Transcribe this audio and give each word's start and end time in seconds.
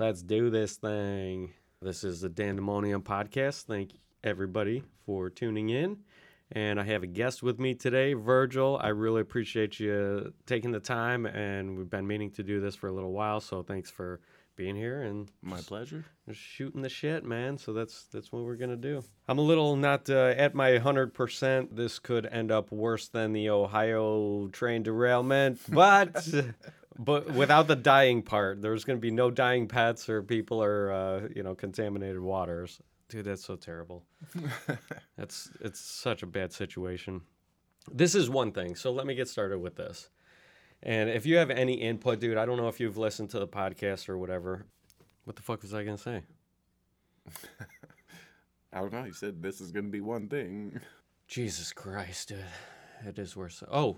Let's 0.00 0.22
do 0.22 0.48
this 0.48 0.76
thing. 0.76 1.52
This 1.82 2.04
is 2.04 2.22
the 2.22 2.30
Dandemonium 2.30 3.02
podcast. 3.02 3.64
Thank 3.64 3.90
everybody 4.24 4.82
for 5.04 5.28
tuning 5.28 5.68
in. 5.68 5.98
And 6.52 6.80
I 6.80 6.84
have 6.84 7.02
a 7.02 7.06
guest 7.06 7.42
with 7.42 7.60
me 7.60 7.74
today, 7.74 8.14
Virgil. 8.14 8.80
I 8.82 8.88
really 8.88 9.20
appreciate 9.20 9.78
you 9.78 10.32
taking 10.46 10.72
the 10.72 10.80
time, 10.80 11.26
and 11.26 11.76
we've 11.76 11.90
been 11.90 12.06
meaning 12.06 12.30
to 12.30 12.42
do 12.42 12.62
this 12.62 12.74
for 12.74 12.86
a 12.86 12.92
little 12.92 13.12
while. 13.12 13.40
So 13.40 13.62
thanks 13.62 13.90
for 13.90 14.20
being 14.56 14.74
here 14.74 15.02
and 15.02 15.30
My 15.42 15.60
pleasure. 15.60 16.06
just 16.26 16.40
shooting 16.40 16.80
the 16.80 16.88
shit, 16.88 17.22
man. 17.22 17.58
So 17.58 17.74
that's 17.74 18.04
that's 18.04 18.32
what 18.32 18.44
we're 18.44 18.56
gonna 18.56 18.76
do. 18.76 19.04
I'm 19.28 19.36
a 19.36 19.42
little 19.42 19.76
not 19.76 20.08
uh, 20.08 20.32
at 20.34 20.54
my 20.54 20.78
hundred 20.78 21.12
percent. 21.12 21.76
This 21.76 21.98
could 21.98 22.24
end 22.24 22.50
up 22.50 22.72
worse 22.72 23.08
than 23.08 23.34
the 23.34 23.50
Ohio 23.50 24.48
train 24.48 24.82
derailment, 24.82 25.60
but 25.68 26.26
but 26.98 27.30
without 27.30 27.68
the 27.68 27.76
dying 27.76 28.22
part, 28.22 28.60
there's 28.62 28.84
gonna 28.84 28.98
be 28.98 29.10
no 29.10 29.30
dying 29.30 29.68
pets 29.68 30.08
or 30.08 30.22
people 30.22 30.62
or 30.62 30.90
uh, 30.92 31.28
you 31.34 31.42
know 31.42 31.54
contaminated 31.54 32.20
waters. 32.20 32.80
Dude, 33.08 33.24
that's 33.24 33.44
so 33.44 33.56
terrible. 33.56 34.04
that's 35.16 35.50
it's 35.60 35.80
such 35.80 36.22
a 36.22 36.26
bad 36.26 36.52
situation. 36.52 37.22
This 37.90 38.14
is 38.14 38.30
one 38.30 38.52
thing. 38.52 38.76
So 38.76 38.92
let 38.92 39.06
me 39.06 39.14
get 39.14 39.28
started 39.28 39.58
with 39.58 39.76
this. 39.76 40.10
And 40.82 41.10
if 41.10 41.26
you 41.26 41.36
have 41.36 41.50
any 41.50 41.74
input, 41.74 42.20
dude, 42.20 42.36
I 42.36 42.46
don't 42.46 42.56
know 42.56 42.68
if 42.68 42.80
you've 42.80 42.96
listened 42.96 43.30
to 43.30 43.38
the 43.38 43.48
podcast 43.48 44.08
or 44.08 44.16
whatever. 44.16 44.66
What 45.24 45.36
the 45.36 45.42
fuck 45.42 45.62
was 45.62 45.74
I 45.74 45.84
gonna 45.84 45.98
say? 45.98 46.22
I 48.72 48.80
don't 48.80 48.92
know. 48.92 49.04
You 49.04 49.12
said 49.12 49.42
this 49.42 49.60
is 49.60 49.72
going 49.72 49.86
to 49.86 49.90
be 49.90 50.00
one 50.00 50.28
thing. 50.28 50.80
Jesus 51.26 51.72
Christ, 51.72 52.28
dude. 52.28 52.44
It 53.04 53.18
is 53.18 53.34
worse. 53.34 53.62
Oh, 53.70 53.96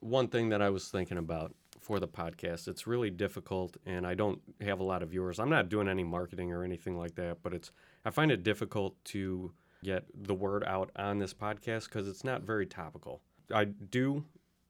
one 0.00 0.28
thing 0.28 0.50
that 0.50 0.60
I 0.60 0.70
was 0.70 0.88
thinking 0.88 1.18
about 1.18 1.54
for 1.82 1.98
the 1.98 2.08
podcast, 2.08 2.68
it's 2.68 2.86
really 2.86 3.10
difficult 3.10 3.76
and 3.84 4.06
I 4.06 4.14
don't 4.14 4.40
have 4.60 4.80
a 4.80 4.84
lot 4.84 5.02
of 5.02 5.10
viewers. 5.10 5.38
I'm 5.38 5.50
not 5.50 5.68
doing 5.68 5.88
any 5.88 6.04
marketing 6.04 6.52
or 6.52 6.64
anything 6.64 6.96
like 6.96 7.16
that, 7.16 7.38
but 7.42 7.52
it's 7.52 7.72
I 8.04 8.10
find 8.10 8.30
it 8.30 8.42
difficult 8.42 9.02
to 9.06 9.52
get 9.82 10.04
the 10.14 10.34
word 10.34 10.62
out 10.64 10.90
on 10.96 11.18
this 11.18 11.34
podcast 11.34 11.84
because 11.84 12.06
it's 12.08 12.24
not 12.24 12.42
very 12.42 12.66
topical. 12.66 13.20
I 13.52 13.64
do 13.64 14.24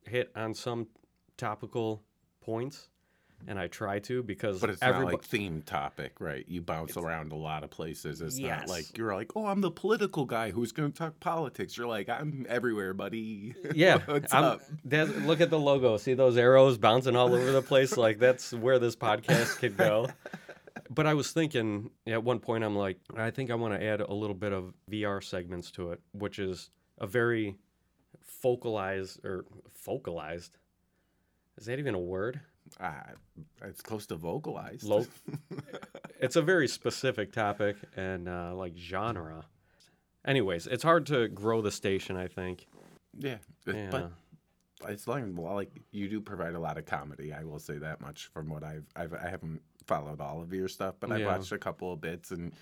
hit 0.04 0.32
on 0.34 0.54
some 0.54 0.88
topical 1.36 2.02
points 2.40 2.88
and 3.48 3.58
I 3.58 3.66
try 3.68 3.98
to 4.00 4.22
because 4.22 4.60
But 4.60 4.70
it's 4.70 4.80
everybo- 4.80 4.92
not 5.02 5.04
like 5.12 5.22
theme 5.24 5.62
topic, 5.62 6.20
right? 6.20 6.44
You 6.48 6.62
bounce 6.62 6.96
around 6.96 7.32
a 7.32 7.36
lot 7.36 7.64
of 7.64 7.70
places. 7.70 8.20
It's 8.20 8.38
Yes. 8.38 8.60
not 8.60 8.68
like 8.68 8.96
you're 8.98 9.14
like, 9.14 9.32
oh, 9.36 9.46
I'm 9.46 9.60
the 9.60 9.70
political 9.70 10.24
guy 10.24 10.50
who's 10.50 10.72
going 10.72 10.92
to 10.92 10.96
talk 10.98 11.18
politics. 11.20 11.76
You're 11.76 11.86
like, 11.88 12.08
I'm 12.08 12.46
everywhere, 12.48 12.94
buddy. 12.94 13.54
Yeah, 13.74 13.98
What's 14.06 14.32
I'm, 14.34 14.44
up? 14.44 14.60
Look 14.90 15.40
at 15.40 15.50
the 15.50 15.58
logo. 15.58 15.96
See 15.96 16.14
those 16.14 16.36
arrows 16.36 16.78
bouncing 16.78 17.16
all 17.16 17.34
over 17.34 17.50
the 17.52 17.62
place? 17.62 17.96
Like 17.96 18.18
that's 18.18 18.52
where 18.52 18.78
this 18.78 18.96
podcast 18.96 19.58
could 19.58 19.76
go. 19.76 20.08
But 20.90 21.06
I 21.06 21.14
was 21.14 21.32
thinking 21.32 21.90
at 22.06 22.22
one 22.22 22.38
point, 22.38 22.64
I'm 22.64 22.76
like, 22.76 22.98
I 23.16 23.30
think 23.30 23.50
I 23.50 23.54
want 23.54 23.72
to 23.78 23.82
add 23.82 24.02
a 24.02 24.12
little 24.12 24.34
bit 24.34 24.52
of 24.52 24.74
VR 24.90 25.22
segments 25.24 25.70
to 25.72 25.92
it, 25.92 26.00
which 26.12 26.38
is 26.38 26.70
a 26.98 27.06
very 27.06 27.56
focalized 28.20 29.24
or 29.24 29.44
focalized. 29.72 30.58
Is 31.58 31.66
that 31.66 31.78
even 31.78 31.94
a 31.94 31.98
word? 32.00 32.40
Ah, 32.80 33.04
it's 33.64 33.80
close 33.82 34.06
to 34.06 34.16
vocalized. 34.16 34.84
Lo- 34.84 35.06
it's 36.20 36.36
a 36.36 36.42
very 36.42 36.68
specific 36.68 37.32
topic 37.32 37.76
and 37.96 38.28
uh, 38.28 38.54
like 38.54 38.76
genre. 38.76 39.44
Anyways, 40.24 40.66
it's 40.66 40.82
hard 40.82 41.06
to 41.06 41.28
grow 41.28 41.60
the 41.60 41.70
station. 41.70 42.16
I 42.16 42.28
think. 42.28 42.66
yeah, 43.18 43.38
Yeah. 43.66 43.88
but 43.90 44.10
it's 44.88 45.06
like 45.06 45.24
well, 45.34 45.54
like 45.54 45.70
you 45.90 46.08
do 46.08 46.20
provide 46.20 46.54
a 46.54 46.60
lot 46.60 46.78
of 46.78 46.86
comedy. 46.86 47.32
I 47.32 47.44
will 47.44 47.58
say 47.58 47.78
that 47.78 48.00
much 48.00 48.26
from 48.32 48.48
what 48.48 48.62
I've, 48.64 48.86
I've 48.96 49.14
I 49.14 49.28
haven't 49.28 49.60
followed 49.86 50.20
all 50.20 50.40
of 50.42 50.52
your 50.52 50.68
stuff, 50.68 50.94
but 51.00 51.10
I've 51.12 51.20
Yeah. 51.20 51.26
watched 51.26 51.52
a 51.52 51.58
couple 51.58 51.92
of 51.92 52.00
bits 52.00 52.30
and. 52.30 52.52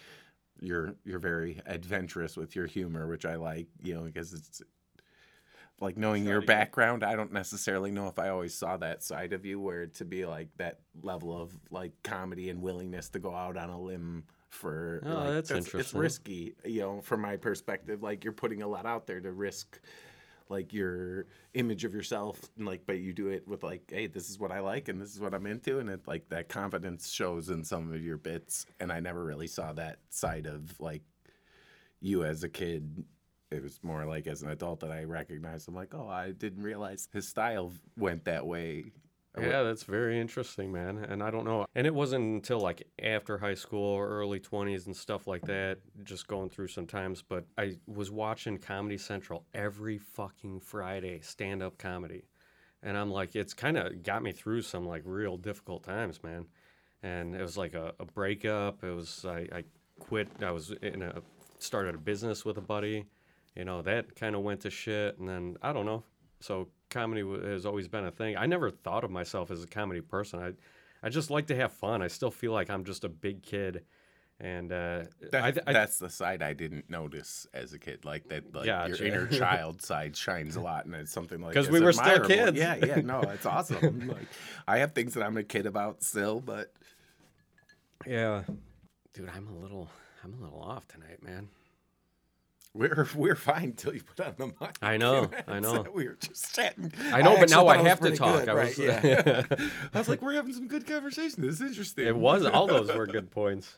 You're 0.63 0.95
you're 1.07 1.19
very 1.21 1.59
adventurous 1.65 2.37
with 2.37 2.55
your 2.55 2.67
humor, 2.67 3.07
which 3.07 3.25
I 3.25 3.37
like, 3.37 3.67
you 3.83 3.95
know, 3.95 4.03
because 4.03 4.35
it's 4.35 4.61
like 5.81 5.97
knowing 5.97 6.25
your 6.25 6.35
Try 6.35 6.41
to 6.41 6.47
get- 6.47 6.47
background. 6.59 7.03
I 7.05 7.17
don't 7.17 7.33
necessarily 7.33 7.91
know 7.91 8.07
if 8.09 8.19
I 8.19 8.29
always 8.29 8.55
saw 8.55 8.77
that 8.79 9.03
side 9.03 9.33
of 9.33 9.45
you, 9.47 9.59
where 9.59 9.87
to 9.87 10.05
be 10.05 10.27
like 10.27 10.49
that 10.59 10.81
level 11.03 11.35
of 11.41 11.53
like 11.71 11.93
comedy 12.03 12.51
and 12.51 12.61
willingness 12.63 13.09
to 13.11 13.19
go 13.19 13.35
out 13.35 13.57
on 13.57 13.71
a 13.71 13.81
limb 13.81 14.25
for. 14.51 15.03
Oh, 15.07 15.15
like, 15.15 15.27
that's 15.29 15.51
It's 15.51 15.67
interesting. 15.67 16.01
risky, 16.01 16.55
you 16.65 16.81
know, 16.81 17.01
from 17.01 17.21
my 17.23 17.37
perspective. 17.37 18.03
Like 18.03 18.25
you're 18.25 18.33
putting 18.33 18.63
a 18.63 18.69
lot 18.69 18.85
out 18.85 19.07
there 19.07 19.21
to 19.21 19.33
risk, 19.33 19.81
like 20.51 20.75
your 20.75 21.27
image 21.55 21.85
of 21.85 21.95
yourself, 21.95 22.39
and 22.59 22.67
like, 22.67 22.83
but 22.85 22.99
you 22.99 23.13
do 23.15 23.29
it 23.29 23.49
with 23.49 23.63
like, 23.63 23.85
hey, 23.91 24.07
this 24.07 24.29
is 24.29 24.39
what 24.39 24.51
I 24.53 24.61
like 24.61 24.89
and 24.89 25.01
this 25.01 25.15
is 25.15 25.21
what 25.21 25.33
I'm 25.33 25.47
into, 25.47 25.79
and 25.79 25.89
it 25.89 26.07
like 26.07 26.29
that 26.29 26.49
confidence 26.51 27.11
shows 27.11 27.49
in 27.49 27.65
some 27.65 27.91
of 27.93 28.03
your 28.03 28.19
bits. 28.19 28.67
And 28.81 28.93
I 28.93 29.01
never 29.01 29.25
really 29.25 29.47
saw 29.47 29.73
that 29.75 30.01
side 30.11 30.47
of 30.47 30.79
like 30.79 31.03
you 32.01 32.25
as 32.25 32.43
a 32.45 32.49
kid. 32.51 33.05
It 33.51 33.63
was 33.63 33.81
more 33.83 34.05
like 34.07 34.27
as 34.27 34.43
an 34.43 34.51
adult 34.51 34.81
that 34.81 34.93
I 34.93 35.05
recognized. 35.05 35.69
I'm 35.69 35.75
like, 35.75 35.95
oh, 35.95 36.09
I 36.09 36.31
didn't 36.31 36.63
realize 36.63 37.09
his 37.13 37.27
style 37.27 37.73
went 37.97 38.25
that 38.25 38.47
way. 38.47 38.93
Yeah, 39.39 39.63
that's 39.63 39.85
very 39.85 40.21
interesting, 40.21 40.73
man. 40.73 40.99
And 41.09 41.23
I 41.23 41.31
don't 41.31 41.45
know. 41.45 41.67
And 41.75 41.87
it 41.87 41.95
wasn't 41.95 42.25
until 42.25 42.59
like 42.59 42.83
after 43.01 43.39
high 43.39 43.55
school 43.55 43.85
or 43.85 44.09
early 44.09 44.41
20s 44.41 44.87
and 44.87 44.97
stuff 44.97 45.27
like 45.29 45.47
that, 45.47 45.79
just 46.03 46.27
going 46.27 46.51
through 46.51 46.69
some 46.69 46.87
times. 46.87 47.23
But 47.23 47.45
I 47.57 47.77
was 47.87 48.11
watching 48.11 48.59
Comedy 48.59 48.99
Central 48.99 49.45
every 49.55 49.99
fucking 49.99 50.61
Friday, 50.61 51.21
stand 51.21 51.63
up 51.63 51.79
comedy. 51.79 52.25
And 52.83 52.97
I'm 52.97 53.11
like, 53.11 53.37
it's 53.37 53.55
kind 53.55 53.79
of 53.79 54.03
got 54.03 54.23
me 54.23 54.33
through 54.33 54.63
some 54.63 54.87
like 54.87 55.03
real 55.05 55.37
difficult 55.37 55.85
times, 55.85 56.23
man. 56.25 56.47
And 57.03 57.35
it 57.35 57.43
was 57.43 57.57
like 57.57 57.75
a, 57.75 57.95
a 58.01 58.07
breakup. 58.07 58.83
It 58.83 58.95
was, 58.95 59.25
I, 59.27 59.47
I 59.53 59.65
quit. 60.01 60.29
I 60.43 60.51
was 60.51 60.73
in 60.83 61.03
a, 61.03 61.23
started 61.59 61.95
a 61.95 61.99
business 61.99 62.45
with 62.45 62.57
a 62.59 62.63
buddy. 62.63 63.07
You 63.57 63.65
know, 63.65 63.83
that 63.83 64.15
kind 64.17 64.35
of 64.37 64.43
went 64.43 64.61
to 64.61 64.71
shit. 64.71 65.19
And 65.19 65.29
then 65.29 65.57
I 65.63 65.73
don't 65.73 65.87
know. 65.87 66.05
So 66.41 66.69
comedy 66.89 67.23
wa- 67.23 67.41
has 67.41 67.67
always 67.67 67.89
been 67.89 68.05
a 68.07 68.11
thing. 68.11 68.37
I 68.37 68.47
never 68.47 68.71
thought 68.71 69.05
of 69.05 69.11
myself 69.11 69.51
as 69.51 69.63
a 69.63 69.67
comedy 69.67 70.01
person. 70.01 70.41
I, 70.41 70.53
I 71.07 71.09
just 71.11 71.31
like 71.31 71.47
to 71.49 71.57
have 71.57 71.73
fun. 71.73 72.01
I 72.03 72.09
still 72.09 72.31
feel 72.31 72.53
like 72.53 72.71
I'm 72.71 72.85
just 72.85 73.05
a 73.05 73.09
big 73.09 73.43
kid, 73.43 73.85
and 74.39 74.71
uh, 74.73 75.05
That, 75.33 75.45
I, 75.45 75.51
th- 75.51 75.65
I, 75.67 75.73
that's 75.73 75.99
the 75.99 76.09
side 76.11 76.43
I 76.43 76.53
didn't 76.53 76.89
notice 76.91 77.47
as 77.53 77.73
a 77.73 77.79
kid. 77.79 78.05
Like 78.05 78.29
that, 78.29 78.55
like 78.55 78.67
your 78.67 78.97
inner 79.07 79.27
child 79.39 79.83
side 79.83 80.17
shines 80.17 80.57
a 80.57 80.61
lot, 80.61 80.85
and 80.87 80.95
it's 80.95 81.11
something 81.13 81.41
like 81.41 81.55
'Cause 81.55 81.67
because 81.67 81.81
we 81.81 81.85
were 81.85 81.93
still 81.93 82.25
kids. 82.27 82.57
Yeah, 82.57 82.75
yeah, 82.77 83.01
no, 83.01 83.21
it's 83.23 83.47
awesome. 83.55 84.09
like 84.09 84.27
I 84.69 84.79
have 84.79 84.93
things 84.93 85.15
that 85.15 85.23
I'm 85.25 85.37
a 85.37 85.43
kid 85.43 85.67
about 85.67 86.03
still, 86.03 86.41
but 86.41 86.73
yeah, 88.07 88.43
dude, 89.13 89.29
I'm 89.35 89.49
a 89.49 89.59
little, 89.59 89.89
I'm 90.25 90.35
a 90.35 90.43
little 90.43 90.61
off 90.61 90.87
tonight, 90.89 91.23
man. 91.23 91.49
We're 92.75 93.09
we're 93.17 93.35
fine 93.35 93.65
until 93.65 93.95
you 93.95 94.03
put 94.03 94.21
on 94.25 94.35
the 94.39 94.47
mic. 94.47 94.77
I 94.81 94.97
know, 94.97 95.29
I 95.49 95.61
so 95.61 95.83
know. 95.83 95.91
we 95.93 96.07
were 96.07 96.17
just 96.21 96.55
chatting. 96.55 96.93
I 97.13 97.23
know, 97.23 97.37
but 97.39 97.51
now 97.51 97.67
I 97.67 97.77
thought 97.77 97.81
it 97.81 97.83
was 97.83 97.89
have 97.89 98.01
to 98.01 98.17
talk. 98.17 98.41
good, 98.41 98.49
I 98.49 98.55
right? 98.55 98.67
was- 98.69 98.79
yeah. 98.79 99.43
I 99.93 99.99
was 99.99 100.09
like, 100.09 100.23
we're 100.23 100.35
having 100.35 100.53
some 100.53 100.69
good 100.69 100.87
conversation. 100.87 101.43
This 101.43 101.57
is 101.57 101.63
interesting. 101.63 102.07
It 102.07 102.17
was 102.17 102.45
all 102.47 102.67
those 102.67 102.93
were 102.95 103.07
good 103.09 103.31
points. 103.31 103.77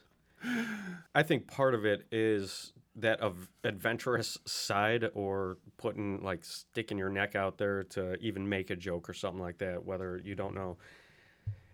I 1.14 1.22
think 1.22 1.46
part 1.46 1.74
of 1.74 1.84
it 1.86 2.06
is 2.10 2.72
that 2.96 3.20
of 3.20 3.48
adventurous 3.64 4.36
side 4.44 5.08
or 5.14 5.56
putting 5.78 6.22
like 6.22 6.44
sticking 6.44 6.98
your 6.98 7.08
neck 7.08 7.34
out 7.34 7.56
there 7.56 7.84
to 7.84 8.16
even 8.16 8.46
make 8.48 8.68
a 8.70 8.76
joke 8.76 9.08
or 9.08 9.14
something 9.14 9.40
like 9.40 9.56
that 9.58 9.86
whether 9.86 10.20
you 10.22 10.34
don't 10.34 10.54
know 10.54 10.76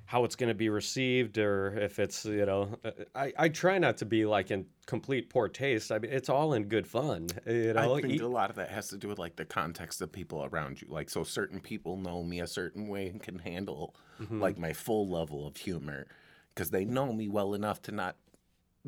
how 0.08 0.24
it's 0.24 0.36
going 0.36 0.48
to 0.48 0.54
be 0.54 0.70
received 0.70 1.36
or 1.36 1.76
if 1.78 1.98
it's 1.98 2.24
you 2.24 2.46
know 2.46 2.70
uh, 2.82 2.91
I, 3.14 3.30
I 3.38 3.48
try 3.50 3.76
not 3.78 3.98
to 3.98 4.06
be 4.06 4.24
like 4.24 4.50
in 4.50 4.64
complete 4.86 5.28
poor 5.28 5.48
taste 5.48 5.92
i 5.92 5.98
mean 5.98 6.10
it's 6.10 6.30
all 6.30 6.54
in 6.54 6.64
good 6.64 6.86
fun 6.86 7.26
you 7.46 7.74
know 7.74 7.80
I 7.96 8.00
think 8.00 8.22
a 8.22 8.26
lot 8.26 8.48
of 8.48 8.56
that 8.56 8.70
has 8.70 8.88
to 8.88 8.96
do 8.96 9.08
with 9.08 9.19
like 9.19 9.36
the 9.36 9.44
context 9.44 10.00
of 10.00 10.10
people 10.10 10.46
around 10.50 10.80
you. 10.80 10.88
Like, 10.91 11.10
so 11.10 11.24
certain 11.24 11.60
people 11.60 11.98
know 11.98 12.22
me 12.22 12.41
a 12.41 12.46
certain 12.46 12.88
way 12.88 13.08
and 13.08 13.22
can 13.22 13.38
handle 13.38 13.94
Mm-hmm. 14.20 14.41
like 14.42 14.58
my 14.58 14.72
full 14.72 15.06
level 15.08 15.46
of 15.46 15.56
humor 15.58 16.06
because 16.52 16.70
they 16.70 16.84
know 16.84 17.12
me 17.12 17.28
well 17.28 17.54
enough 17.54 17.81
to 17.82 17.93
not 17.93 18.16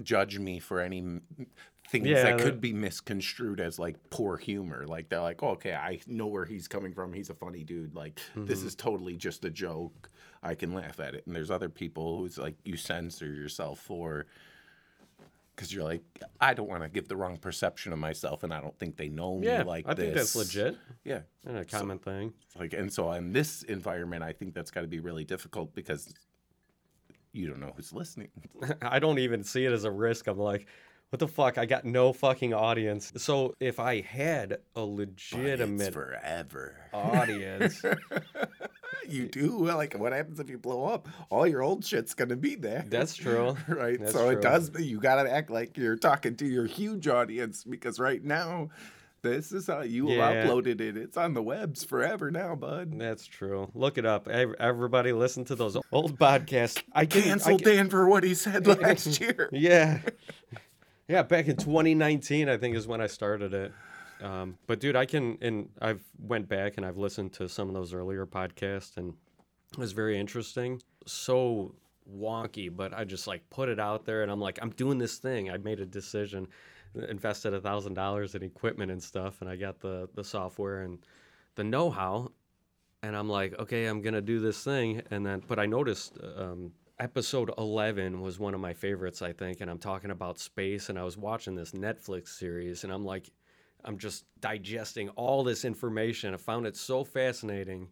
judge 0.03 0.39
me 0.39 0.59
for 0.59 0.81
any 0.81 1.21
things 1.89 2.07
Yeah, 2.07 2.23
that 2.23 2.41
could 2.41 2.61
be 2.61 2.73
misconstrued 2.73 3.61
as 3.61 3.79
like 3.79 3.97
poor 4.11 4.37
humor. 4.37 4.87
Like, 4.87 5.09
they're 5.09 5.21
like, 5.21 5.43
oh, 5.43 5.51
okay, 5.51 5.75
I 5.75 6.01
know 6.07 6.27
where 6.27 6.45
he's 6.45 6.69
coming 6.69 6.93
from. 6.93 7.13
He's 7.13 7.31
a 7.31 7.35
funny 7.35 7.65
dude. 7.65 7.95
Like, 7.95 8.21
Mm-hmm. 8.35 8.47
this 8.47 8.63
is 8.63 8.75
totally 8.75 9.17
just 9.17 9.45
a 9.45 9.51
joke. 9.51 10.11
I 10.43 10.55
can 10.55 10.73
laugh 10.73 11.01
at 11.01 11.15
it. 11.15 11.27
And 11.27 11.35
there's 11.35 11.51
other 11.51 11.69
people 11.69 12.19
who's 12.19 12.39
like, 12.39 12.55
you 12.65 12.77
censor 12.77 13.27
yourself 13.27 13.79
for 13.81 14.27
because 15.55 15.75
you're 15.75 15.85
like, 15.85 16.03
I 16.41 16.55
don't 16.55 16.69
want 16.71 16.83
to 16.85 16.89
give 16.89 17.07
the 17.09 17.17
wrong 17.17 17.37
perception 17.37 17.93
of 17.93 17.99
myself, 17.99 18.45
and 18.45 18.55
I 18.55 18.61
don't 18.63 18.79
think 18.79 18.97
they 18.97 19.11
know 19.11 19.37
me 19.37 19.47
yeah 19.49 19.63
like 19.63 19.87
i 19.87 19.93
think 19.93 20.15
that's 20.15 20.35
legit 20.35 20.75
Yeah, 21.05 21.21
and 21.45 21.59
a 21.59 21.67
common 21.67 21.99
thing 21.99 22.33
like, 22.59 22.73
and 22.73 22.91
so 22.91 23.13
in 23.13 23.35
this 23.35 23.63
environment, 23.65 24.23
I 24.23 24.33
think 24.33 24.55
that's 24.55 24.71
got 24.71 24.81
to 24.83 24.87
be 24.87 25.01
really 25.01 25.25
difficult 25.25 25.75
because 25.75 26.15
you 27.33 27.49
don't 27.49 27.61
know 27.61 27.73
who's 27.77 27.93
listening. 27.93 28.29
I 28.83 28.99
don't 28.99 29.19
even 29.19 29.45
see 29.45 29.65
it 29.65 29.73
as 29.73 29.85
a 29.85 29.91
risk. 29.91 30.27
I'm 30.27 30.39
like, 30.39 30.67
what 31.11 31.19
the 31.19 31.29
fuck? 31.29 31.59
I 31.59 31.67
got 31.67 31.85
no 31.85 32.13
fucking 32.13 32.55
audience. 32.55 33.13
So 33.17 33.55
if 33.59 33.81
I 33.81 34.01
had 34.01 34.59
a 34.77 34.83
legitimate 34.83 35.93
forever. 35.93 36.77
audience, 36.93 37.83
you 39.09 39.27
do. 39.27 39.65
Like, 39.67 39.95
what 39.95 40.13
happens 40.13 40.39
if 40.39 40.49
you 40.49 40.57
blow 40.57 40.85
up? 40.85 41.09
All 41.29 41.49
your 41.49 41.63
old 41.63 41.85
shit's 41.85 42.15
gonna 42.15 42.37
be 42.37 42.55
there. 42.55 42.85
That's 42.87 43.17
true. 43.17 43.57
right. 43.69 43.99
That's 43.99 44.13
so 44.13 44.31
it 44.31 44.41
does. 44.41 44.71
You 44.79 45.01
gotta 45.01 45.31
act 45.31 45.51
like 45.51 45.77
you're 45.77 45.97
talking 45.97 46.37
to 46.37 46.47
your 46.47 46.67
huge 46.67 47.09
audience 47.09 47.65
because 47.65 47.99
right 47.99 48.23
now, 48.23 48.71
this 49.23 49.53
is 49.53 49.67
how 49.67 49.83
you 49.83 50.11
Yeah. 50.11 50.45
uploaded 50.45 50.81
it. 50.81 50.97
It's 50.97 51.17
on 51.17 51.35
the 51.35 51.43
webs 51.43 51.85
forever 51.85 52.31
now, 52.31 52.55
bud. 52.55 52.99
That's 52.99 53.27
true. 53.27 53.71
Look 53.75 53.99
it 53.99 54.07
up. 54.07 54.29
Everybody 54.29 55.13
listen 55.13 55.45
to 55.47 55.55
those 55.55 55.77
old 55.93 56.19
podcasts. 56.19 56.83
I 56.93 57.07
canceled 57.07 57.61
I 57.61 57.65
can- 57.65 57.75
Dan 57.77 57.91
for 57.91 58.09
what 58.09 58.25
he 58.25 58.35
said 58.35 58.67
last 58.83 59.21
year. 59.21 59.49
Yeah. 59.53 60.01
Yeah, 61.09 61.23
back 61.25 61.49
in 61.49 61.57
2019, 61.57 62.49
I 62.49 62.57
think 62.57 62.77
is 62.77 62.87
when 62.87 63.01
I 63.01 63.07
started 63.09 63.53
it. 63.53 63.73
Um, 64.23 64.59
but 64.67 64.81
dude, 64.81 64.97
I 64.97 65.07
can, 65.07 65.39
and 65.41 65.71
I've 65.81 66.05
went 66.19 66.49
back 66.49 66.75
and 66.77 66.85
I've 66.87 66.99
listened 66.99 67.33
to 67.35 67.49
some 67.49 67.69
of 67.69 67.75
those 67.75 67.93
earlier 67.95 68.27
podcasts, 68.27 68.97
and 68.97 69.15
it 69.73 69.79
was 69.79 69.93
very 69.93 70.19
interesting. 70.19 70.81
So 71.07 71.75
wonky, 72.09 72.75
but 72.75 72.93
I 72.93 73.05
just 73.05 73.27
like 73.27 73.49
put 73.51 73.69
it 73.69 73.81
out 73.81 74.05
there, 74.05 74.23
and 74.23 74.31
I'm 74.31 74.41
like, 74.41 74.59
I'm 74.63 74.71
doing 74.71 74.99
this 74.99 75.19
thing. 75.19 75.51
I 75.51 75.57
made 75.57 75.81
a 75.81 75.87
decision, 75.87 76.47
invested 76.95 77.55
a 77.55 77.61
thousand 77.61 77.95
dollars 77.95 78.35
in 78.35 78.43
equipment 78.43 78.91
and 78.91 79.03
stuff, 79.03 79.41
and 79.41 79.51
I 79.51 79.57
got 79.57 79.81
the 79.81 80.09
the 80.15 80.25
software 80.25 80.83
and 80.83 80.99
the 81.55 81.65
know-how, 81.65 82.33
and 83.03 83.17
I'm 83.17 83.29
like, 83.29 83.59
okay, 83.59 83.87
I'm 83.87 84.03
gonna 84.03 84.21
do 84.21 84.41
this 84.41 84.63
thing, 84.63 85.03
and 85.11 85.25
then, 85.25 85.43
but 85.47 85.59
I 85.59 85.67
noticed 85.67 86.19
um, 86.37 86.73
episode 86.99 87.51
11 87.57 88.21
was 88.21 88.39
one 88.39 88.55
of 88.55 88.61
my 88.61 88.75
favorites, 88.75 89.23
I 89.23 89.33
think, 89.33 89.61
and 89.61 89.71
I'm 89.71 89.79
talking 89.79 90.11
about 90.11 90.39
space, 90.39 90.91
and 90.91 90.99
I 90.99 91.03
was 91.03 91.17
watching 91.17 91.55
this 91.55 91.73
Netflix 91.73 92.29
series, 92.29 92.85
and 92.85 92.93
I'm 92.93 93.05
like, 93.05 93.31
I'm 93.85 93.99
just 93.99 94.25
digesting 94.41 95.09
all 95.11 95.43
this 95.43 95.65
information. 95.65 96.35
I 96.35 96.37
found 96.37 96.67
it 96.67 96.77
so 96.77 97.03
fascinating 97.03 97.89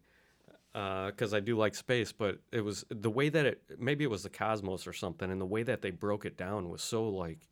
because 0.73 1.33
I 1.33 1.39
do 1.39 1.57
like 1.57 1.73
space, 1.73 2.11
but 2.11 2.37
it 2.51 2.61
was 2.61 2.85
the 2.89 3.09
way 3.09 3.29
that 3.29 3.45
it 3.45 3.61
maybe 3.79 4.03
it 4.03 4.09
was 4.09 4.23
the 4.23 4.29
cosmos 4.29 4.85
or 4.85 4.93
something, 4.93 5.31
and 5.31 5.41
the 5.41 5.45
way 5.45 5.63
that 5.63 5.81
they 5.81 5.91
broke 5.91 6.25
it 6.25 6.37
down 6.37 6.69
was 6.69 6.83
so 6.83 7.09
like 7.09 7.48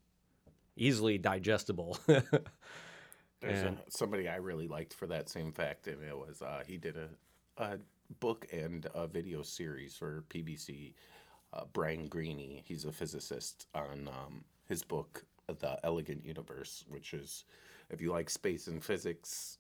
easily 0.78 1.18
digestible. 1.18 1.98
There's 2.08 3.64
a, 3.64 3.78
somebody 3.90 4.28
I 4.28 4.38
really 4.38 4.68
liked 4.68 4.94
for 4.94 5.08
that 5.08 5.30
same 5.30 5.52
fact, 5.52 5.88
and 5.88 6.04
it 6.04 6.18
was 6.18 6.42
uh, 6.42 6.64
he 6.66 6.78
did 6.78 6.96
a, 6.98 7.64
a 7.64 7.78
book 8.20 8.48
and 8.52 8.88
a 8.96 9.08
video 9.08 9.42
series 9.42 9.96
for 9.96 10.24
PBS. 10.30 10.94
Uh, 11.54 11.64
Brian 11.72 12.08
Greene, 12.08 12.62
he's 12.66 12.86
a 12.86 12.92
physicist, 12.92 13.68
on 13.74 14.10
um, 14.10 14.44
his 14.68 14.84
book 14.84 15.24
The 15.48 15.80
Elegant 15.84 16.26
Universe, 16.26 16.84
which 16.90 17.14
is, 17.14 17.46
if 17.90 18.02
you 18.02 18.12
like 18.12 18.30
space 18.30 18.68
and 18.68 18.84
physics, 18.84 19.60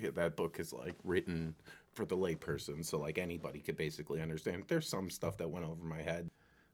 yeah, 0.00 0.10
that 0.14 0.36
book 0.36 0.58
is 0.60 0.72
like 0.72 0.96
written 1.02 1.54
for 1.92 2.04
the 2.04 2.16
layperson, 2.16 2.84
so 2.84 2.98
like 2.98 3.18
anybody 3.18 3.60
could 3.60 3.76
basically 3.76 4.20
understand. 4.20 4.64
There's 4.68 4.88
some 4.88 5.08
stuff 5.08 5.38
that 5.38 5.50
went 5.50 5.64
over 5.64 5.84
my 5.84 6.02
head 6.02 6.28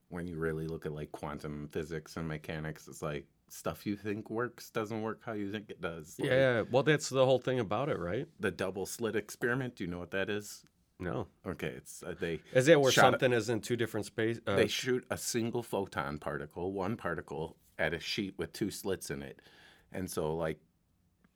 when 0.08 0.26
you 0.26 0.36
really 0.36 0.66
look 0.66 0.86
at 0.86 0.92
like 0.92 1.12
quantum 1.12 1.68
physics 1.70 2.16
and 2.16 2.26
mechanics. 2.26 2.88
It's 2.88 3.02
like 3.02 3.26
stuff 3.52 3.86
you 3.86 3.96
think 3.96 4.30
works 4.30 4.70
doesn't 4.70 5.02
work 5.02 5.20
how 5.24 5.32
you 5.32 5.50
think 5.50 5.70
it 5.70 5.80
does. 5.80 6.16
Like, 6.18 6.30
yeah, 6.30 6.62
well, 6.70 6.82
that's 6.82 7.08
the 7.08 7.24
whole 7.24 7.38
thing 7.38 7.58
about 7.60 7.88
it, 7.88 7.98
right? 7.98 8.26
the 8.38 8.50
double 8.50 8.86
slit 8.86 9.16
experiment. 9.16 9.76
Do 9.76 9.84
you 9.84 9.90
know 9.90 9.98
what 9.98 10.10
that 10.12 10.30
is? 10.30 10.64
No, 10.98 11.28
Okay, 11.46 11.68
it's 11.68 12.02
uh, 12.02 12.14
they 12.20 12.40
is 12.52 12.68
it 12.68 12.78
where 12.78 12.92
something 12.92 13.32
is 13.32 13.48
in 13.48 13.60
two 13.60 13.76
different 13.76 14.04
space? 14.06 14.38
Uh, 14.46 14.56
they 14.56 14.66
shoot 14.68 15.04
a 15.10 15.16
single 15.16 15.62
photon 15.62 16.18
particle, 16.18 16.72
one 16.72 16.96
particle, 16.96 17.56
at 17.78 17.94
a 17.94 18.00
sheet 18.00 18.34
with 18.36 18.52
two 18.52 18.70
slits 18.70 19.10
in 19.10 19.22
it, 19.22 19.40
and 19.92 20.10
so 20.10 20.34
like 20.34 20.58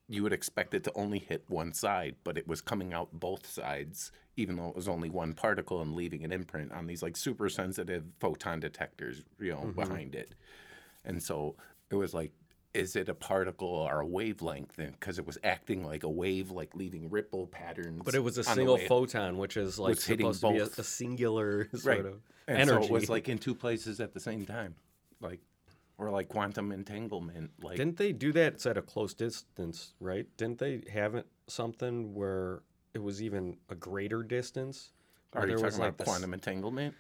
you 0.07 0.23
would 0.23 0.35
expect 0.35 0.75
it 0.75 0.85
to 0.85 0.93
only 0.95 1.19
hit 1.19 1.45
one 1.49 1.73
side, 1.73 2.15
but 2.25 2.37
it 2.37 2.47
was 2.47 2.61
coming 2.61 2.93
out 2.93 3.09
both 3.15 3.47
sides, 3.47 4.13
even 4.37 4.57
though 4.57 4.69
it 4.69 4.77
was 4.77 4.87
only 4.87 5.09
one 5.09 5.33
particle 5.33 5.81
and 5.81 5.95
leaving 5.95 6.25
an 6.25 6.31
imprint 6.31 6.71
on 6.73 6.87
these 6.87 7.03
like 7.03 7.17
super 7.17 7.49
sensitive 7.49 8.05
photon 8.21 8.61
detectors, 8.61 9.23
you 9.41 9.51
know, 9.53 9.73
behind 9.75 10.15
it. 10.15 10.35
And 11.07 11.23
so 11.23 11.57
it 11.91 11.95
was 11.95 12.15
like, 12.15 12.33
is 12.73 12.97
it 12.97 13.09
a 13.09 13.15
particle 13.15 13.69
or 13.69 14.01
a 14.01 14.07
wavelength? 14.07 14.77
Because 14.77 15.19
it 15.19 15.27
was 15.27 15.39
acting 15.45 15.85
like 15.85 16.03
a 16.03 16.09
wave, 16.09 16.51
like 16.51 16.75
leaving 16.75 17.09
ripple 17.09 17.47
patterns. 17.47 18.03
but 18.05 18.15
it 18.15 18.23
was 18.23 18.37
a 18.39 18.45
single 18.45 18.79
photon, 18.79 19.39
which 19.39 19.57
is 19.57 19.79
like 19.79 19.91
Was 19.97 20.05
supposed 20.05 20.41
to 20.41 20.51
be 20.53 20.59
a, 20.59 20.65
a 20.65 20.83
singular 20.83 21.69
sort 21.75 21.85
right. 21.85 22.07
of 22.07 22.21
and 22.49 22.59
energy. 22.59 22.87
so 22.89 22.95
it 22.95 23.01
was 23.01 23.09
like 23.09 23.29
in 23.29 23.39
two 23.39 23.55
places 23.55 24.01
at 24.01 24.13
the 24.13 24.21
same 24.21 24.45
time, 24.45 24.75
like 25.21 25.41
or 25.99 26.11
like 26.11 26.29
quantum 26.29 26.73
entanglement. 26.73 27.53
Like 27.63 27.77
Didn't 27.77 27.97
they 27.97 28.13
do 28.13 28.33
that 28.33 28.55
it's 28.55 28.67
at 28.67 28.77
a 28.77 28.83
close 28.83 29.15
distance, 29.15 29.95
right? 30.01 30.27
Didn't 30.37 30.59
they 30.59 30.83
have 30.93 31.15
it 31.15 31.27
something 31.47 32.13
where 32.15 32.63
it 32.93 33.03
was 33.03 33.23
even 33.23 33.57
a 33.71 33.77
greater 33.77 34.25
distance? 34.25 34.91
Are 35.33 35.43
you 35.43 35.55
there 35.57 35.65
was 35.65 35.75
talking 35.75 35.79
like 35.81 35.89
about 35.91 35.99
this- 35.99 36.09
quantum 36.09 36.35
entanglement? 36.35 36.95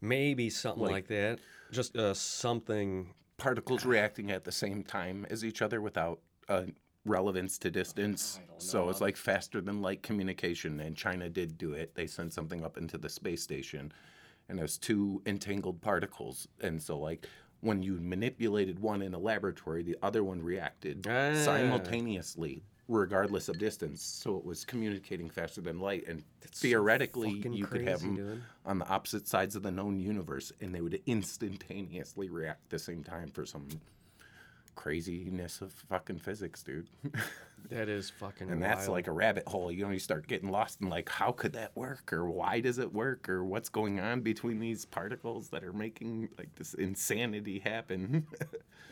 maybe 0.00 0.48
something 0.48 0.82
like- 0.84 0.92
like, 0.92 1.06
that. 1.08 1.38
Just 1.70 1.96
uh, 1.96 2.14
something. 2.14 3.12
Particles 3.42 3.86
reacting 3.86 4.32
at 4.32 4.44
the 4.44 4.50
same 4.52 4.82
time 4.82 5.24
as 5.30 5.44
each 5.44 5.62
other 5.62 5.80
without 5.80 6.18
uh, 6.48 6.64
relevance 7.04 7.56
to 7.58 7.70
distance. 7.70 8.40
So 8.58 8.88
it's 8.88 9.00
like 9.00 9.16
faster 9.16 9.60
than 9.60 9.80
light 9.80 10.02
communication. 10.02 10.80
And 10.80 10.96
China 10.96 11.28
did 11.30 11.56
do 11.56 11.72
it. 11.72 11.94
They 11.94 12.08
sent 12.08 12.32
something 12.34 12.64
up 12.64 12.76
into 12.76 12.98
the 12.98 13.08
space 13.08 13.40
station, 13.42 13.92
and 14.48 14.58
was 14.60 14.76
two 14.76 15.22
entangled 15.24 15.80
particles. 15.80 16.48
And 16.60 16.82
so 16.82 16.98
like 16.98 17.26
when 17.60 17.80
you 17.82 17.98
manipulated 18.00 18.80
one 18.80 19.02
in 19.02 19.14
a 19.14 19.18
laboratory, 19.18 19.84
the 19.84 19.96
other 20.02 20.24
one 20.24 20.42
reacted 20.42 21.06
Ah. 21.08 21.32
simultaneously, 21.34 22.64
regardless 22.88 23.48
of 23.48 23.58
distance. 23.58 24.02
So 24.02 24.36
it 24.36 24.44
was 24.44 24.64
communicating 24.64 25.30
faster 25.30 25.60
than 25.60 25.78
light, 25.78 26.04
and 26.08 26.24
theoretically, 26.40 27.36
fucking 27.36 27.52
you 27.52 27.66
could 27.66 27.86
have 27.86 28.00
them 28.00 28.16
dude. 28.16 28.42
on 28.64 28.78
the 28.78 28.88
opposite 28.88 29.28
sides 29.28 29.54
of 29.54 29.62
the 29.62 29.70
known 29.70 30.00
universe, 30.00 30.52
and 30.60 30.74
they 30.74 30.80
would 30.80 31.00
instantaneously 31.06 32.28
react 32.28 32.64
at 32.64 32.70
the 32.70 32.78
same 32.78 33.04
time 33.04 33.28
for 33.28 33.44
some 33.44 33.68
craziness 34.74 35.60
of 35.60 35.72
fucking 35.72 36.18
physics, 36.18 36.62
dude. 36.62 36.88
That 37.70 37.88
is 37.88 38.08
fucking. 38.08 38.50
and 38.50 38.62
that's 38.62 38.86
wild. 38.86 38.92
like 38.92 39.06
a 39.08 39.12
rabbit 39.12 39.46
hole. 39.48 39.70
You 39.72 39.84
know, 39.84 39.90
you 39.90 39.98
start 39.98 40.28
getting 40.28 40.48
lost 40.48 40.80
in 40.80 40.88
like, 40.88 41.08
how 41.08 41.32
could 41.32 41.52
that 41.54 41.76
work, 41.76 42.12
or 42.12 42.30
why 42.30 42.60
does 42.60 42.78
it 42.78 42.94
work, 42.94 43.28
or 43.28 43.44
what's 43.44 43.68
going 43.68 43.98
on 43.98 44.20
between 44.20 44.60
these 44.60 44.84
particles 44.84 45.48
that 45.48 45.64
are 45.64 45.72
making 45.72 46.28
like 46.38 46.54
this 46.54 46.72
insanity 46.74 47.58
happen. 47.58 48.26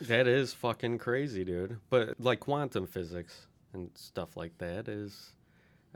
That 0.01 0.27
is 0.27 0.53
fucking 0.53 0.99
crazy, 0.99 1.43
dude. 1.43 1.77
But 1.89 2.19
like 2.19 2.41
quantum 2.41 2.85
physics 2.85 3.46
and 3.73 3.89
stuff 3.95 4.37
like 4.37 4.57
that 4.57 4.87
is 4.87 5.33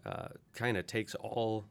uh, 0.06 0.28
kind 0.54 0.78
of 0.78 0.88
takes 0.88 1.16
all 1.16 1.66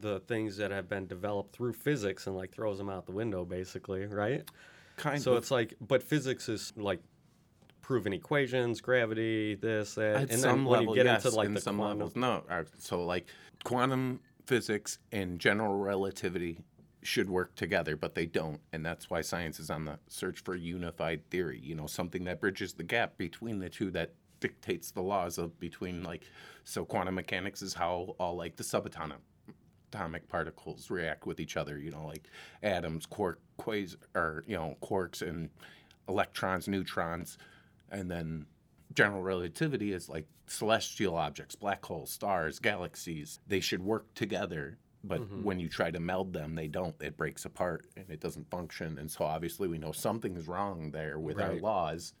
the 0.00 0.20
things 0.20 0.56
that 0.56 0.70
have 0.70 0.88
been 0.88 1.06
developed 1.06 1.54
through 1.54 1.72
physics 1.72 2.26
and 2.26 2.36
like 2.36 2.52
throws 2.52 2.78
them 2.78 2.90
out 2.90 3.06
the 3.06 3.12
window, 3.12 3.44
basically, 3.44 4.06
right? 4.06 4.48
kind 4.96 5.16
of 5.16 5.22
So 5.22 5.32
of. 5.32 5.38
it's 5.38 5.50
like, 5.50 5.74
but 5.80 6.02
physics 6.02 6.48
is 6.48 6.72
like 6.76 7.00
proven 7.80 8.12
equations, 8.12 8.80
gravity, 8.80 9.54
this, 9.54 9.94
that, 9.94 10.16
At 10.16 10.30
and 10.30 10.42
then 10.42 10.64
when 10.64 10.80
level, 10.80 10.96
you 10.96 11.02
get 11.02 11.06
yes, 11.06 11.24
into 11.24 11.36
like 11.36 11.46
in 11.46 11.54
the 11.54 11.60
some 11.60 11.76
quantum, 11.76 11.98
levels, 11.98 12.16
no. 12.16 12.42
Uh, 12.48 12.64
So 12.78 13.04
like 13.04 13.26
quantum 13.64 14.20
physics 14.46 14.98
and 15.12 15.38
general 15.38 15.76
relativity 15.76 16.58
should 17.02 17.28
work 17.28 17.54
together, 17.54 17.96
but 17.96 18.14
they 18.14 18.26
don't, 18.26 18.60
and 18.72 18.84
that's 18.84 19.10
why 19.10 19.20
science 19.20 19.60
is 19.60 19.70
on 19.70 19.84
the 19.84 19.98
search 20.08 20.40
for 20.40 20.54
unified 20.54 21.28
theory. 21.30 21.60
You 21.62 21.74
know, 21.74 21.86
something 21.86 22.24
that 22.24 22.40
bridges 22.40 22.72
the 22.72 22.82
gap 22.82 23.18
between 23.18 23.58
the 23.58 23.68
two 23.68 23.90
that 23.92 24.12
dictates 24.44 24.90
the 24.90 25.00
laws 25.02 25.38
of 25.38 25.58
between 25.58 26.02
like. 26.02 26.24
So 26.64 26.84
quantum 26.84 27.14
mechanics 27.14 27.62
is 27.62 27.74
how 27.74 28.14
all 28.18 28.36
like 28.36 28.56
the 28.56 28.62
subatomic 28.64 29.20
atomic 29.92 30.28
particles 30.28 30.90
react 30.90 31.26
with 31.26 31.40
each 31.40 31.56
other. 31.56 31.78
You 31.78 31.90
know, 31.90 32.06
like 32.06 32.28
atoms, 32.62 33.06
quark, 33.06 33.40
quas, 33.56 33.96
or 34.14 34.44
you 34.46 34.56
know, 34.56 34.76
quarks 34.82 35.22
and 35.22 35.48
electrons, 36.08 36.68
neutrons, 36.68 37.38
and 37.90 38.10
then 38.10 38.46
general 38.92 39.22
relativity 39.22 39.92
is 39.92 40.08
like 40.08 40.26
celestial 40.46 41.16
objects, 41.16 41.54
black 41.56 41.84
holes, 41.84 42.10
stars, 42.10 42.58
galaxies. 42.58 43.40
They 43.46 43.60
should 43.60 43.82
work 43.82 44.12
together. 44.14 44.78
But 45.06 45.20
Mm-hmm. 45.20 45.42
when 45.44 45.60
you 45.60 45.68
try 45.68 45.90
to 45.90 46.00
meld 46.00 46.32
them, 46.32 46.54
they 46.54 46.66
don't. 46.68 46.94
It 47.02 47.18
breaks 47.18 47.44
apart 47.44 47.84
and 47.94 48.06
it 48.08 48.20
doesn't 48.20 48.48
function. 48.50 48.96
And 48.98 49.10
so 49.10 49.24
obviously 49.26 49.68
we 49.68 49.76
know 49.76 49.92
something's 49.92 50.48
wrong 50.48 50.92
there 50.92 51.18
with 51.18 51.36
our 51.40 51.52
laws 51.60 52.14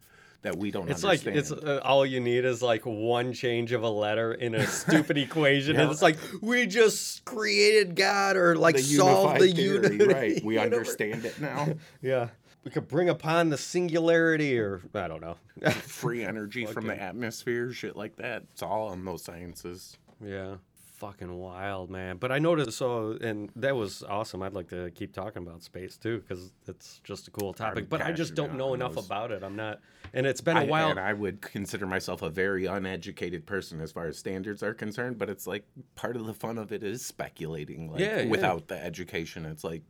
that 0.44 0.56
we 0.56 0.70
don't 0.70 0.88
It's 0.88 1.02
understand. 1.02 1.34
like 1.36 1.42
it's 1.42 1.50
uh, 1.52 1.80
all 1.82 2.06
you 2.06 2.20
need 2.20 2.44
is 2.44 2.62
like 2.62 2.82
one 2.84 3.32
change 3.32 3.72
of 3.72 3.82
a 3.82 3.88
letter 3.88 4.32
in 4.34 4.54
a 4.54 4.66
stupid 4.82 5.18
equation, 5.18 5.76
and 5.76 5.90
it's 5.90 6.00
like 6.02 6.16
we 6.40 6.66
just 6.66 7.24
created 7.24 7.96
God 7.96 8.36
or 8.36 8.54
like 8.56 8.76
the 8.76 8.82
solved 8.82 9.40
the 9.40 9.52
theory, 9.52 9.96
unity. 9.96 10.04
right? 10.06 10.44
We 10.44 10.58
understand 10.58 11.24
it 11.24 11.40
now. 11.40 11.68
Yeah, 12.02 12.28
we 12.62 12.70
could 12.70 12.86
bring 12.88 13.08
upon 13.08 13.48
the 13.50 13.58
singularity, 13.58 14.58
or 14.58 14.80
I 14.94 15.08
don't 15.08 15.20
know. 15.22 15.36
Free 15.72 16.22
energy 16.24 16.66
from 16.66 16.86
the 16.86 17.00
atmosphere, 17.00 17.72
shit 17.72 17.96
like 17.96 18.16
that. 18.16 18.44
It's 18.52 18.62
all 18.62 18.92
in 18.92 19.04
those 19.04 19.24
sciences. 19.24 19.96
yeah, 20.24 20.56
fucking 20.94 21.32
wild, 21.34 21.90
man. 21.90 22.16
But 22.16 22.32
I 22.32 22.38
noticed 22.38 22.78
so, 22.78 23.18
and 23.20 23.50
that 23.56 23.76
was 23.76 24.02
awesome. 24.02 24.42
I'd 24.42 24.54
like 24.54 24.68
to 24.68 24.90
keep 24.92 25.12
talking 25.12 25.42
about 25.42 25.62
space 25.62 25.96
too, 25.96 26.20
because 26.20 26.52
it's 26.66 27.00
just 27.04 27.28
a 27.28 27.30
cool 27.30 27.52
topic. 27.52 27.88
But 27.88 28.02
I 28.02 28.12
just 28.12 28.34
don't 28.34 28.56
know 28.56 28.74
enough 28.74 28.94
those. 28.94 29.06
about 29.06 29.30
it. 29.32 29.42
I'm 29.42 29.56
not, 29.56 29.80
and 30.12 30.26
it's 30.26 30.40
been 30.40 30.56
a 30.56 30.60
I, 30.62 30.66
while. 30.66 30.90
and 30.90 31.00
I 31.00 31.12
would 31.12 31.40
consider 31.40 31.86
myself 31.86 32.22
a 32.22 32.30
very 32.30 32.66
uneducated 32.66 33.44
person 33.46 33.80
as 33.80 33.92
far 33.92 34.06
as 34.06 34.18
standards 34.18 34.62
are 34.62 34.74
concerned, 34.74 35.18
but 35.18 35.28
it's 35.28 35.46
like 35.46 35.64
part 35.96 36.16
of 36.16 36.26
the 36.26 36.34
fun 36.34 36.58
of 36.58 36.72
it 36.72 36.82
is 36.82 37.04
speculating. 37.04 37.90
Like 37.90 38.00
Yeah, 38.00 38.20
yeah. 38.20 38.30
without 38.30 38.68
the 38.68 38.82
education, 38.82 39.44
it's 39.44 39.64
like 39.64 39.82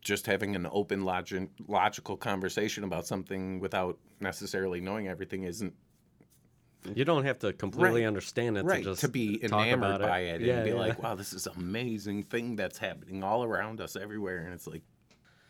just 0.00 0.26
having 0.26 0.56
an 0.56 0.66
open 0.72 1.04
logic, 1.04 1.48
logical 1.68 2.16
conversation 2.16 2.82
about 2.84 3.06
something 3.06 3.60
without 3.60 3.98
necessarily 4.20 4.80
knowing 4.80 5.08
everything 5.08 5.44
isn't 5.44 5.74
you 6.94 7.04
don't 7.04 7.24
have 7.24 7.38
to 7.40 7.52
completely 7.52 8.02
Right. 8.02 8.06
understand 8.08 8.58
it 8.58 8.64
right 8.64 8.78
to 8.82 8.90
just 8.90 9.00
to 9.02 9.08
be 9.08 9.38
talk 9.38 9.66
enamored 9.66 9.78
about 9.96 10.00
it. 10.00 10.06
by 10.08 10.18
it, 10.20 10.40
Yeah, 10.40 10.54
and 10.56 10.64
be 10.64 10.70
yeah. 10.70 10.76
like, 10.76 11.02
wow, 11.02 11.14
this 11.14 11.32
is 11.32 11.46
amazing 11.46 12.24
thing 12.24 12.56
that's 12.56 12.78
happening 12.78 13.22
all 13.22 13.44
around 13.44 13.80
us 13.80 13.96
everywhere. 13.96 14.38
And 14.38 14.52
it's 14.52 14.66
like, 14.66 14.82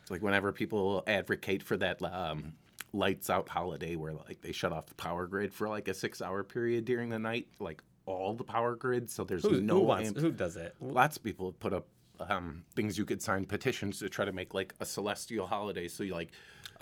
it's 0.02 0.10
like 0.10 0.22
whenever 0.22 0.52
people 0.52 1.02
advocate 1.06 1.62
for 1.62 1.76
that 1.78 2.02
um, 2.02 2.52
lights 2.92 3.30
out 3.30 3.48
holiday 3.48 3.96
where 3.96 4.12
like 4.12 4.40
they 4.42 4.52
shut 4.52 4.72
off 4.72 4.86
the 4.86 4.94
power 4.94 5.26
grid 5.26 5.52
for 5.54 5.68
like 5.68 5.88
a 5.88 5.94
six 5.94 6.20
hour 6.20 6.42
period 6.44 6.84
during 6.84 7.08
the 7.08 7.18
night, 7.18 7.46
like 7.60 7.82
all 8.04 8.34
the 8.34 8.44
power 8.44 8.74
grid, 8.74 9.08
so 9.08 9.24
there's 9.24 9.42
Who, 9.44 9.60
no 9.60 9.74
who 9.74 9.80
wants? 9.80 10.08
amp- 10.08 10.18
Who 10.18 10.32
does 10.32 10.56
it. 10.56 10.74
Lots 10.80 11.16
of 11.16 11.22
people 11.22 11.52
put 11.52 11.72
up 11.72 11.86
um, 12.20 12.62
things 12.76 12.98
you 12.98 13.04
could 13.04 13.22
sign 13.22 13.44
petitions 13.46 13.98
to 14.00 14.08
try 14.08 14.24
to 14.24 14.32
make 14.32 14.54
like 14.54 14.74
a 14.80 14.84
celestial 14.84 15.46
holiday, 15.46 15.88
so 15.88 16.02
you 16.04 16.12
like 16.12 16.30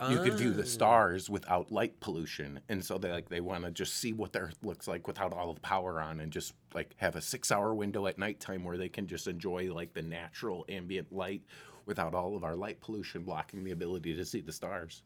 you 0.08 0.18
could 0.22 0.34
view 0.34 0.52
the 0.52 0.62
oh. 0.62 0.66
stars 0.66 1.28
without 1.28 1.70
light 1.70 2.00
pollution, 2.00 2.60
and 2.68 2.84
so 2.84 2.98
they 2.98 3.10
like 3.10 3.28
they 3.28 3.40
want 3.40 3.64
to 3.64 3.70
just 3.70 3.96
see 3.96 4.12
what 4.12 4.32
the 4.32 4.40
Earth 4.40 4.58
looks 4.62 4.88
like 4.88 5.06
without 5.06 5.32
all 5.32 5.52
the 5.52 5.60
power 5.60 6.00
on, 6.00 6.20
and 6.20 6.32
just 6.32 6.54
like 6.74 6.94
have 6.96 7.16
a 7.16 7.20
six-hour 7.20 7.74
window 7.74 8.06
at 8.06 8.18
nighttime 8.18 8.64
where 8.64 8.78
they 8.78 8.88
can 8.88 9.06
just 9.06 9.26
enjoy 9.26 9.72
like 9.72 9.92
the 9.92 10.02
natural 10.02 10.64
ambient 10.68 11.12
light 11.12 11.42
without 11.86 12.14
all 12.14 12.36
of 12.36 12.44
our 12.44 12.56
light 12.56 12.80
pollution 12.80 13.22
blocking 13.22 13.64
the 13.64 13.72
ability 13.72 14.14
to 14.14 14.24
see 14.24 14.40
the 14.40 14.52
stars. 14.52 15.02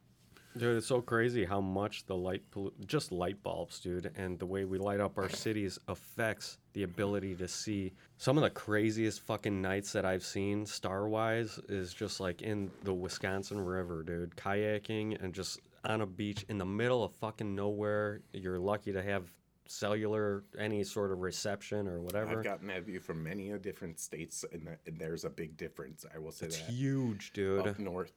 Dude, 0.56 0.76
it's 0.76 0.86
so 0.86 1.00
crazy 1.00 1.44
how 1.44 1.60
much 1.60 2.06
the 2.06 2.14
light, 2.14 2.42
pollu- 2.52 2.72
just 2.86 3.10
light 3.10 3.42
bulbs, 3.42 3.80
dude, 3.80 4.12
and 4.16 4.38
the 4.38 4.46
way 4.46 4.64
we 4.64 4.78
light 4.78 5.00
up 5.00 5.18
our 5.18 5.28
cities 5.28 5.80
affects 5.88 6.58
the 6.74 6.84
ability 6.84 7.34
to 7.36 7.48
see. 7.48 7.92
Some 8.18 8.38
of 8.38 8.44
the 8.44 8.50
craziest 8.50 9.22
fucking 9.22 9.60
nights 9.60 9.92
that 9.92 10.04
I've 10.04 10.24
seen 10.24 10.64
star 10.64 11.08
wise 11.08 11.58
is 11.68 11.92
just 11.92 12.20
like 12.20 12.42
in 12.42 12.70
the 12.84 12.94
Wisconsin 12.94 13.58
River, 13.58 14.04
dude, 14.04 14.36
kayaking 14.36 15.20
and 15.22 15.34
just 15.34 15.58
on 15.84 16.02
a 16.02 16.06
beach 16.06 16.44
in 16.48 16.58
the 16.58 16.64
middle 16.64 17.02
of 17.02 17.12
fucking 17.16 17.52
nowhere. 17.52 18.20
You're 18.32 18.60
lucky 18.60 18.92
to 18.92 19.02
have 19.02 19.24
cellular, 19.66 20.44
any 20.58 20.84
sort 20.84 21.10
of 21.10 21.20
reception 21.20 21.88
or 21.88 22.00
whatever. 22.00 22.38
I've 22.38 22.44
gotten 22.44 22.68
that 22.68 22.84
view 22.84 23.00
from 23.00 23.24
many 23.24 23.50
different 23.58 23.98
states, 23.98 24.44
and 24.52 24.68
there's 24.98 25.24
a 25.24 25.30
big 25.30 25.56
difference. 25.56 26.06
I 26.14 26.18
will 26.18 26.32
say 26.32 26.46
it's 26.46 26.58
that 26.60 26.70
huge, 26.70 27.32
dude. 27.32 27.66
up 27.66 27.78
north, 27.78 28.12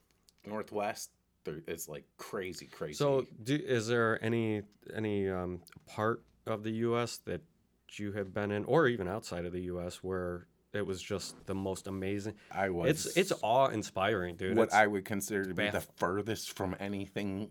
northwest, 0.46 1.10
it's 1.66 1.88
like 1.88 2.04
crazy, 2.16 2.66
crazy. 2.66 2.94
So, 2.94 3.26
do, 3.42 3.54
is 3.54 3.86
there 3.86 4.22
any 4.24 4.62
any 4.94 5.28
um, 5.28 5.60
part 5.86 6.22
of 6.46 6.62
the 6.62 6.70
U.S. 6.72 7.18
that 7.26 7.40
you 7.92 8.12
have 8.12 8.32
been 8.34 8.50
in, 8.50 8.64
or 8.64 8.86
even 8.88 9.08
outside 9.08 9.44
of 9.44 9.52
the 9.52 9.62
U.S., 9.62 9.96
where 10.02 10.46
it 10.72 10.86
was 10.86 11.02
just 11.02 11.34
the 11.46 11.54
most 11.54 11.86
amazing? 11.86 12.34
I 12.52 12.70
was. 12.70 13.06
It's 13.06 13.16
it's 13.16 13.32
awe 13.42 13.68
inspiring, 13.68 14.36
dude. 14.36 14.56
what 14.56 14.64
It's- 14.68 14.78
I 14.80 14.86
would 14.86 15.04
consider 15.04 15.44
to 15.44 15.54
be 15.54 15.68
the 15.70 15.80
furthest 15.96 16.56
from 16.56 16.76
anything 16.78 17.48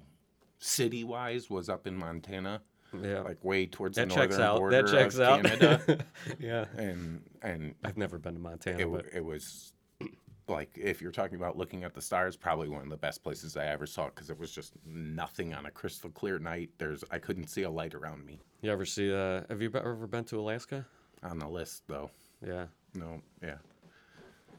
city 0.59 1.03
wise 1.03 1.49
was 1.49 1.69
up 1.69 1.85
in 1.87 1.95
Montana, 1.95 2.61
yeah, 2.99 3.21
like 3.21 3.43
way 3.43 3.65
towards 3.67 3.95
that 3.97 4.09
the 4.09 4.15
checks 4.15 4.37
northern 4.37 4.41
out. 4.47 4.57
border 4.59 4.81
That 4.81 4.91
checks 4.91 5.15
of 5.15 5.21
out. 5.21 5.43
Canada. 5.43 6.05
yeah, 6.39 6.65
and 6.77 7.21
and 7.41 7.75
I've 7.83 7.97
never 7.97 8.17
been 8.17 8.33
to 8.33 8.39
Montana, 8.39 8.79
it, 8.79 8.91
but 8.91 9.05
it 9.13 9.23
was 9.23 9.73
like 10.49 10.77
if 10.77 11.01
you're 11.01 11.11
talking 11.11 11.35
about 11.35 11.57
looking 11.57 11.83
at 11.83 11.93
the 11.93 12.01
stars, 12.01 12.35
probably 12.35 12.69
one 12.69 12.81
of 12.83 12.89
the 12.89 12.97
best 12.97 13.23
places 13.23 13.57
I 13.57 13.65
ever 13.67 13.85
saw 13.85 14.05
because 14.05 14.29
it 14.29 14.39
was 14.39 14.51
just 14.51 14.73
nothing 14.85 15.53
on 15.53 15.65
a 15.65 15.71
crystal 15.71 16.09
clear 16.09 16.39
night. 16.39 16.69
There's 16.77 17.03
I 17.11 17.19
couldn't 17.19 17.47
see 17.47 17.63
a 17.63 17.69
light 17.69 17.93
around 17.93 18.25
me 18.25 18.39
you 18.61 18.71
ever 18.71 18.85
see? 18.85 19.13
Uh, 19.13 19.43
have 19.49 19.61
you 19.61 19.71
ever 19.75 20.07
been 20.07 20.23
to 20.25 20.39
Alaska? 20.39 20.85
on 21.23 21.39
the 21.39 21.47
list 21.47 21.83
though. 21.87 22.11
Yeah, 22.45 22.67
No, 22.95 23.21
yeah, 23.41 23.55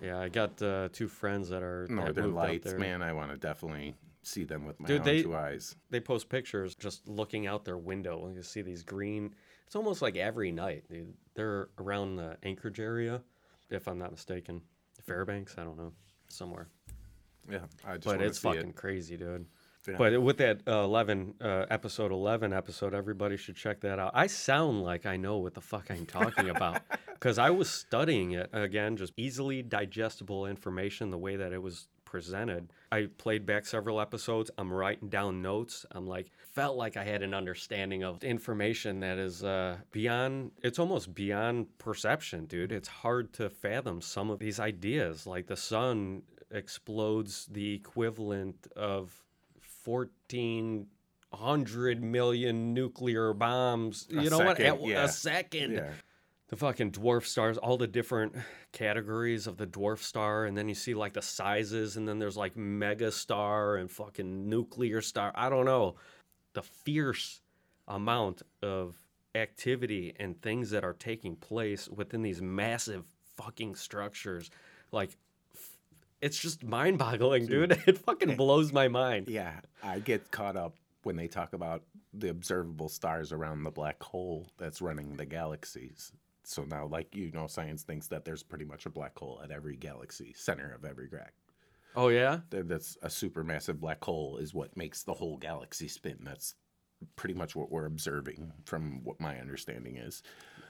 yeah. 0.02 0.18
I 0.18 0.28
got 0.28 0.60
uh, 0.60 0.88
two 0.92 1.06
friends 1.08 1.48
that 1.50 1.62
are 1.62 1.86
Northern 1.88 2.34
Lights, 2.34 2.72
man. 2.74 3.00
I 3.02 3.12
want 3.12 3.30
to 3.30 3.36
definitely 3.36 3.94
see 4.22 4.42
them 4.44 4.64
with 4.66 4.78
my 4.80 4.88
Dude, 4.88 5.00
own 5.00 5.04
they- 5.06 5.22
two 5.22 5.36
eyes. 5.36 5.76
they 5.90 6.00
post 6.00 6.28
pictures 6.28 6.74
just 6.74 7.06
looking 7.08 7.46
out 7.46 7.64
their 7.64 7.78
window 7.78 8.26
and 8.26 8.34
you 8.36 8.42
see 8.42 8.60
these 8.62 8.82
green 8.82 9.34
it's 9.66 9.76
almost 9.76 10.02
like 10.02 10.16
every 10.16 10.50
night 10.52 10.84
dude. 10.90 11.14
they're 11.34 11.68
around 11.78 12.16
the 12.16 12.36
anchorage 12.42 12.78
area 12.80 13.22
if 13.70 13.86
i'm 13.86 13.98
not 13.98 14.10
mistaken 14.10 14.60
fairbanks 15.08 15.54
i 15.58 15.64
don't 15.64 15.76
know 15.78 15.92
somewhere 16.28 16.68
Yeah, 17.50 17.60
I 17.86 17.94
just 17.94 18.04
but 18.06 18.20
it's 18.22 18.40
see 18.40 18.48
it. 18.48 18.54
fucking 18.56 18.72
crazy 18.74 19.16
dude 19.16 19.46
Yeah. 19.88 19.94
but 19.96 20.20
with 20.22 20.36
that 20.38 20.60
uh, 20.68 20.82
11 20.84 21.34
uh, 21.40 21.66
episode 21.70 22.12
11 22.12 22.52
episode 22.52 22.94
everybody 22.94 23.36
should 23.36 23.56
check 23.56 23.80
that 23.80 23.98
out 23.98 24.12
i 24.14 24.26
sound 24.26 24.82
like 24.82 25.06
i 25.06 25.16
know 25.16 25.38
what 25.38 25.54
the 25.54 25.60
fuck 25.62 25.90
i'm 25.90 26.04
talking 26.06 26.50
about 26.50 26.82
because 27.14 27.38
i 27.38 27.50
was 27.50 27.68
studying 27.70 28.32
it 28.32 28.50
again 28.52 28.96
just 28.96 29.12
easily 29.16 29.62
digestible 29.62 30.46
information 30.46 31.10
the 31.10 31.18
way 31.18 31.36
that 31.36 31.52
it 31.52 31.62
was 31.62 31.88
presented. 32.08 32.72
I 32.90 33.08
played 33.18 33.44
back 33.44 33.66
several 33.66 34.00
episodes. 34.00 34.50
I'm 34.56 34.72
writing 34.72 35.10
down 35.10 35.42
notes. 35.42 35.84
I'm 35.92 36.06
like 36.06 36.30
felt 36.54 36.76
like 36.76 36.96
i 36.96 37.04
had 37.04 37.22
an 37.22 37.34
understanding 37.34 38.02
of 38.02 38.24
information 38.24 39.00
that 39.00 39.18
is 39.18 39.44
uh, 39.44 39.76
beyond 39.92 40.50
it's 40.62 40.78
almost 40.78 41.14
beyond 41.14 41.66
perception 41.76 42.46
dude. 42.46 42.72
It's 42.72 42.88
hard 42.88 43.34
to 43.34 43.50
fathom 43.50 44.00
some 44.00 44.30
of 44.30 44.38
these 44.38 44.58
ideas. 44.58 45.26
Like 45.26 45.46
the 45.46 45.56
sun 45.56 46.22
explodes 46.50 47.46
the 47.52 47.74
equivalent 47.74 48.66
of 48.74 49.22
1400 49.84 52.02
million 52.02 52.72
nuclear 52.72 53.34
bombs 53.34 54.06
A 54.10 54.22
you 54.22 54.30
know 54.30 54.38
what? 54.38 54.56
second, 54.56 54.66
At 54.66 54.86
yeah. 54.86 55.04
a 55.04 55.08
second. 55.08 55.72
Yeah. 55.72 55.90
The 56.48 56.56
fucking 56.56 56.92
dwarf 56.92 57.24
stars, 57.24 57.58
all 57.58 57.76
the 57.76 57.86
different 57.86 58.34
categories 58.72 59.46
of 59.46 59.56
the 59.58 59.66
dwarf 59.66 59.98
star, 59.98 60.46
and 60.46 60.56
then 60.56 60.68
you 60.68 60.74
see 60.74 60.94
like 60.94 61.12
the 61.12 61.22
sizes, 61.22 61.96
and 61.96 62.08
then 62.08 62.18
there's 62.18 62.36
like 62.36 62.56
mega 62.56 63.12
star 63.12 63.76
and 63.76 63.90
fucking 63.90 64.48
nuclear 64.48 65.02
star. 65.02 65.32
I 65.34 65.50
don't 65.50 65.66
know. 65.66 65.96
The 66.54 66.62
fierce 66.62 67.42
amount 67.86 68.42
of 68.62 68.96
activity 69.34 70.14
and 70.18 70.40
things 70.40 70.70
that 70.70 70.84
are 70.84 70.94
taking 70.94 71.36
place 71.36 71.88
within 71.88 72.22
these 72.22 72.40
massive 72.40 73.04
fucking 73.36 73.74
structures. 73.76 74.50
Like, 74.90 75.16
it's 76.20 76.38
just 76.40 76.64
mind 76.64 76.98
boggling, 76.98 77.46
dude. 77.46 77.78
It 77.86 77.98
fucking 77.98 78.36
blows 78.36 78.72
my 78.72 78.88
mind. 78.88 79.28
Yeah, 79.28 79.60
I 79.82 80.00
get 80.00 80.30
caught 80.30 80.56
up 80.56 80.74
when 81.02 81.16
they 81.16 81.28
talk 81.28 81.52
about 81.52 81.82
the 82.12 82.30
observable 82.30 82.88
stars 82.88 83.32
around 83.32 83.62
the 83.62 83.70
black 83.70 84.02
hole 84.02 84.46
that's 84.58 84.80
running 84.82 85.16
the 85.16 85.26
galaxies. 85.26 86.12
So 86.48 86.64
now, 86.64 86.86
like 86.86 87.14
you 87.14 87.30
know, 87.32 87.46
science 87.46 87.82
thinks 87.82 88.06
that 88.08 88.24
there's 88.24 88.42
pretty 88.42 88.64
much 88.64 88.86
a 88.86 88.90
black 88.90 89.18
hole 89.18 89.40
at 89.44 89.50
every 89.50 89.76
galaxy, 89.76 90.32
center 90.34 90.72
of 90.72 90.84
every 90.84 91.06
galaxy. 91.06 91.34
Oh, 91.94 92.08
yeah? 92.08 92.38
That's 92.50 92.96
a 93.02 93.08
supermassive 93.08 93.80
black 93.80 94.02
hole 94.02 94.38
is 94.38 94.54
what 94.54 94.76
makes 94.76 95.02
the 95.02 95.12
whole 95.12 95.36
galaxy 95.36 95.88
spin. 95.88 96.18
That's 96.22 96.54
pretty 97.16 97.34
much 97.34 97.54
what 97.54 97.70
we're 97.70 97.84
observing 97.84 98.52
from 98.64 99.04
what 99.04 99.20
my 99.20 99.38
understanding 99.38 99.96
is. 99.96 100.22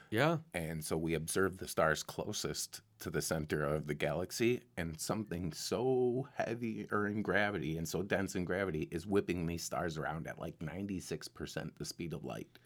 Yeah. 0.09 0.37
And 0.53 0.83
so 0.83 0.97
we 0.97 1.13
observe 1.13 1.57
the 1.57 1.67
stars 1.67 2.03
closest 2.03 2.81
to 2.99 3.09
the 3.09 3.21
center 3.21 3.63
of 3.63 3.87
the 3.87 3.93
galaxy, 3.93 4.61
and 4.75 4.99
something 4.99 5.53
so 5.53 6.27
heavy 6.35 6.87
or 6.91 7.07
in 7.07 7.21
gravity 7.21 7.77
and 7.77 7.87
so 7.87 8.01
dense 8.01 8.35
in 8.35 8.43
gravity 8.43 8.89
is 8.91 9.07
whipping 9.07 9.45
these 9.45 9.63
stars 9.63 9.97
around 9.97 10.27
at 10.27 10.39
like 10.39 10.59
96% 10.59 11.69
the 11.77 11.85
speed 11.85 12.13
of 12.13 12.25
light. 12.25 12.59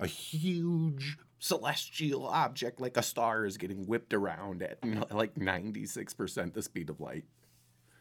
A 0.00 0.06
huge 0.06 1.18
celestial 1.38 2.26
object 2.26 2.80
like 2.80 2.96
a 2.96 3.02
star 3.02 3.44
is 3.44 3.56
getting 3.56 3.86
whipped 3.86 4.12
around 4.12 4.62
at 4.62 4.78
like 5.14 5.34
96% 5.34 6.52
the 6.52 6.62
speed 6.62 6.90
of 6.90 7.00
light. 7.00 7.24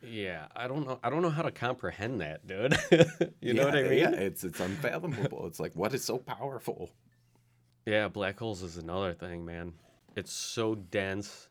Yeah, 0.01 0.45
I 0.55 0.67
don't 0.67 0.87
know. 0.87 0.99
I 1.03 1.09
don't 1.09 1.21
know 1.21 1.29
how 1.29 1.41
to 1.41 1.51
comprehend 1.51 2.21
that, 2.21 2.47
dude. 2.47 2.77
you 3.41 3.53
know 3.53 3.65
what 3.65 3.75
I 3.75 3.83
mean? 3.83 3.99
Yeah, 3.99 4.11
it's 4.11 4.45
it's 4.45 4.61
unfathomable. 4.61 5.45
it's 5.45 5.59
like 5.59 5.75
what 5.75 5.93
is 5.93 6.05
so 6.05 6.17
powerful? 6.17 6.89
Yeah, 7.85 8.07
black 8.07 8.39
holes 8.39 8.63
is 8.63 8.77
another 8.77 9.13
thing, 9.13 9.43
man. 9.43 9.73
It's 10.15 10.31
so 10.31 10.75
dense, 10.75 11.49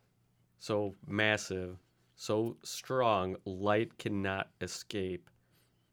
so 0.58 0.94
massive, 1.06 1.76
so 2.16 2.56
strong, 2.62 3.36
light 3.44 3.98
cannot 3.98 4.48
escape 4.60 5.28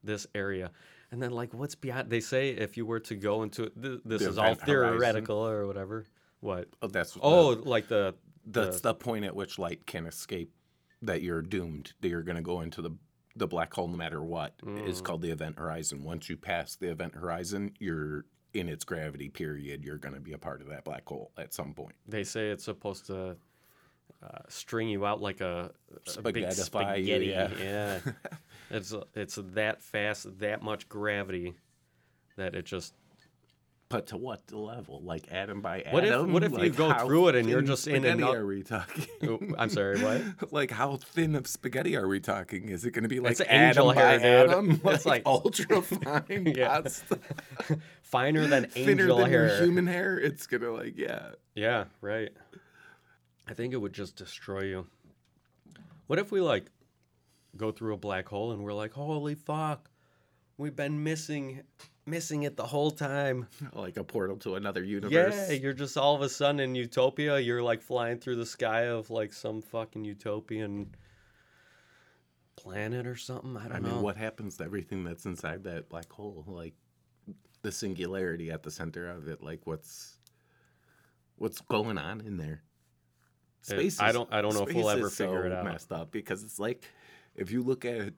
this 0.04 0.28
area. 0.34 0.72
And 1.12 1.22
then, 1.22 1.32
like, 1.32 1.54
what's 1.54 1.76
beyond? 1.76 2.10
They 2.10 2.20
say 2.20 2.50
if 2.50 2.78
you 2.78 2.86
were 2.86 3.00
to 3.02 3.16
go 3.16 3.44
into 3.44 3.70
th- 3.70 4.02
this 4.04 4.22
The 4.24 4.30
is 4.30 4.38
all 4.38 4.46
event 4.54 4.62
horizon. 4.70 5.00
theoretical 5.00 5.38
or 5.48 5.66
whatever. 5.68 6.06
What? 6.42 6.68
Oh, 6.82 6.88
that's 6.88 7.18
Oh, 7.22 7.50
like 7.50 7.88
the 7.88 8.16
that's 8.46 8.82
the- 8.82 8.90
the 8.90 8.96
point 8.96 9.26
at 9.26 9.36
which 9.36 9.58
light 9.58 9.86
can 9.88 10.06
escape 10.06 10.52
that 11.02 11.22
you're 11.22 11.42
doomed 11.42 11.94
that 12.02 12.10
you're 12.10 12.24
going 12.24 12.36
to 12.38 12.42
go 12.42 12.62
into 12.62 12.82
the 12.82 12.92
the 13.38 13.48
black 13.48 13.74
hole 13.74 13.88
no 13.90 13.98
matter 13.98 14.24
what 14.24 14.54
is 14.86 15.02
Mm. 15.02 15.04
called 15.04 15.22
the 15.22 15.30
event 15.32 15.60
horizon 15.60 16.04
once 16.04 16.30
you 16.30 16.38
pass 16.38 16.76
the 16.78 16.90
event 16.90 17.16
horizon 17.16 17.72
you're 17.80 18.24
in 18.54 18.70
its 18.70 18.86
gravity 18.86 19.28
period 19.28 19.84
you're 19.84 19.98
going 19.98 20.16
to 20.16 20.22
be 20.22 20.32
a 20.32 20.38
part 20.38 20.62
of 20.62 20.68
that 20.70 20.86
black 20.86 21.06
hole 21.08 21.32
at 21.38 21.54
some 21.54 21.74
point 21.74 21.96
they 22.08 22.24
say 22.24 22.50
it's 22.50 22.64
supposed 22.64 23.06
to 23.08 23.36
uh, 24.24 24.40
string 24.48 24.90
you 24.90 25.06
out 25.06 25.22
like 25.22 25.42
a, 25.42 25.72
a 26.18 26.22
big 26.22 26.46
Spaghettify 26.46 26.50
you, 27.00 27.06
spaghetti. 27.06 27.26
yeah. 27.28 27.50
yeah. 27.62 28.00
it's 28.72 28.94
it's 29.14 29.36
that 29.54 29.82
fast, 29.82 30.40
that 30.40 30.62
much 30.64 30.90
gravity 30.90 31.54
that 32.38 32.56
it 32.56 32.66
just 32.66 32.94
But 33.88 34.08
to 34.08 34.18
what 34.18 34.52
level? 34.52 35.00
Like 35.04 35.32
atom 35.32 35.62
by 35.62 35.82
atom? 35.82 35.94
What 35.94 36.44
if- 36.44 36.52
what 36.52 36.64
if 36.64 36.64
you 36.64 36.70
go 36.72 36.92
through 37.06 37.28
it 37.30 37.36
and 37.36 37.48
you're 37.48 37.62
just 37.62 37.88
in 37.88 38.02
spaghetti 38.02 38.24
are 38.24 38.46
we 38.48 38.64
talking? 38.64 39.06
Oh, 39.24 39.40
I'm 39.60 39.70
sorry, 39.70 40.02
what? 40.02 40.22
like 40.52 40.72
how 40.72 40.98
thin 40.98 41.36
of 41.36 41.46
spaghetti 41.48 41.96
are 41.96 42.08
we 42.08 42.20
talking? 42.20 42.70
Is 42.70 42.84
it 42.84 42.92
going 42.92 43.04
to 43.04 43.10
be 43.10 43.20
like 43.20 43.34
It's 43.34 43.42
angel 43.48 43.92
atom 43.92 43.96
by 44.04 44.18
hair, 44.18 44.48
atom? 44.50 44.82
It's 44.86 45.06
like- 45.06 45.22
ultra 45.28 45.82
fine. 45.84 46.52
Yeah. 46.56 46.82
pasta? 46.82 47.20
Finer 48.02 48.48
than 48.48 48.66
thinner 48.66 49.04
angel 49.04 49.18
than 49.18 49.30
hair. 49.30 49.64
human 49.64 49.86
hair. 49.88 50.18
It's 50.20 50.48
gonna 50.48 50.72
like 50.72 50.98
yeah. 50.98 51.30
Yeah, 51.54 51.86
right. 52.02 52.32
I 53.48 53.54
think 53.54 53.74
it 53.74 53.78
would 53.78 53.94
just 53.94 54.16
destroy 54.16 54.62
you. 54.64 54.88
What 56.08 56.20
if 56.20 56.32
we 56.32 56.42
like 56.42 56.68
go 57.58 57.72
through 57.72 57.94
a 57.94 57.98
black 57.98 58.28
hole 58.28 58.52
and 58.52 58.64
we're 58.64 58.74
like, 58.74 58.94
"Holy 58.94 59.36
fuck. 59.36 59.90
We've 60.58 60.76
been 60.76 61.04
missing 61.04 61.62
missing 62.06 62.44
it 62.44 62.58
the 62.58 62.66
whole 62.66 62.92
time." 62.92 63.48
Like 63.74 63.98
a 63.98 64.04
portal 64.04 64.38
to 64.38 64.56
another 64.56 64.84
universe. 64.84 65.36
Yeah, 65.36 65.52
you're 65.52 65.74
just 65.74 65.98
all 65.98 66.16
of 66.16 66.22
a 66.22 66.30
sudden 66.30 66.60
in 66.60 66.76
utopia, 66.76 67.40
you're 67.40 67.64
like 67.64 67.82
flying 67.82 68.20
through 68.20 68.38
the 68.38 68.46
sky 68.46 68.84
of 68.88 69.10
like 69.10 69.34
some 69.34 69.62
fucking 69.62 70.06
utopian 70.06 70.96
planet 72.56 73.06
or 73.06 73.16
something. 73.16 73.58
I 73.58 73.68
don't 73.68 73.78
I 73.78 73.80
know. 73.80 73.96
mean, 73.96 74.02
what 74.02 74.18
happens 74.18 74.58
to 74.58 74.64
everything 74.64 75.04
that's 75.04 75.26
inside 75.26 75.64
that 75.66 75.90
black 75.90 76.12
hole? 76.12 76.44
Like 76.48 76.74
the 77.62 77.72
singularity 77.72 78.52
at 78.52 78.64
the 78.64 78.72
center 78.72 79.10
of 79.10 79.28
it. 79.28 79.42
Like 79.42 79.62
what's 79.66 80.18
what's 81.38 81.62
going 81.62 81.98
on 81.98 82.22
in 82.22 82.38
there? 82.38 82.62
It- 83.70 83.76
I 84.02 84.12
don't- 84.12 84.32
I 84.34 84.42
don't 84.42 84.54
know 84.54 84.64
if 84.68 84.74
we'll 84.76 84.90
space 84.90 84.98
ever 84.98 85.08
is 85.08 85.16
figure 85.18 85.42
so 85.42 85.48
it 85.48 85.54
out. 85.54 85.66
Messed 85.66 85.92
up 85.92 86.12
because 86.12 86.44
it's 86.44 86.60
like 86.60 86.84
if 87.36 87.52
you 87.52 87.62
look 87.64 87.86
at 87.86 88.14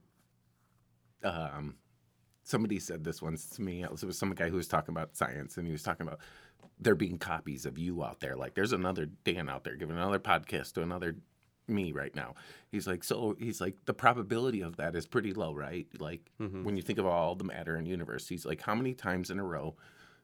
um 1.24 1.76
somebody 2.44 2.80
said 2.80 3.04
this 3.04 3.22
once 3.22 3.50
to 3.50 3.62
me. 3.62 3.84
It 3.84 3.92
was, 3.92 4.18
some 4.18 4.34
guy 4.34 4.48
who 4.50 4.56
was 4.56 4.70
talking 4.70 4.94
about 4.94 5.18
science, 5.18 5.58
and 5.58 5.68
he 5.68 5.74
was 5.74 5.84
talking 5.84 6.08
about 6.08 6.20
there 6.80 6.96
being 6.96 7.18
copies 7.18 7.66
of 7.66 7.78
you 7.78 8.04
out 8.06 8.22
there. 8.22 8.38
Like 8.38 8.54
there's 8.54 8.72
another 8.72 9.06
Dan 9.26 9.50
out 9.50 9.66
there 9.66 9.76
giving 9.76 9.98
another 9.98 10.20
podcast 10.20 10.74
to 10.74 10.82
another 10.82 11.18
me 11.68 11.92
right 11.92 12.16
now. 12.16 12.36
He's 12.72 12.88
like, 12.88 13.04
so 13.04 13.36
he's 13.38 13.60
like, 13.60 13.76
the 13.84 13.94
probability 13.94 14.62
of 14.62 14.78
that 14.78 14.96
is 14.96 15.06
pretty 15.06 15.34
low, 15.34 15.54
right? 15.54 15.88
Like 16.00 16.32
Mhm. 16.40 16.64
when 16.64 16.78
you 16.78 16.82
think 16.82 17.00
of 17.00 17.06
all 17.06 17.36
the 17.36 17.44
matter 17.44 17.76
in 17.76 17.84
the 17.84 17.90
universe, 17.90 18.30
he's 18.30 18.46
like, 18.46 18.62
how 18.62 18.74
many 18.76 18.94
times 18.94 19.30
in 19.30 19.40
a 19.40 19.44
row, 19.44 19.76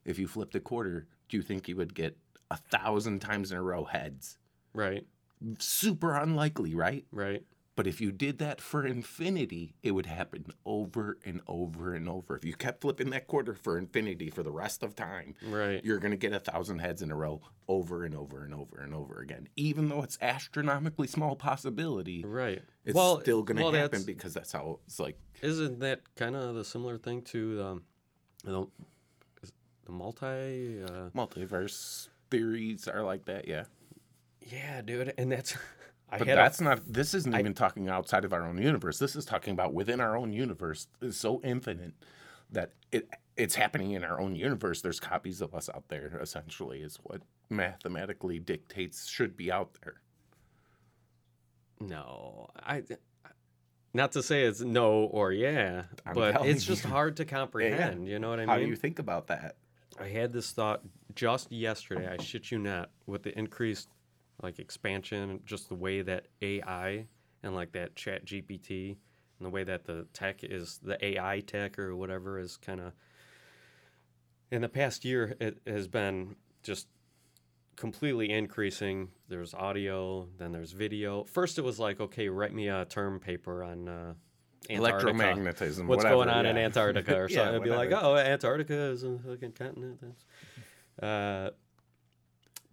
if 0.06 0.18
you 0.18 0.26
flipped 0.30 0.56
a 0.56 0.62
quarter, 0.62 1.08
do 1.28 1.36
you 1.36 1.44
think 1.44 1.68
you 1.68 1.76
would 1.76 1.94
get 1.94 2.18
a 2.50 2.56
thousand 2.56 3.20
times 3.20 3.52
in 3.52 3.58
a 3.58 3.62
row 3.62 3.84
heads? 3.84 4.38
Right, 4.74 5.06
Super 5.60 6.16
unlikely, 6.16 6.74
right? 6.76 7.06
right. 7.12 7.44
But 7.76 7.88
if 7.88 8.00
you 8.00 8.12
did 8.12 8.38
that 8.38 8.62
for 8.62 8.86
infinity, 8.86 9.74
it 9.82 9.92
would 9.92 10.06
happen 10.06 10.46
over 10.64 11.18
and 11.26 11.42
over 11.48 11.96
and 11.96 12.08
over. 12.08 12.36
If 12.38 12.46
you 12.46 12.54
kept 12.54 12.82
flipping 12.82 13.10
that 13.10 13.26
quarter 13.28 13.56
for 13.56 13.80
infinity 13.80 14.30
for 14.30 14.44
the 14.44 14.52
rest 14.52 14.84
of 14.84 14.96
time, 14.96 15.34
Right. 15.44 15.84
you're 15.84 15.98
going 15.98 16.12
to 16.12 16.18
get 16.18 16.34
a 16.34 16.40
thousand 16.40 16.80
heads 16.80 17.02
in 17.02 17.10
a 17.10 17.16
row 17.16 17.42
over 17.68 18.04
and 18.06 18.14
over 18.14 18.44
and 18.44 18.54
over 18.54 18.80
and 18.80 18.94
over 18.94 19.20
again. 19.22 19.48
Even 19.56 19.90
though 19.90 20.04
it's 20.04 20.20
astronomically 20.22 21.08
small 21.08 21.36
possibility, 21.36 22.24
Right. 22.24 22.62
it's 22.86 22.94
well, 22.94 23.20
still 23.22 23.42
going 23.42 23.58
to 23.58 23.64
well, 23.64 23.72
happen 23.74 24.02
that's- 24.02 24.04
because 24.06 24.36
that's 24.36 24.52
how 24.52 24.80
it's 24.86 25.00
like. 25.00 25.18
Isn't 25.42 25.80
that 25.80 26.02
kind 26.16 26.36
of 26.36 26.54
the 26.54 26.64
similar 26.64 27.00
thing 27.00 27.24
to 27.24 27.62
um, 27.64 27.84
you 28.46 28.52
know, 28.52 28.70
the 29.86 29.92
multi? 29.92 30.84
Uh, 30.84 31.10
Multiverse 31.16 32.08
theories 32.30 32.88
are 32.88 33.02
like 33.04 33.26
that, 33.26 33.48
yeah. 33.48 33.64
Yeah, 34.52 34.82
dude, 34.82 35.14
and 35.18 35.32
that's. 35.32 35.56
I 36.10 36.20
But 36.20 36.28
had 36.28 36.38
a- 36.38 36.42
that's 36.42 36.62
not. 36.62 36.82
This 36.92 37.14
isn't 37.16 37.36
even 37.36 37.54
talking 37.56 37.90
outside 37.90 38.24
of 38.24 38.34
our 38.34 38.46
own 38.46 38.60
universe. 38.62 39.00
This 39.00 39.16
is 39.16 39.26
talking 39.26 39.52
about 39.54 39.74
within 39.74 40.00
our 40.00 40.16
own 40.16 40.32
universe. 40.32 40.88
It's 41.02 41.18
so 41.18 41.42
infinite 41.44 41.94
that 42.52 42.74
it 42.92 43.10
it's 43.36 43.56
happening 43.56 43.92
in 43.94 44.04
our 44.04 44.20
own 44.22 44.36
universe. 44.36 44.82
There's 44.82 45.00
copies 45.00 45.42
of 45.42 45.56
us 45.56 45.70
out 45.74 45.86
there. 45.88 46.20
Essentially, 46.22 46.82
is 46.82 47.00
what 47.02 47.22
mathematically 47.50 48.38
dictates 48.38 49.08
should 49.08 49.36
be 49.36 49.52
out 49.52 49.76
there. 49.84 49.96
no, 51.80 52.48
I. 52.56 52.84
Not 53.96 54.12
to 54.14 54.24
say 54.24 54.44
it's 54.44 54.60
no 54.62 55.04
or 55.06 55.32
yeah, 55.32 55.84
I'm 56.06 56.16
but 56.16 56.46
it's 56.48 56.64
just 56.64 56.84
you. 56.84 56.90
hard 56.90 57.18
to 57.18 57.26
comprehend. 57.38 58.08
You 58.08 58.18
know 58.20 58.30
what 58.32 58.40
I 58.40 58.46
How 58.46 58.56
mean? 58.56 58.66
do 58.66 58.70
you 58.70 58.76
think 58.76 58.98
about 59.00 59.28
that? 59.28 59.56
I 60.00 60.08
had 60.08 60.34
this 60.34 60.52
thought 60.52 60.82
just 61.14 61.52
yesterday. 61.52 62.08
I 62.08 62.22
shit 62.22 62.50
you 62.50 62.58
not, 62.58 62.90
with 63.06 63.22
the 63.22 63.38
increased 63.38 63.90
like 64.44 64.60
expansion, 64.60 65.40
just 65.46 65.70
the 65.70 65.76
way 65.76 66.02
that 66.02 66.28
AI 66.42 67.08
and 67.42 67.56
like 67.56 67.72
that 67.72 67.96
Chat 67.96 68.26
GPT 68.26 68.98
and 69.40 69.46
the 69.46 69.50
way 69.50 69.64
that 69.64 69.86
the 69.86 70.06
tech 70.14 70.44
is 70.44 70.80
the 70.84 71.04
AI 71.04 71.40
tech 71.40 71.80
or 71.80 71.96
whatever 71.96 72.38
is 72.40 72.58
kind 72.58 72.80
of 72.80 72.94
in 74.52 74.62
the 74.62 74.70
past 74.70 75.04
year 75.04 75.36
it 75.40 75.60
has 75.66 75.88
been 75.88 76.36
just 76.62 76.88
completely 77.76 78.32
increasing. 78.32 79.10
There's 79.28 79.54
audio, 79.54 80.28
then 80.38 80.52
there's 80.52 80.72
video. 80.72 81.24
First, 81.24 81.58
it 81.58 81.64
was 81.64 81.80
like, 81.80 82.00
okay, 82.00 82.30
write 82.30 82.54
me 82.54 82.68
a 82.68 82.86
term 82.86 83.20
paper 83.20 83.64
on 83.64 83.88
uh, 83.88 84.14
Antarctica 84.70 85.12
Electromagnetism. 85.12 85.88
what's 85.88 86.04
whatever, 86.04 86.16
going 86.16 86.30
on 86.30 86.46
in. 86.46 86.58
Antarctica 86.58 87.16
or 87.18 87.30
Yeah, 87.30 87.38
something. 87.38 87.56
It'd 87.56 87.64
be 87.64 87.70
like, 87.72 87.92
oh, 87.92 88.16
Antarctica 88.16 88.74
is 88.74 89.04
a 89.04 89.18
fucking 89.20 89.54
continent. 89.54 90.00
Uh, 91.02 91.50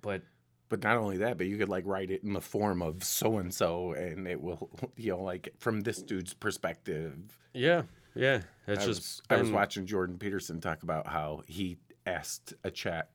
but 0.03 0.23
But 0.71 0.83
not 0.83 0.97
only 0.97 1.19
that, 1.19 1.37
but 1.37 1.47
you 1.49 1.59
could 1.59 1.69
like 1.69 1.85
write 1.85 2.11
it 2.11 2.23
in 2.25 2.33
the 2.33 2.41
form 2.41 2.81
of 2.81 3.05
so 3.05 3.37
and 3.39 3.53
so, 3.53 3.93
and 3.93 4.27
it 4.27 4.41
will, 4.41 4.71
you 4.97 5.11
know, 5.11 5.21
like 5.23 5.53
from 5.59 5.81
this 5.83 6.01
dude's 6.01 6.33
perspective. 6.33 7.15
yeah, 7.53 7.83
yeah, 8.15 8.41
it's 8.67 8.85
I 8.85 8.87
just 8.87 9.01
was, 9.01 9.23
I 9.31 9.37
was 9.37 9.51
watching 9.51 9.85
Jordan 9.85 10.17
Peterson 10.17 10.61
talk 10.61 10.83
about 10.83 11.07
how 11.09 11.43
he 11.47 11.77
asked 12.07 12.55
a 12.65 12.71
chat 12.71 13.11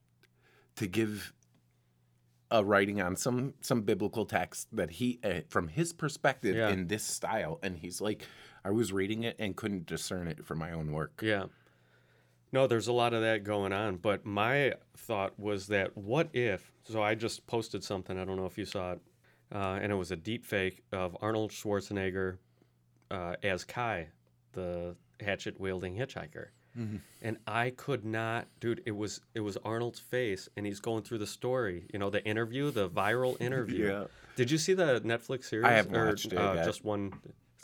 to 0.76 0.86
give 0.86 1.32
a 2.50 2.62
writing 2.64 3.00
on 3.00 3.16
some 3.16 3.54
some 3.60 3.82
biblical 3.82 4.24
text 4.24 4.68
that 4.72 4.90
he 4.90 5.18
uh, 5.24 5.40
from 5.48 5.66
his 5.68 5.92
perspective 5.92 6.54
Yeah. 6.54 6.68
in 6.68 6.86
this 6.86 7.02
style 7.02 7.58
and 7.62 7.76
he's 7.76 8.00
like 8.00 8.22
I 8.64 8.70
was 8.70 8.92
reading 8.92 9.24
it 9.24 9.34
and 9.40 9.56
couldn't 9.56 9.86
discern 9.86 10.28
it 10.28 10.44
from 10.44 10.58
my 10.58 10.70
own 10.72 10.92
work. 10.92 11.20
Yeah. 11.24 11.46
No, 12.52 12.66
there's 12.66 12.88
a 12.88 12.92
lot 12.92 13.12
of 13.12 13.22
that 13.22 13.44
going 13.44 13.72
on. 13.72 13.96
But 13.96 14.24
my 14.24 14.74
thought 14.96 15.38
was 15.38 15.66
that 15.68 15.96
what 15.96 16.28
if? 16.32 16.72
So 16.84 17.02
I 17.02 17.14
just 17.14 17.46
posted 17.46 17.82
something. 17.82 18.18
I 18.18 18.24
don't 18.24 18.36
know 18.36 18.46
if 18.46 18.56
you 18.56 18.64
saw 18.64 18.92
it, 18.92 19.00
uh, 19.54 19.78
and 19.80 19.90
it 19.90 19.96
was 19.96 20.10
a 20.10 20.16
deep 20.16 20.44
fake 20.44 20.82
of 20.92 21.16
Arnold 21.20 21.50
Schwarzenegger 21.50 22.38
uh, 23.10 23.36
as 23.42 23.64
Kai, 23.64 24.08
the 24.52 24.94
hatchet 25.20 25.58
wielding 25.60 25.96
hitchhiker. 25.96 26.48
And 27.22 27.38
I 27.46 27.70
could 27.70 28.04
not, 28.04 28.48
dude. 28.60 28.82
It 28.84 28.94
was 28.94 29.22
it 29.34 29.40
was 29.40 29.56
Arnold's 29.64 29.98
face, 29.98 30.48
and 30.56 30.66
he's 30.66 30.78
going 30.78 31.04
through 31.04 31.18
the 31.18 31.26
story. 31.26 31.86
You 31.92 31.98
know, 31.98 32.10
the 32.10 32.22
interview, 32.24 32.70
the 32.70 32.88
viral 32.88 33.40
interview. 33.40 33.88
Yeah. 33.88 34.04
Did 34.36 34.50
you 34.50 34.58
see 34.58 34.74
the 34.74 35.00
Netflix 35.00 35.44
series? 35.44 35.64
I 35.64 35.72
haven't 35.72 35.96
or, 35.96 36.06
watched 36.08 36.32
it 36.32 36.38
uh. 36.38 36.62
Just 36.64 36.84
one. 36.84 37.14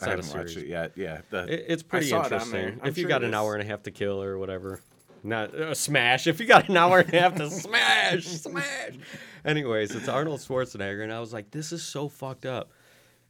I 0.07 0.11
haven't 0.11 0.33
watched 0.33 0.57
it 0.57 0.67
yet. 0.67 0.93
Yeah, 0.95 1.21
the, 1.29 1.53
It, 1.53 1.65
it's 1.67 1.83
pretty 1.83 2.07
saw 2.07 2.21
it 2.21 2.31
interesting. 2.31 2.79
If 2.83 2.97
you 2.97 3.03
sure 3.03 3.09
got 3.09 3.23
an 3.23 3.33
hour 3.33 3.53
and 3.53 3.63
a 3.63 3.65
half 3.65 3.83
to 3.83 3.91
kill 3.91 4.21
or 4.21 4.37
whatever, 4.37 4.81
not 5.23 5.55
uh, 5.55 5.73
smash. 5.73 6.27
If 6.27 6.39
you 6.39 6.45
got 6.45 6.69
an 6.69 6.77
hour 6.77 6.99
and 6.99 7.13
a 7.13 7.19
half 7.19 7.35
to 7.35 7.49
smash, 7.49 8.25
smash. 8.25 8.93
Anyways, 9.45 9.95
it's 9.95 10.07
Arnold 10.07 10.41
Schwarzenegger, 10.41 11.03
and 11.03 11.11
I 11.13 11.19
was 11.19 11.33
like, 11.33 11.51
this 11.51 11.71
is 11.71 11.83
so 11.83 12.09
fucked 12.09 12.45
up. 12.45 12.71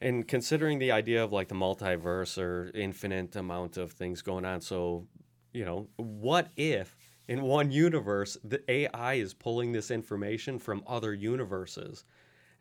And 0.01 0.27
considering 0.27 0.79
the 0.79 0.91
idea 0.91 1.23
of 1.23 1.31
like 1.31 1.47
the 1.47 1.55
multiverse 1.55 2.37
or 2.37 2.71
infinite 2.73 3.35
amount 3.35 3.77
of 3.77 3.91
things 3.93 4.21
going 4.21 4.45
on, 4.45 4.59
so 4.61 5.07
you 5.53 5.65
know, 5.65 5.87
what 5.97 6.49
if 6.57 6.95
in 7.27 7.41
one 7.43 7.71
universe 7.71 8.37
the 8.43 8.61
AI 8.69 9.13
is 9.13 9.33
pulling 9.33 9.71
this 9.71 9.91
information 9.91 10.59
from 10.59 10.83
other 10.87 11.13
universes? 11.13 12.03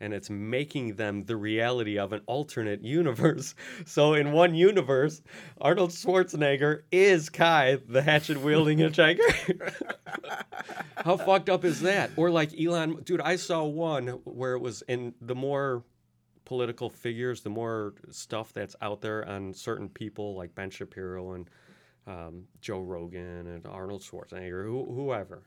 And 0.02 0.12
it's 0.12 0.28
making 0.28 0.96
them 0.96 1.24
the 1.24 1.36
reality 1.36 1.98
of 1.98 2.12
an 2.12 2.20
alternate 2.26 2.84
universe. 2.84 3.54
So 3.86 4.14
in 4.14 4.32
one 4.32 4.54
universe, 4.54 5.22
Arnold 5.60 5.90
Schwarzenegger 5.90 6.82
is 6.90 7.28
Kai, 7.28 7.78
the 7.88 8.02
hatchet 8.02 8.40
wielding 8.40 8.78
hitchhiker. 8.80 9.72
How 10.96 11.16
fucked 11.16 11.48
up 11.48 11.64
is 11.64 11.80
that? 11.82 12.10
Or 12.16 12.30
like 12.30 12.58
Elon, 12.58 13.02
dude, 13.04 13.20
I 13.20 13.36
saw 13.36 13.64
one 13.64 14.08
where 14.24 14.54
it 14.54 14.60
was 14.60 14.82
in 14.88 15.14
the 15.20 15.34
more 15.34 15.84
political 16.44 16.90
figures, 16.90 17.42
the 17.42 17.50
more 17.50 17.94
stuff 18.10 18.52
that's 18.52 18.76
out 18.82 19.00
there 19.00 19.26
on 19.28 19.54
certain 19.54 19.88
people 19.88 20.36
like 20.36 20.54
Ben 20.54 20.70
Shapiro 20.70 21.32
and 21.32 21.50
um, 22.06 22.44
Joe 22.60 22.80
Rogan 22.80 23.46
and 23.46 23.66
Arnold 23.66 24.02
Schwarzenegger, 24.02 24.64
who, 24.64 24.84
whoever. 24.84 25.42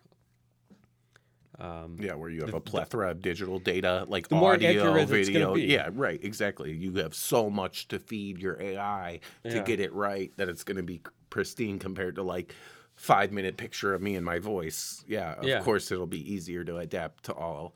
Um, 1.57 1.97
yeah, 1.99 2.15
where 2.15 2.29
you 2.29 2.41
have 2.41 2.53
a 2.53 2.59
plethora 2.59 3.11
of 3.11 3.21
digital 3.21 3.59
data, 3.59 4.05
like 4.09 4.27
The 4.27 4.35
more 4.35 4.53
audio, 4.53 4.69
accurate 4.81 5.09
it's 5.09 5.29
gonna 5.29 5.53
video. 5.53 5.55
Yeah, 5.55 5.89
right, 5.93 6.19
exactly. 6.21 6.73
You 6.73 6.93
have 6.95 7.15
so 7.15 7.49
much 7.49 7.87
to 7.89 7.99
feed 7.99 8.39
your 8.39 8.61
AI 8.61 9.21
to 9.43 9.49
Yeah. 9.55 9.63
get 9.63 9.79
it 9.79 9.93
right 9.93 10.31
that 10.37 10.49
it's 10.49 10.63
going 10.65 10.77
to 10.77 10.83
be 10.83 11.01
pristine 11.29 11.79
compared 11.79 12.15
to 12.15 12.23
like 12.23 12.53
five 12.95 13.31
minute 13.31 13.55
picture 13.57 13.93
of 13.93 14.01
me 14.01 14.15
and 14.15 14.25
my 14.25 14.39
voice. 14.39 15.03
Yeah, 15.07 15.33
of 15.33 15.45
Yeah. 15.45 15.61
course 15.61 15.91
it'll 15.91 16.07
be 16.07 16.33
easier 16.33 16.63
to 16.65 16.77
adapt 16.77 17.23
to 17.25 17.33
all 17.33 17.73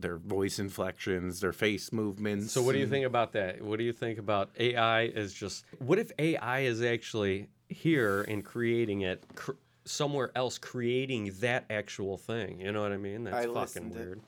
their 0.00 0.16
voice 0.18 0.58
inflections, 0.58 1.40
their 1.40 1.52
face 1.52 1.92
movements. 1.92 2.52
So 2.52 2.62
what 2.62 2.72
do 2.72 2.78
you 2.78 2.86
think 2.88 3.06
about 3.06 3.32
that? 3.32 3.62
What 3.62 3.78
do 3.78 3.84
you 3.84 3.92
think 3.92 4.18
about 4.18 4.50
AI 4.58 5.02
is 5.04 5.32
just 5.32 5.64
what 5.78 5.98
if 5.98 6.10
AI 6.18 6.60
is 6.60 6.82
actually 6.82 7.48
here 7.68 8.22
and 8.22 8.44
creating 8.44 9.02
it 9.02 9.24
cr- 9.36 9.52
somewhere 9.84 10.30
else 10.34 10.58
creating 10.58 11.32
that 11.40 11.64
actual 11.70 12.16
thing? 12.18 12.60
You 12.60 12.72
know 12.72 12.82
what 12.82 12.92
I 12.92 12.96
mean? 12.96 13.24
That's 13.24 13.46
I 13.46 13.52
fucking 13.52 13.90
to- 13.92 13.98
weird. 13.98 14.20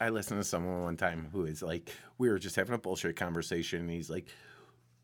I 0.00 0.08
listened 0.08 0.40
to 0.40 0.44
someone 0.44 0.82
one 0.82 0.96
time 0.96 1.28
who 1.32 1.44
is 1.44 1.62
like, 1.62 1.90
we 2.18 2.28
were 2.28 2.38
just 2.38 2.56
having 2.56 2.74
a 2.74 2.78
bullshit 2.78 3.14
conversation, 3.16 3.82
and 3.82 3.90
he's 3.90 4.10
like, 4.10 4.26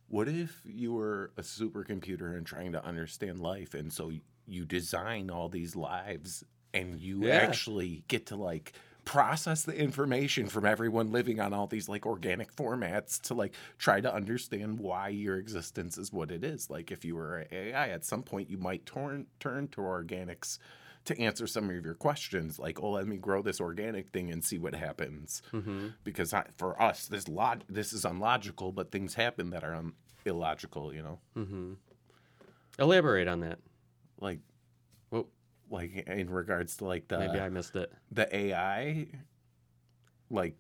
"What 0.09 0.27
if 0.29 0.61
you 0.65 0.93
were 0.93 1.31
a 1.37 1.43
supercomputer 1.43 2.37
and 2.37 2.45
trying 2.45 2.73
to 2.73 2.85
understand 2.85 3.39
life, 3.41 3.75
and 3.75 3.93
so 3.93 4.11
you 4.47 4.65
design 4.65 5.31
all 5.31 5.49
these 5.49 5.77
lives, 5.77 6.43
and 6.75 6.99
you 6.99 7.25
Yeah. 7.27 7.35
actually 7.37 8.03
get 8.09 8.27
to 8.27 8.37
like." 8.37 8.73
Process 9.09 9.63
the 9.63 9.75
information 9.75 10.49
from 10.49 10.67
everyone 10.67 11.11
living 11.11 11.41
on 11.41 11.55
all 11.55 11.67
these 11.67 11.89
like 11.89 12.05
organic 12.05 12.55
formats 12.55 13.19
to 13.19 13.33
like 13.33 13.55
try 13.79 14.03
to 14.03 14.15
understand 14.15 14.79
why 14.79 15.09
your 15.09 15.39
existence 15.39 15.97
is 15.97 16.13
what 16.13 16.31
it 16.31 16.45
is. 16.45 16.69
Like 16.69 16.91
if 16.93 17.07
you 17.07 17.17
were 17.17 17.47
ai 17.51 17.89
at 17.89 18.05
some 18.05 18.23
point 18.23 18.51
you 18.51 18.59
might 18.59 18.85
turn 18.85 19.27
turn 19.41 19.67
to 19.69 19.81
organics 19.81 20.59
to 21.07 21.19
answer 21.19 21.47
some 21.47 21.71
of 21.71 21.85
your 21.87 21.95
questions 21.95 22.59
like 22.59 22.83
oh 22.83 22.91
let 22.91 23.07
me 23.07 23.17
grow 23.17 23.41
this 23.41 23.63
organic 23.63 24.11
thing 24.11 24.31
and 24.31 24.45
see 24.45 24.59
what 24.59 24.75
happens. 24.75 25.41
Hmm 25.53 25.89
because 26.05 26.35
I, 26.35 26.45
for 26.59 26.81
us 26.81 27.07
this 27.07 27.29
log 27.29 27.63
this 27.67 27.95
is 27.95 28.05
unlogical 28.05 28.73
but 28.73 28.93
things 28.93 29.15
happen 29.15 29.49
that 29.51 29.65
are 29.65 29.75
un- 29.75 29.95
illogical 30.27 30.93
you 30.93 31.03
know? 31.03 31.19
Hmm 31.33 31.73
Elaborate 32.79 33.27
on 33.27 33.41
that. 33.41 33.59
like 34.21 34.41
like 35.71 36.07
in 36.07 36.31
regards 36.31 36.77
to 36.79 36.85
like 36.85 37.09
the 37.09 37.19
maybe 37.19 37.41
I 37.41 37.49
missed 37.49 37.77
it. 37.77 37.93
the 38.11 38.35
ai 38.35 39.07
like 40.31 40.55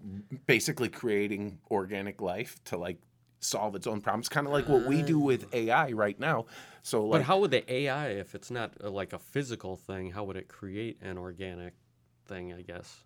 basically 0.46 0.88
creating 0.88 1.58
organic 1.70 2.20
life 2.20 2.62
to 2.64 2.76
like 2.78 2.98
solve 3.40 3.76
its 3.76 3.86
own 3.86 4.00
problems 4.00 4.28
kind 4.28 4.46
of 4.46 4.52
like 4.52 4.68
what 4.68 4.84
we 4.84 5.00
do 5.02 5.18
with 5.18 5.52
ai 5.54 5.92
right 5.92 6.18
now 6.18 6.44
so 6.88 7.04
like 7.04 7.20
but 7.20 7.26
how 7.26 7.40
would 7.40 7.50
the 7.50 7.70
AI, 7.70 8.08
if 8.12 8.34
it's 8.34 8.50
not 8.50 8.72
uh, 8.82 8.88
like 8.88 9.12
a 9.12 9.18
physical 9.18 9.76
thing, 9.76 10.10
how 10.10 10.24
would 10.24 10.38
it 10.38 10.48
create 10.48 10.96
an 11.02 11.18
organic 11.18 11.74
thing? 12.26 12.54
I 12.54 12.62
guess. 12.62 13.04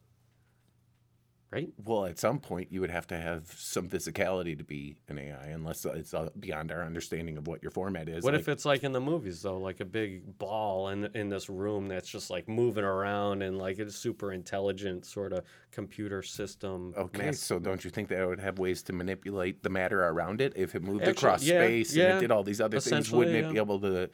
Right. 1.53 1.69
Well, 1.85 2.07
at 2.07 2.19
some 2.19 2.39
point, 2.39 2.73
you 2.73 2.81
would 2.81 2.91
have 2.91 3.07
to 3.09 3.17
have 3.19 3.55
some 3.59 3.87
physicality 3.87 4.57
to 4.57 4.65
be 4.65 4.97
an 5.09 5.19
AI, 5.19 5.49
unless 5.49 5.85
it's 5.85 6.15
uh, 6.15 6.31
beyond 6.41 6.73
our 6.73 6.83
understanding 6.83 7.37
of 7.37 7.47
what 7.47 7.63
your 7.63 7.71
format 7.71 8.09
is. 8.09 8.25
What 8.25 8.33
like, 8.33 8.41
if 8.41 8.49
it's 8.49 8.65
like 8.65 8.85
in 8.85 8.93
the 8.93 9.03
movies 9.03 9.43
though, 9.43 9.59
like 9.59 9.81
a 9.81 9.85
big 9.85 10.39
ball 10.39 10.89
in 10.89 11.11
in 11.15 11.29
this 11.29 11.51
room 11.51 11.89
that's 11.89 12.09
just 12.09 12.31
like 12.31 12.49
moving 12.49 12.85
around 12.85 13.43
and 13.43 13.59
like 13.59 13.79
it's 13.79 13.95
super 13.95 14.33
intelligent 14.33 15.05
sort 15.05 15.35
of 15.35 15.45
computer 15.71 16.23
system. 16.23 16.95
Okay, 16.97 17.27
mass- 17.27 17.41
so 17.41 17.59
don't 17.59 17.85
you 17.85 17.91
think 17.91 18.09
that 18.09 18.23
it 18.23 18.27
would 18.27 18.41
have 18.41 18.59
ways 18.59 18.83
to 18.85 18.95
manipulate 18.95 19.63
the 19.63 19.69
matter 19.69 20.03
around 20.03 20.41
it 20.41 20.55
if 20.57 20.75
it 20.75 20.83
moved 20.83 21.03
Actually, 21.03 21.13
across 21.13 21.45
yeah, 21.45 21.61
space 21.61 21.93
and 21.93 22.17
it 22.17 22.21
did 22.21 22.31
all 22.31 22.45
these 22.45 22.63
other 22.63 22.81
things? 22.81 23.13
Wouldn't 23.13 23.37
it 23.37 23.45
yeah. 23.45 23.53
be 23.53 23.59
able 23.59 23.79
to 23.81 24.09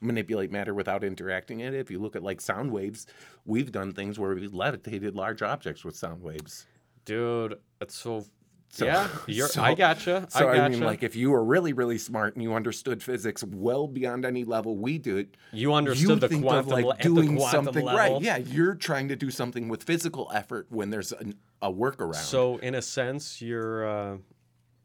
manipulate 0.00 0.52
matter 0.52 0.72
without 0.72 1.02
interacting 1.02 1.58
in 1.58 1.74
it? 1.74 1.80
If 1.80 1.90
you 1.90 1.98
look 1.98 2.14
at 2.14 2.22
like 2.22 2.40
sound 2.40 2.70
waves, 2.70 3.08
we've 3.44 3.72
done 3.72 3.92
things 3.92 4.20
where 4.20 4.36
we've 4.36 4.54
levitated 4.54 5.16
large 5.16 5.42
objects 5.42 5.84
with 5.84 5.96
sound 5.96 6.22
waves. 6.22 6.64
Dude, 7.06 7.58
it's 7.80 7.94
so. 7.94 8.24
So- 8.68 8.84
yeah, 8.84 9.08
you're, 9.26 9.48
so- 9.48 9.62
I 9.62 9.74
gotcha. 9.74 10.26
So 10.28 10.46
I 10.48 10.52
I, 10.52 10.56
gotcha. 10.56 10.70
mean, 10.72 10.80
like, 10.80 11.02
if 11.02 11.16
you 11.16 11.30
were 11.30 11.42
really, 11.42 11.72
really 11.72 11.96
smart 11.96 12.34
and 12.34 12.42
you 12.42 12.52
understood 12.52 13.02
physics 13.02 13.42
well 13.42 13.86
beyond 13.88 14.26
any 14.26 14.44
level 14.44 14.76
we 14.76 14.98
do 14.98 15.16
it, 15.16 15.34
you 15.50 15.72
understood 15.72 16.20
the 16.20 16.28
think 16.28 16.42
quantum 16.44 16.66
of 16.66 16.72
like 16.72 16.84
le- 16.84 16.92
at 16.92 16.98
the 16.98 17.04
doing 17.04 17.36
quantum 17.36 17.64
something 17.64 17.84
level. 17.86 18.14
right. 18.16 18.22
Yeah, 18.22 18.36
you're 18.36 18.74
trying 18.74 19.08
to 19.08 19.16
do 19.16 19.30
something 19.30 19.68
with 19.68 19.84
physical 19.84 20.30
effort 20.34 20.66
when 20.68 20.90
there's 20.90 21.12
an, 21.12 21.36
a 21.62 21.72
workaround. 21.72 22.16
So 22.16 22.58
in 22.58 22.74
a 22.74 22.82
sense, 22.82 23.40
you're 23.40 23.88
uh, 23.88 24.16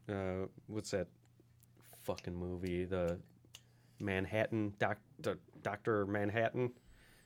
uh, 0.08 0.46
what's 0.68 0.92
that 0.92 1.08
fucking 2.04 2.36
movie? 2.36 2.86
The 2.86 3.20
Manhattan 4.00 4.74
doc, 4.80 5.00
Doctor 5.64 6.06
Manhattan 6.06 6.72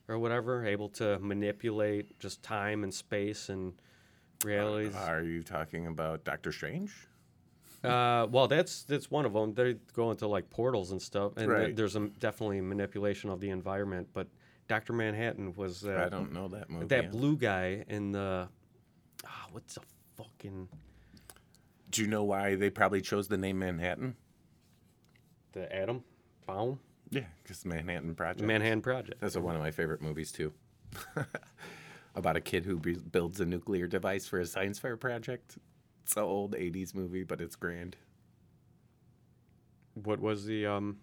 or 0.07 0.17
whatever, 0.19 0.65
able 0.65 0.89
to 0.89 1.19
manipulate 1.19 2.17
just 2.19 2.41
time 2.41 2.83
and 2.83 2.93
space 2.93 3.49
and 3.49 3.73
are 4.95 5.23
you 5.23 5.43
talking 5.43 5.87
about 5.87 6.23
Doctor 6.23 6.51
Strange? 6.51 6.93
Uh, 7.83 8.27
well, 8.31 8.47
that's 8.47 8.83
that's 8.83 9.11
one 9.11 9.25
of 9.25 9.33
them. 9.33 9.53
They 9.53 9.75
go 9.93 10.11
into 10.11 10.27
like 10.27 10.49
portals 10.49 10.91
and 10.91 11.01
stuff, 11.01 11.33
and 11.37 11.49
th- 11.51 11.75
there's 11.75 11.95
a, 11.95 12.07
definitely 12.19 12.61
manipulation 12.61 13.29
of 13.29 13.39
the 13.39 13.49
environment. 13.49 14.07
But 14.13 14.27
Doctor 14.67 14.93
Manhattan 14.93 15.53
was 15.53 15.85
uh, 15.85 16.03
I 16.05 16.09
don't 16.09 16.33
know 16.33 16.47
that 16.47 16.69
movie. 16.69 16.87
that 16.87 17.11
blue 17.11 17.37
guy 17.37 17.85
in 17.87 18.11
the 18.11 18.47
ah, 19.25 19.47
what's 19.51 19.75
the 19.75 19.81
fucking 20.17 20.67
Do 21.91 22.01
you 22.01 22.07
know 22.07 22.23
why 22.23 22.55
they 22.55 22.69
probably 22.69 23.01
chose 23.01 23.27
the 23.27 23.37
name 23.37 23.59
Manhattan? 23.59 24.15
the 25.51 25.73
atom 25.73 26.03
bomb 26.45 26.79
Yeah, 27.11 27.21
because 27.41 27.65
Manhattan 27.65 28.13
Project. 28.13 28.45
Manhattan 28.45 28.81
Project. 28.81 29.21
That's 29.21 29.37
one 29.37 29.55
of 29.55 29.61
my 29.61 29.71
favorite 29.71 30.01
movies 30.01 30.31
too. 30.31 30.53
About 32.15 32.37
a 32.37 32.41
kid 32.41 32.65
who 32.65 32.79
be- 32.79 32.93
builds 32.95 33.39
a 33.41 33.45
nuclear 33.45 33.87
device 33.87 34.25
for 34.27 34.39
a 34.39 34.45
science 34.45 34.79
fair 34.79 34.95
project. 34.97 35.57
It's 36.03 36.15
an 36.15 36.23
old 36.23 36.53
'80s 36.55 36.95
movie, 36.95 37.23
but 37.23 37.41
it's 37.41 37.55
grand. 37.55 37.95
What 39.95 40.19
was 40.19 40.45
the 40.45 40.65
um? 40.65 40.97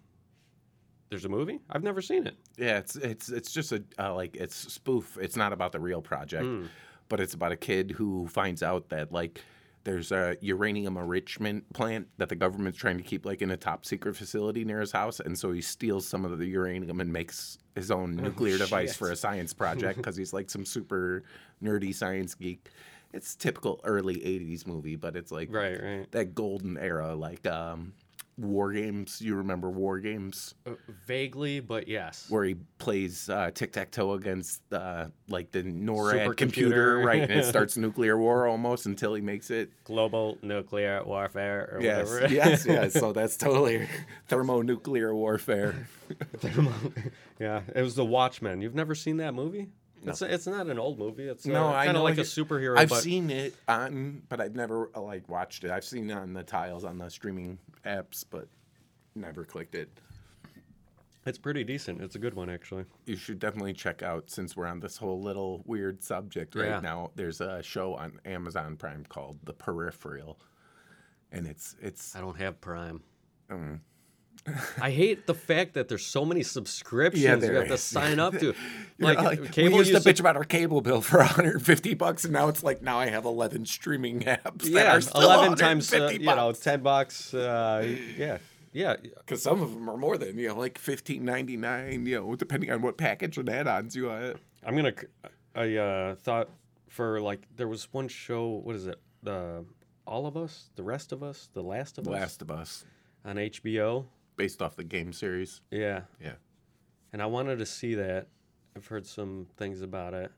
There's 1.09 1.25
a 1.25 1.29
movie. 1.29 1.59
I've 1.69 1.83
never 1.83 2.01
seen 2.01 2.25
it. 2.25 2.35
Yeah, 2.57 2.77
it's 2.79 2.95
it's 2.95 3.29
it's 3.29 3.51
just 3.51 3.71
a 3.71 3.83
uh, 3.99 4.13
like 4.15 4.35
it's 4.35 4.55
spoof. 4.55 5.17
It's 5.21 5.35
not 5.35 5.53
about 5.53 5.71
the 5.71 5.79
real 5.79 6.01
project, 6.01 6.45
Hmm. 6.45 6.65
but 7.09 7.19
it's 7.19 7.33
about 7.33 7.51
a 7.51 7.57
kid 7.57 7.91
who 7.91 8.27
finds 8.27 8.63
out 8.63 8.89
that 8.89 9.11
like 9.11 9.41
there's 9.83 10.11
a 10.11 10.37
uranium 10.41 10.97
enrichment 10.97 11.71
plant 11.73 12.07
that 12.17 12.29
the 12.29 12.35
government's 12.35 12.77
trying 12.79 12.97
to 12.97 13.03
keep 13.03 13.25
like 13.25 13.41
in 13.41 13.51
a 13.51 13.57
top 13.57 13.85
secret 13.85 14.15
facility 14.15 14.63
near 14.65 14.79
his 14.79 14.91
house, 14.91 15.19
and 15.19 15.37
so 15.37 15.51
he 15.51 15.61
steals 15.61 16.07
some 16.07 16.25
of 16.25 16.39
the 16.39 16.47
uranium 16.47 16.99
and 16.99 17.11
makes 17.13 17.57
his 17.75 17.91
own 17.91 18.15
nuclear 18.15 18.57
device 18.57 18.95
for 18.95 19.11
a 19.11 19.15
science 19.15 19.53
project 19.53 19.97
because 19.97 20.15
he's 20.15 20.33
like 20.33 20.49
some 20.49 20.65
super 20.65 21.23
nerdy 21.63 21.93
science 21.93 22.35
geek. 22.35 22.69
It's 23.13 23.35
typical 23.35 23.79
early 23.83 24.15
'80s 24.15 24.65
movie, 24.65 24.95
but 24.95 25.15
it's 25.15 25.31
like 25.31 25.53
Right, 25.53 25.81
right. 25.81 26.11
that 26.11 26.33
golden 26.35 26.77
era, 26.77 27.15
like 27.15 27.45
um, 27.47 27.93
War 28.37 28.71
Games. 28.73 29.21
You 29.21 29.35
remember 29.35 29.69
War 29.69 29.99
Games? 29.99 30.55
Uh, 30.65 30.71
vaguely, 31.05 31.59
but 31.59 31.87
yes. 31.87 32.25
where 32.29 32.43
he 32.43 32.55
plays 32.79 33.29
uh, 33.29 33.51
tic 33.53 33.73
tac 33.73 33.91
toe 33.91 34.13
against 34.13 34.61
uh, 34.73 35.07
like 35.27 35.51
the 35.51 35.63
NORAD 35.63 36.35
computer, 36.35 36.97
right? 36.99 37.21
And 37.21 37.31
it 37.31 37.45
starts 37.49 37.77
nuclear 37.77 38.17
war 38.17 38.47
almost 38.47 38.85
until 38.85 39.13
he 39.13 39.21
makes 39.21 39.51
it. 39.51 39.71
Global 39.83 40.37
nuclear 40.41 41.03
warfare 41.03 41.69
or 41.73 41.81
Yes, 41.81 42.09
whatever. 42.09 42.33
yes, 42.35 42.65
yes. 42.67 42.93
So 42.93 43.13
that's 43.13 43.37
totally 43.37 43.87
thermonuclear 44.27 45.13
warfare. 45.13 45.87
yeah, 47.39 47.61
it 47.75 47.81
was 47.81 47.95
The 47.95 48.05
Watchmen. 48.05 48.61
You've 48.61 48.75
never 48.75 48.95
seen 48.95 49.17
that 49.17 49.33
movie? 49.33 49.69
It's 50.05 50.21
it's 50.21 50.47
not 50.47 50.67
an 50.67 50.79
old 50.79 50.99
movie. 50.99 51.23
It's 51.27 51.45
No, 51.45 51.69
uh, 51.69 51.83
kind 51.83 51.97
of 51.97 52.03
like 52.03 52.17
a 52.17 52.21
superhero. 52.21 52.77
I've 52.77 52.89
but 52.89 53.01
seen 53.03 53.29
it 53.29 53.55
on, 53.67 54.23
but 54.29 54.39
I've 54.41 54.55
never 54.55 54.89
like 54.95 55.27
watched 55.29 55.63
it. 55.63 55.71
I've 55.71 55.83
seen 55.85 56.09
it 56.09 56.13
on 56.13 56.33
the 56.33 56.43
tiles 56.43 56.83
on 56.83 56.97
the 56.97 57.09
streaming 57.09 57.57
apps, 57.85 58.23
but 58.29 58.47
never 59.15 59.43
clicked 59.45 59.75
it. 59.75 59.89
it's 61.25 61.37
pretty 61.37 61.63
decent. 61.63 62.01
It's 62.01 62.15
a 62.15 62.19
good 62.19 62.33
one 62.33 62.49
actually. 62.49 62.85
You 63.05 63.15
should 63.15 63.39
definitely 63.39 63.73
check 63.73 64.01
out 64.03 64.29
since 64.29 64.57
we're 64.57 64.65
on 64.67 64.79
this 64.81 64.97
whole 64.97 65.21
little 65.21 65.63
weird 65.65 66.03
subject 66.03 66.55
right 66.55 66.67
Yeah. 66.67 66.79
now. 66.81 67.11
There's 67.15 67.39
a 67.41 67.61
show 67.63 67.95
on 67.95 68.19
Amazon 68.25 68.75
Prime 68.75 69.05
called 69.07 69.39
The 69.43 69.53
Peripheral, 69.53 70.39
and 71.31 71.47
it's 71.47 71.75
it's 71.81 72.15
I 72.15 72.19
don't 72.21 72.37
have 72.37 72.59
Prime. 72.59 73.01
um, 73.49 73.81
I 74.81 74.91
hate 74.91 75.25
the 75.25 75.33
fact 75.33 75.73
that 75.75 75.87
there's 75.87 76.05
so 76.05 76.25
many 76.25 76.43
subscriptions 76.43 77.23
Yeah, 77.23 77.35
you 77.37 77.55
have 77.55 77.67
to 77.69 77.77
sign 77.77 78.19
up 78.19 78.37
to. 78.39 78.53
Like, 78.99 79.17
like, 79.17 79.51
cable 79.51 79.71
we 79.71 79.77
used 79.79 79.91
used 79.91 80.03
to 80.05 80.13
bitch 80.13 80.19
about 80.19 80.37
our 80.37 80.43
cable 80.43 80.79
bill 80.79 81.01
for 81.01 81.17
150 81.19 81.93
bucks, 81.95 82.23
and 82.23 82.31
now 82.31 82.47
it's 82.47 82.63
like 82.63 82.81
now 82.81 82.99
I 82.99 83.07
have 83.07 83.25
11 83.25 83.65
streaming 83.65 84.19
apps. 84.21 84.63
yeah, 84.65 84.95
are 84.95 85.01
still 85.01 85.21
eleven 85.21 85.57
times 85.57 85.91
uh, 85.91 85.97
150 85.97 86.23
you 86.23 86.29
know 86.29 86.35
bucks. 86.47 86.59
ten 86.59 86.81
bucks. 86.81 87.33
Uh, 87.33 87.95
yeah, 88.17 88.37
yeah. 88.71 88.95
Because 89.01 89.41
some 89.41 89.61
of 89.61 89.73
them 89.73 89.89
are 89.89 89.97
more 89.97 90.17
than 90.17 90.37
you 90.37 90.49
know, 90.49 90.55
like 90.57 90.79
15.99. 90.79 92.05
You 92.07 92.21
know, 92.21 92.35
depending 92.35 92.71
on 92.71 92.81
what 92.81 92.97
package 92.97 93.37
and 93.37 93.49
add-ons 93.49 93.95
you 93.95 94.05
want. 94.07 94.37
I'm 94.65 94.75
gonna. 94.75 94.93
I 95.55 95.75
uh, 95.75 96.15
thought 96.15 96.49
for 96.87 97.19
like 97.19 97.41
there 97.57 97.67
was 97.67 97.91
one 97.91 98.07
show. 98.07 98.61
What 98.63 98.75
is 98.75 98.87
it? 98.87 98.99
The 99.23 99.65
All 100.07 100.27
of 100.27 100.37
Us, 100.37 100.69
The 100.75 100.83
Rest 100.83 101.11
of 101.11 101.23
Us, 101.23 101.49
The 101.53 101.63
Last 101.63 101.97
of 101.97 102.07
Us 102.07 102.11
Last 102.13 102.41
of 102.41 102.51
Us, 102.51 102.85
on 103.25 103.35
HBO. 103.35 104.05
Based 104.35 104.61
off 104.61 104.75
the 104.75 104.83
game 104.83 105.13
series. 105.13 105.61
Yeah, 105.71 106.01
Yeah. 106.21 106.33
and 107.11 107.21
I 107.21 107.25
wanted 107.25 107.59
to 107.59 107.65
see 107.65 107.95
that. 107.95 108.27
I've 108.75 108.87
heard 108.87 109.05
some 109.05 109.47
things 109.57 109.81
about 109.81 110.13
it, 110.13 110.31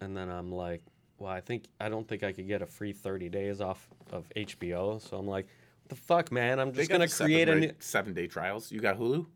and 0.00 0.16
then 0.16 0.30
I'm 0.30 0.50
like, 0.50 0.82
well, 1.18 1.30
I 1.30 1.40
think 1.40 1.64
I 1.80 1.88
don't 1.88 2.06
think 2.08 2.22
I 2.22 2.32
could 2.32 2.46
get 2.46 2.62
a 2.62 2.66
free 2.66 2.92
30 2.92 3.28
days 3.28 3.60
off 3.60 3.88
of 4.12 4.28
HBO. 4.36 5.00
So 5.00 5.16
I'm 5.18 5.26
like, 5.26 5.46
what 5.82 5.88
the 5.90 5.96
fuck, 5.96 6.32
man? 6.32 6.58
I'm 6.58 6.72
just 6.72 6.90
gonna 6.90 7.08
create 7.08 7.48
a 7.48 7.54
new. 7.54 7.72
seven 7.78 8.12
day 8.14 8.26
trials. 8.26 8.70
You 8.72 8.80
got 8.80 8.98
Hulu? 8.98 9.26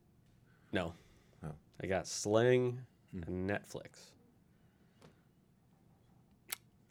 No, 0.72 0.94
Oh. 1.44 1.52
I 1.82 1.86
got 1.86 2.06
Sling 2.06 2.80
hmm. 3.12 3.22
and 3.26 3.48
Netflix. 3.50 4.10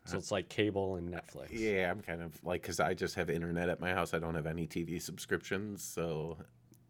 So 0.06 0.18
it's 0.18 0.32
like 0.32 0.50
cable 0.50 0.96
and 0.96 1.14
Netflix. 1.14 1.50
Yeah, 1.52 1.92
I'm 1.92 2.02
kind 2.02 2.24
of 2.24 2.44
like 2.44 2.64
because 2.64 2.80
I 2.80 2.96
just 2.96 3.14
have 3.16 3.30
internet 3.30 3.70
at 3.70 3.80
my 3.80 3.94
house. 3.94 4.16
I 4.16 4.20
don't 4.20 4.34
have 4.34 4.48
any 4.48 4.66
TV 4.66 5.00
subscriptions, 5.00 5.84
so 5.84 6.38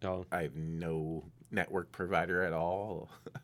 Oh, 0.03 0.25
I 0.31 0.43
have 0.43 0.55
no 0.55 1.23
network 1.51 1.91
provider 1.91 2.43
at 2.43 2.53
all. 2.53 3.09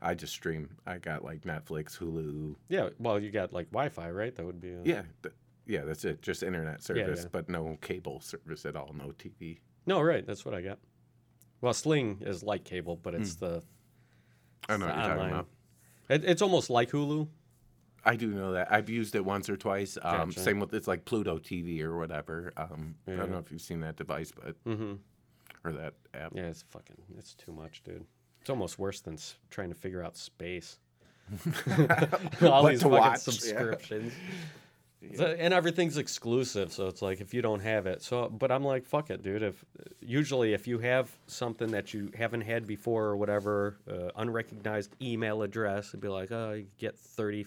I 0.00 0.14
just 0.14 0.32
stream. 0.32 0.70
I 0.86 0.98
got 0.98 1.24
like 1.24 1.42
Netflix, 1.42 1.98
Hulu. 1.98 2.54
yeah. 2.68 2.90
Well, 2.98 3.18
you 3.18 3.30
got 3.30 3.52
like 3.52 3.70
Wi-Fi, 3.70 4.10
right? 4.10 4.34
That 4.34 4.46
would 4.46 4.60
be. 4.60 4.72
A... 4.72 4.80
Yeah, 4.84 5.02
th- 5.22 5.34
yeah, 5.66 5.82
that's 5.82 6.04
it. 6.04 6.22
Just 6.22 6.42
internet 6.42 6.82
service, 6.82 7.22
yeah. 7.22 7.28
but 7.32 7.48
no 7.48 7.76
cable 7.80 8.20
service 8.20 8.64
at 8.64 8.76
all. 8.76 8.94
No 8.96 9.12
TV. 9.18 9.58
No, 9.86 10.00
right. 10.00 10.26
That's 10.26 10.44
what 10.44 10.54
I 10.54 10.62
got. 10.62 10.78
Well, 11.60 11.74
Sling 11.74 12.18
is 12.20 12.42
like 12.42 12.64
cable, 12.64 12.96
but 12.96 13.14
it's 13.14 13.34
the. 13.34 13.62
I 14.68 14.76
know 14.76 14.86
it's 14.86 14.94
what 14.94 15.04
you're 15.06 15.16
talking 15.16 15.30
about. 15.30 15.48
It, 16.08 16.24
it's 16.24 16.42
almost 16.42 16.70
like 16.70 16.90
Hulu. 16.90 17.26
I 18.04 18.16
do 18.16 18.28
know 18.28 18.52
that. 18.52 18.72
I've 18.72 18.88
used 18.88 19.14
it 19.16 19.24
once 19.24 19.50
or 19.50 19.56
twice. 19.56 19.98
Um, 20.00 20.28
Gotcha. 20.28 20.40
Same 20.40 20.60
with 20.60 20.72
it's 20.72 20.86
like 20.86 21.04
Pluto 21.04 21.38
TV 21.38 21.82
or 21.82 21.98
whatever. 21.98 22.52
Um, 22.56 22.94
I 23.06 23.12
don't 23.12 23.30
know 23.30 23.38
if 23.38 23.50
you've 23.50 23.60
seen 23.60 23.80
that 23.80 23.96
device, 23.96 24.32
but 24.32 24.62
Mm-hmm. 24.64 24.94
Or 25.64 25.72
that 25.72 25.94
app. 26.14 26.32
Yeah, 26.34 26.46
it's 26.46 26.62
fucking. 26.62 26.96
It's 27.18 27.34
too 27.34 27.52
much, 27.52 27.82
dude. 27.84 28.04
It's 28.40 28.50
almost 28.50 28.78
worse 28.78 29.00
than 29.00 29.14
s- 29.14 29.36
trying 29.50 29.68
to 29.68 29.74
figure 29.74 30.02
out 30.02 30.16
space. 30.16 30.78
All 32.42 32.62
What 32.62 32.70
these 32.70 32.80
to 32.80 32.84
fucking 32.84 32.90
watch, 32.90 33.10
yeah. 33.10 33.16
subscriptions. 33.16 34.12
So- 35.16 35.26
and 35.26 35.54
everything's 35.54 35.96
exclusive, 35.96 36.72
so 36.72 36.86
it's 36.88 37.02
like 37.02 37.20
if 37.20 37.32
you 37.32 37.40
don't 37.42 37.60
have 37.60 37.86
it. 37.86 38.02
So, 38.02 38.28
but 38.28 38.50
I'm 38.50 38.64
like, 38.64 38.84
fuck 38.84 39.10
it, 39.10 39.22
dude. 39.22 39.42
If 39.42 39.64
usually 40.00 40.54
if 40.54 40.66
you 40.66 40.78
have 40.80 41.10
something 41.28 41.70
that 41.70 41.94
you 41.94 42.10
haven't 42.16 42.40
had 42.40 42.66
before 42.66 43.04
or 43.04 43.16
whatever, 43.16 43.76
uh, 43.88 44.10
unrecognized 44.16 44.90
email 45.00 45.42
address, 45.42 45.88
it'd 45.90 46.00
be 46.00 46.08
like, 46.08 46.32
oh, 46.32 46.54
you 46.54 46.66
get 46.78 46.98
30, 46.98 47.46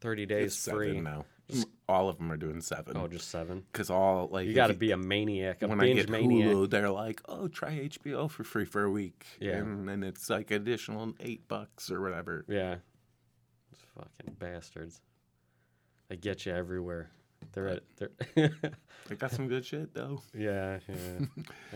30 0.00 0.26
days 0.26 0.54
It's 0.54 0.68
free. 0.68 0.98
now. 1.00 1.24
All 1.88 2.08
of 2.08 2.18
them 2.18 2.32
are 2.32 2.36
doing 2.36 2.60
seven. 2.60 2.96
Oh, 2.96 3.06
just 3.06 3.30
seven. 3.30 3.62
Because 3.72 3.90
all 3.90 4.28
like 4.32 4.46
You 4.48 4.54
got 4.54 4.68
to 4.68 4.74
be 4.74 4.90
a 4.90 4.96
maniac, 4.96 5.62
a 5.62 5.68
when 5.68 5.80
I 5.80 5.92
get 5.92 6.08
maniac. 6.10 6.48
Hulu, 6.50 6.68
they're 6.68 6.90
like, 6.90 7.20
"Oh, 7.28 7.46
try 7.46 7.88
HBO 7.88 8.28
for 8.28 8.42
free 8.42 8.64
for 8.64 8.82
a 8.82 8.90
week." 8.90 9.24
Yeah. 9.40 9.58
and 9.58 9.88
then 9.88 10.02
it's 10.02 10.28
like 10.28 10.50
additional 10.50 11.14
eight 11.20 11.46
bucks 11.46 11.90
or 11.90 12.00
whatever. 12.00 12.44
Yeah. 12.48 12.76
Those 13.70 13.84
fucking 14.18 14.34
bastards. 14.38 15.00
They 16.08 16.16
get 16.16 16.44
you 16.46 16.52
everywhere. 16.52 17.10
They're 17.52 17.68
at 17.68 17.82
they're 17.96 18.50
They 19.08 19.14
got 19.14 19.30
some 19.30 19.46
good 19.48 19.64
shit 19.64 19.94
though. 19.94 20.20
Yeah, 20.34 20.78
yeah. 20.88 21.26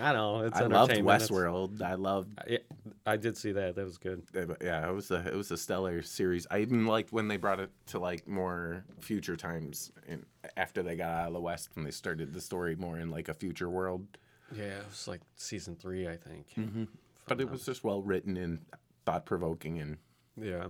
I 0.00 0.12
know. 0.12 0.40
It's 0.40 0.56
I 0.60 0.66
loved. 0.66 0.92
It's- 0.92 1.04
Westworld. 1.30 1.80
I 1.80 1.94
loved. 1.94 2.38
I, 2.38 2.58
I 3.06 3.16
did 3.16 3.36
see 3.36 3.52
that. 3.52 3.76
That 3.76 3.84
was 3.84 3.98
good. 3.98 4.22
Yeah, 4.34 4.88
it 4.88 4.92
was 4.92 5.10
a 5.10 5.26
it 5.26 5.34
was 5.34 5.50
a 5.50 5.56
stellar 5.56 6.02
series. 6.02 6.46
I 6.50 6.58
even 6.58 6.86
liked 6.86 7.12
when 7.12 7.28
they 7.28 7.36
brought 7.36 7.60
it 7.60 7.70
to 7.88 7.98
like 7.98 8.26
more 8.26 8.84
future 8.98 9.36
times, 9.36 9.92
and 10.08 10.26
after 10.56 10.82
they 10.82 10.96
got 10.96 11.10
out 11.14 11.28
of 11.28 11.34
the 11.34 11.40
West, 11.40 11.70
when 11.74 11.84
they 11.84 11.90
started 11.92 12.32
the 12.34 12.40
story 12.40 12.74
more 12.76 12.98
in 12.98 13.10
like 13.10 13.28
a 13.28 13.34
future 13.34 13.70
world. 13.70 14.06
Yeah, 14.52 14.64
it 14.64 14.86
was 14.88 15.06
like 15.06 15.20
season 15.36 15.76
three, 15.76 16.08
I 16.08 16.16
think. 16.16 16.46
Mm-hmm. 16.58 16.84
But 17.28 17.40
it 17.40 17.48
was 17.48 17.64
just 17.64 17.84
well 17.84 18.02
written 18.02 18.36
and 18.36 18.58
thought 19.06 19.24
provoking, 19.24 19.78
and 19.78 19.98
Yeah. 20.36 20.66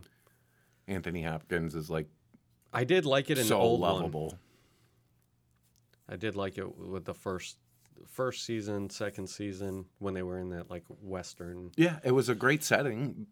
Anthony 0.86 1.22
Hopkins 1.22 1.74
is 1.74 1.88
like 1.88 2.06
I 2.72 2.84
did 2.84 3.06
like 3.06 3.30
it 3.30 3.38
in 3.38 3.44
the 3.44 3.48
so 3.48 3.58
old 3.58 3.80
one. 3.80 4.32
I 6.10 6.16
did 6.16 6.34
like 6.36 6.58
it 6.58 6.76
with 6.76 7.04
the 7.04 7.14
first 7.14 7.56
first 8.08 8.44
season, 8.44 8.90
second 8.90 9.28
season 9.28 9.84
when 9.98 10.14
they 10.14 10.22
were 10.22 10.38
in 10.38 10.50
that 10.50 10.70
like 10.70 10.84
western. 11.02 11.70
Yeah, 11.76 11.98
it 12.02 12.12
was 12.12 12.28
a 12.28 12.34
great 12.34 12.64
setting, 12.64 13.26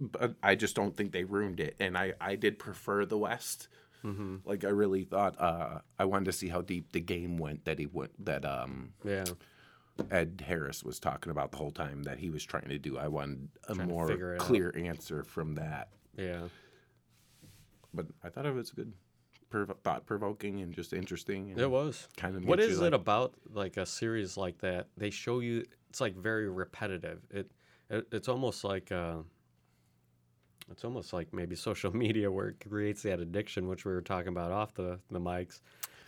but 0.00 0.34
I 0.42 0.54
just 0.54 0.74
don't 0.74 0.96
think 0.96 1.12
they 1.12 1.24
ruined 1.24 1.60
it. 1.60 1.76
And 1.78 1.96
I, 1.96 2.14
I 2.20 2.34
did 2.36 2.58
prefer 2.58 3.04
the 3.06 3.18
West. 3.18 3.68
Mm-hmm. 4.04 4.36
Like 4.44 4.64
I 4.64 4.68
really 4.68 5.04
thought 5.04 5.40
uh, 5.40 5.78
I 5.98 6.04
wanted 6.06 6.24
to 6.26 6.32
see 6.32 6.48
how 6.48 6.60
deep 6.62 6.92
the 6.92 7.00
game 7.00 7.36
went 7.38 7.64
that 7.66 7.78
he 7.78 7.86
went 7.86 8.12
that 8.24 8.44
um, 8.44 8.94
Yeah. 9.04 9.24
Ed 10.10 10.42
Harris 10.46 10.82
was 10.82 10.98
talking 10.98 11.30
about 11.30 11.52
the 11.52 11.56
whole 11.58 11.70
time 11.70 12.02
that 12.02 12.18
he 12.18 12.28
was 12.28 12.42
trying 12.44 12.68
to 12.68 12.78
do. 12.78 12.98
I 12.98 13.06
wanted 13.08 13.48
a 13.68 13.74
Trying 13.74 13.88
more 13.88 14.10
it 14.10 14.34
out. 14.34 14.38
clear 14.40 14.74
answer 14.76 15.22
from 15.22 15.54
that. 15.54 15.88
Yeah. 16.18 16.48
But 17.94 18.06
I 18.24 18.28
thought 18.28 18.44
it 18.44 18.52
was 18.54 18.70
good, 18.72 18.92
prov- 19.50 19.74
thought 19.82 20.06
provoking, 20.06 20.60
and 20.60 20.72
just 20.72 20.92
interesting. 20.92 21.50
And 21.50 21.60
It 21.60 21.70
was. 21.70 22.08
kind 22.16 22.36
of 22.36 22.44
What 22.44 22.60
is 22.60 22.78
it 22.80 22.82
like, 22.82 22.92
about 22.92 23.34
like 23.52 23.76
a 23.76 23.86
series 23.86 24.36
like 24.36 24.58
that? 24.58 24.88
They 24.96 25.10
show 25.10 25.40
you 25.40 25.64
it's 25.88 26.00
like 26.00 26.16
very 26.16 26.48
repetitive. 26.48 27.20
It, 27.30 27.50
it 27.90 28.06
it's 28.12 28.28
almost 28.28 28.64
like 28.64 28.90
uh 28.90 29.18
it's 30.70 30.84
almost 30.84 31.12
like 31.12 31.32
maybe 31.32 31.54
social 31.70 31.94
media 31.94 32.30
where 32.30 32.48
it 32.48 32.64
creates 32.68 33.02
that 33.02 33.20
addiction 33.20 33.68
which 33.68 33.84
we 33.84 33.92
were 33.92 34.02
talking 34.02 34.28
about 34.28 34.52
off 34.52 34.74
the 34.74 34.98
the 35.10 35.20
mics. 35.20 35.60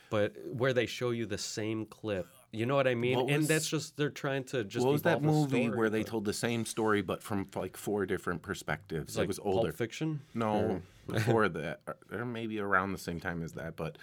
But 0.08 0.34
where 0.52 0.72
they 0.72 0.86
show 0.86 1.10
you 1.10 1.26
the 1.26 1.38
same 1.38 1.84
clip. 1.86 2.26
You 2.52 2.64
know 2.64 2.74
what 2.76 2.86
I 2.88 2.94
mean? 2.94 3.16
What 3.18 3.28
and 3.28 3.38
was- 3.38 3.48
that's 3.48 3.68
just 3.68 3.96
they're 3.96 4.08
trying 4.10 4.44
to 4.44 4.64
just 4.64 4.84
What 4.86 4.92
was 4.92 5.02
that 5.02 5.22
movie 5.22 5.64
story, 5.64 5.76
where 5.76 5.90
they 5.90 6.02
told 6.04 6.24
the 6.24 6.32
same 6.32 6.64
story 6.64 7.02
but 7.02 7.22
from 7.22 7.48
like 7.54 7.76
four 7.76 8.06
different 8.06 8.42
perspectives? 8.42 9.16
like 9.16 9.24
it 9.24 9.28
was 9.28 9.38
Pulp 9.38 9.56
older. 9.56 9.72
Fiction? 9.72 10.20
No, 10.34 10.80
before 11.06 11.48
that, 11.50 11.80
or- 11.86 12.20
or 12.20 12.24
maybe 12.24 12.58
around 12.60 12.92
the 12.92 12.98
same 12.98 13.20
time 13.20 13.42
as 13.42 13.52
that, 13.52 13.76
but 13.76 13.98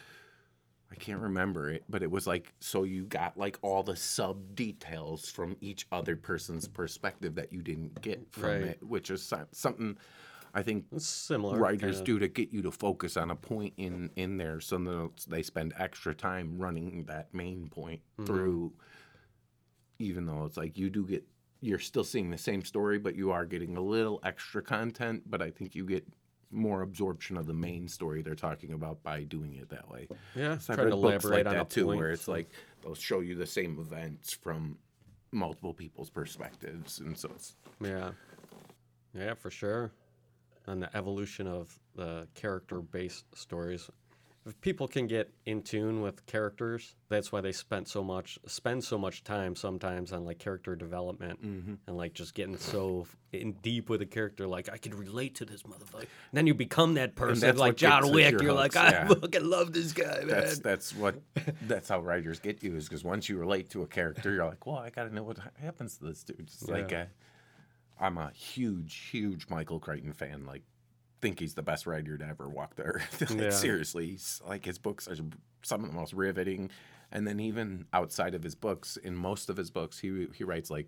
I 0.91 0.95
can't 0.95 1.21
remember 1.21 1.69
it. 1.71 1.84
But 1.89 2.03
it 2.03 2.12
was 2.12 2.27
like 2.27 2.53
so 2.60 2.84
you 2.84 3.06
got 3.06 3.38
like 3.38 3.58
all 3.63 3.82
the 3.82 3.95
sub 3.95 4.56
details 4.56 5.29
from 5.29 5.56
each 5.62 5.88
other 5.91 6.15
person's 6.15 6.67
perspective 6.67 7.36
that 7.36 7.51
you 7.51 7.62
didn't 7.63 7.99
get 8.01 8.27
from 8.32 8.43
Right. 8.43 8.62
it, 8.63 8.84
which 8.84 9.10
is 9.10 9.34
something 9.53 9.97
I 10.53 10.61
think 10.61 10.85
It's 10.91 11.05
similar. 11.07 11.57
writers 11.59 11.97
kinda. 11.97 12.03
do 12.05 12.19
to 12.19 12.27
get 12.27 12.51
you 12.53 12.61
to 12.61 12.71
focus 12.71 13.17
on 13.17 13.31
a 13.31 13.35
point 13.35 13.73
in 13.77 14.11
in 14.15 14.37
there, 14.37 14.59
so 14.59 14.77
that 14.77 15.25
they 15.27 15.41
spend 15.41 15.73
extra 15.77 16.13
time 16.13 16.57
running 16.59 17.05
that 17.05 17.33
main 17.33 17.69
point 17.69 18.01
Mm-hmm. 18.17 18.25
through. 18.25 18.73
Even 19.99 20.25
though 20.25 20.45
it's 20.45 20.57
like 20.57 20.77
you 20.77 20.89
do 20.89 21.05
get, 21.05 21.23
you're 21.61 21.79
still 21.79 22.03
seeing 22.03 22.29
the 22.29 22.37
same 22.37 22.63
story, 22.63 22.97
but 22.99 23.15
you 23.15 23.31
are 23.31 23.45
getting 23.45 23.77
a 23.77 23.81
little 23.81 24.19
extra 24.23 24.61
content. 24.61 25.23
But 25.25 25.41
I 25.41 25.49
think 25.49 25.75
you 25.75 25.85
get 25.85 26.05
more 26.51 26.81
absorption 26.81 27.37
of 27.37 27.47
the 27.47 27.53
main 27.53 27.87
story 27.87 28.21
they're 28.21 28.35
talking 28.35 28.73
about 28.73 29.01
by 29.01 29.23
doing 29.23 29.55
it 29.55 29.69
that 29.69 29.89
way. 29.89 30.07
Yeah, 30.35 30.57
So 30.59 30.75
trying 30.75 30.87
to 30.89 30.93
elaborate 30.93 31.45
like 31.45 31.47
on 31.47 31.53
that 31.55 31.69
too, 31.71 31.85
point. 31.85 31.97
where 31.99 32.11
it's 32.11 32.27
like 32.27 32.51
they'll 32.81 32.93
show 32.95 33.21
you 33.21 33.33
the 33.35 33.45
same 33.47 33.79
events 33.79 34.33
from 34.33 34.77
multiple 35.31 35.73
people's 35.73 36.11
perspectives, 36.11 36.99
and 36.99 37.17
so 37.17 37.29
it's 37.33 37.55
Yeah. 37.81 38.11
Yeah, 39.15 39.33
for 39.35 39.49
sure. 39.49 39.91
And 40.67 40.82
the 40.82 40.95
evolution 40.95 41.47
of 41.47 41.78
the 41.95 42.28
character 42.36 42.80
based 42.82 43.26
stories. 43.36 43.89
If 44.45 44.60
people 44.60 44.89
can 44.89 45.08
get 45.08 45.32
in 45.45 45.62
tune 45.62 46.02
with 46.02 46.26
characters, 46.26 46.95
that's 47.08 47.32
why 47.32 47.39
they 47.39 47.54
spent 47.54 47.88
so 47.88 48.04
much 48.04 48.38
spend 48.45 48.84
so 48.84 48.97
much 48.97 49.23
time 49.23 49.56
sometimes 49.56 50.12
on 50.12 50.26
like 50.26 50.38
character 50.38 50.76
development 50.76 51.41
Mm-hmm. 51.41 51.73
and 51.88 51.95
like 51.95 52.13
just 52.13 52.34
getting 52.34 52.58
so 52.58 53.08
in 53.32 53.54
deep 53.62 53.89
with 53.89 54.02
a 54.02 54.06
character 54.06 54.45
like 54.45 54.67
I 54.67 54.78
could 54.78 54.95
relate 54.95 55.36
to 55.36 55.45
this 55.45 55.63
motherfucker. 55.63 55.99
And 56.02 56.34
then 56.34 56.45
you 56.45 56.54
become 56.54 56.95
that 56.95 57.15
person 57.15 57.56
like 57.56 57.78
John 57.78 58.12
Wick, 58.12 58.32
your 58.34 58.43
you're 58.43 58.54
like 58.54 58.76
I 58.76 58.91
yeah. 58.91 59.08
fucking 59.08 59.45
love 59.45 59.71
this 59.71 59.93
guy, 59.93 60.17
man. 60.19 60.28
that's 60.28 60.60
that's 60.60 60.93
what 60.93 61.15
that's 61.62 61.88
how 61.88 62.02
writers 62.02 62.39
get 62.41 62.62
you 62.63 62.76
is 62.76 62.89
because 62.89 63.06
once 63.06 63.30
you 63.30 63.38
relate 63.38 63.69
to 63.69 63.82
a 63.84 63.88
character, 63.88 64.34
you're 64.34 64.45
like, 64.45 64.65
well, 64.65 64.78
I 64.78 64.89
got 64.89 65.06
to 65.06 65.15
know 65.15 65.23
what 65.23 65.38
happens 65.62 65.97
to 65.99 66.04
this 66.06 66.21
dude. 66.26 66.41
It's 66.41 66.67
like 66.67 66.91
Yeah. 66.91 67.06
I'm 67.99 68.17
a 68.17 68.32
huge, 68.32 69.10
huge 69.12 69.47
Michael 69.49 69.79
Crichton 69.79 70.13
fan. 70.13 70.45
Like, 70.45 70.63
think 71.21 71.39
he's 71.39 71.53
the 71.53 71.62
best 71.62 71.88
writer 71.88 72.17
to 72.17 72.25
ever 72.25 72.49
walk 72.49 72.75
the 72.75 72.84
earth. 72.84 73.21
like, 73.29 73.39
Yeah. 73.39 73.49
Seriously, 73.49 74.08
he's, 74.08 74.41
like 74.47 74.65
his 74.65 74.77
books 74.77 75.08
are 75.08 75.15
some 75.62 75.84
of 75.84 75.89
the 75.89 75.95
most 75.95 76.13
riveting. 76.13 76.69
And 77.12 77.27
then 77.27 77.39
even 77.39 77.86
outside 77.93 78.34
of 78.34 78.43
his 78.43 78.56
books, 78.56 78.97
in 78.97 79.15
most 79.15 79.49
of 79.49 79.56
his 79.56 79.69
books, 79.69 79.99
he 79.99 80.27
he 80.34 80.43
writes 80.43 80.71
like 80.71 80.88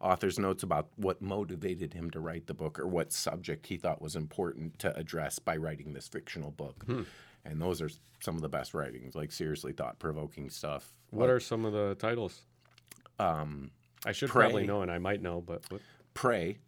author's 0.00 0.38
notes 0.38 0.62
about 0.62 0.88
what 0.96 1.22
motivated 1.22 1.92
him 1.94 2.10
to 2.10 2.20
write 2.20 2.46
the 2.46 2.54
book 2.54 2.78
or 2.78 2.86
what 2.86 3.12
subject 3.12 3.66
he 3.66 3.76
thought 3.76 4.02
was 4.02 4.16
important 4.16 4.78
to 4.80 4.96
address 4.96 5.38
by 5.38 5.56
writing 5.56 5.92
this 5.92 6.08
fictional 6.08 6.50
book. 6.50 6.84
Hmm. 6.86 7.02
And 7.44 7.62
those 7.62 7.80
are 7.80 7.88
some 8.20 8.34
of 8.34 8.42
the 8.42 8.48
best 8.48 8.74
writings, 8.74 9.14
like 9.14 9.32
seriously 9.32 9.72
thought 9.72 9.98
provoking 9.98 10.50
stuff. 10.50 10.92
what 11.10 11.30
are 11.30 11.40
some 11.40 11.64
of 11.64 11.72
the 11.72 11.94
titles? 11.94 12.42
Um, 13.18 13.70
I 14.04 14.12
should 14.12 14.28
Prey. 14.30 14.44
probably 14.44 14.66
know 14.66 14.82
and 14.82 14.90
I 14.90 14.98
might 14.98 15.22
know, 15.22 15.40
but 15.40 15.62
what? 15.70 15.80
Prey 16.18 16.58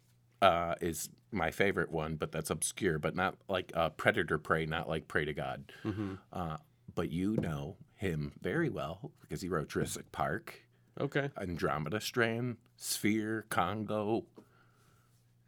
uh, 0.41 0.75
is 0.79 1.09
my 1.29 1.51
favorite 1.51 1.91
one, 1.91 2.15
but 2.15 2.31
that's 2.31 2.49
obscure, 2.49 2.97
but 2.99 3.17
not 3.17 3.35
like 3.49 3.73
uh, 3.75 3.89
Predator 3.89 4.37
Prey, 4.37 4.65
not 4.65 4.87
like 4.87 5.09
Pray 5.09 5.25
to 5.25 5.33
God. 5.33 5.73
Mm-hmm. 5.83 6.13
Uh, 6.31 6.55
but 6.95 7.11
you 7.11 7.35
know 7.35 7.75
him 7.95 8.31
very 8.41 8.69
well 8.69 9.11
because 9.19 9.41
he 9.41 9.49
wrote 9.49 9.67
Jurassic 9.67 10.09
Park, 10.13 10.61
Okay. 10.99 11.29
Andromeda 11.37 11.99
Strain, 11.99 12.55
Sphere, 12.77 13.45
Congo. 13.49 14.23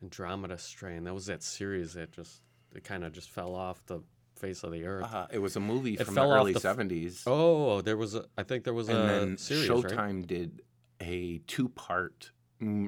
Andromeda 0.01 0.57
Strain. 0.57 1.05
That 1.05 1.13
was 1.13 1.27
that 1.27 1.41
series 1.41 1.93
that 1.93 2.11
just 2.11 2.41
it 2.75 2.83
kind 2.83 3.05
of 3.05 3.13
just 3.13 3.29
fell 3.29 3.55
off 3.55 3.85
the 3.85 4.01
face 4.35 4.63
of 4.63 4.73
the 4.73 4.85
earth. 4.85 5.05
Uh, 5.13 5.27
it 5.31 5.39
was 5.39 5.55
a 5.55 5.61
movie 5.61 5.93
It 5.93 6.03
from 6.05 6.15
the 6.15 6.27
early 6.27 6.51
the 6.51 6.67
f- 6.69 6.77
70s. 6.77 7.23
Oh, 7.25 7.79
there 7.79 7.95
was 7.95 8.15
a. 8.15 8.25
I 8.37 8.43
think 8.43 8.65
there 8.65 8.73
was 8.73 8.89
and 8.89 8.97
a 8.97 9.01
then 9.03 9.37
series, 9.37 9.69
Showtime 9.69 10.15
right? 10.17 10.27
did 10.27 10.61
a 10.99 11.37
two 11.47 11.69
part 11.69 12.19
mm, 12.21 12.29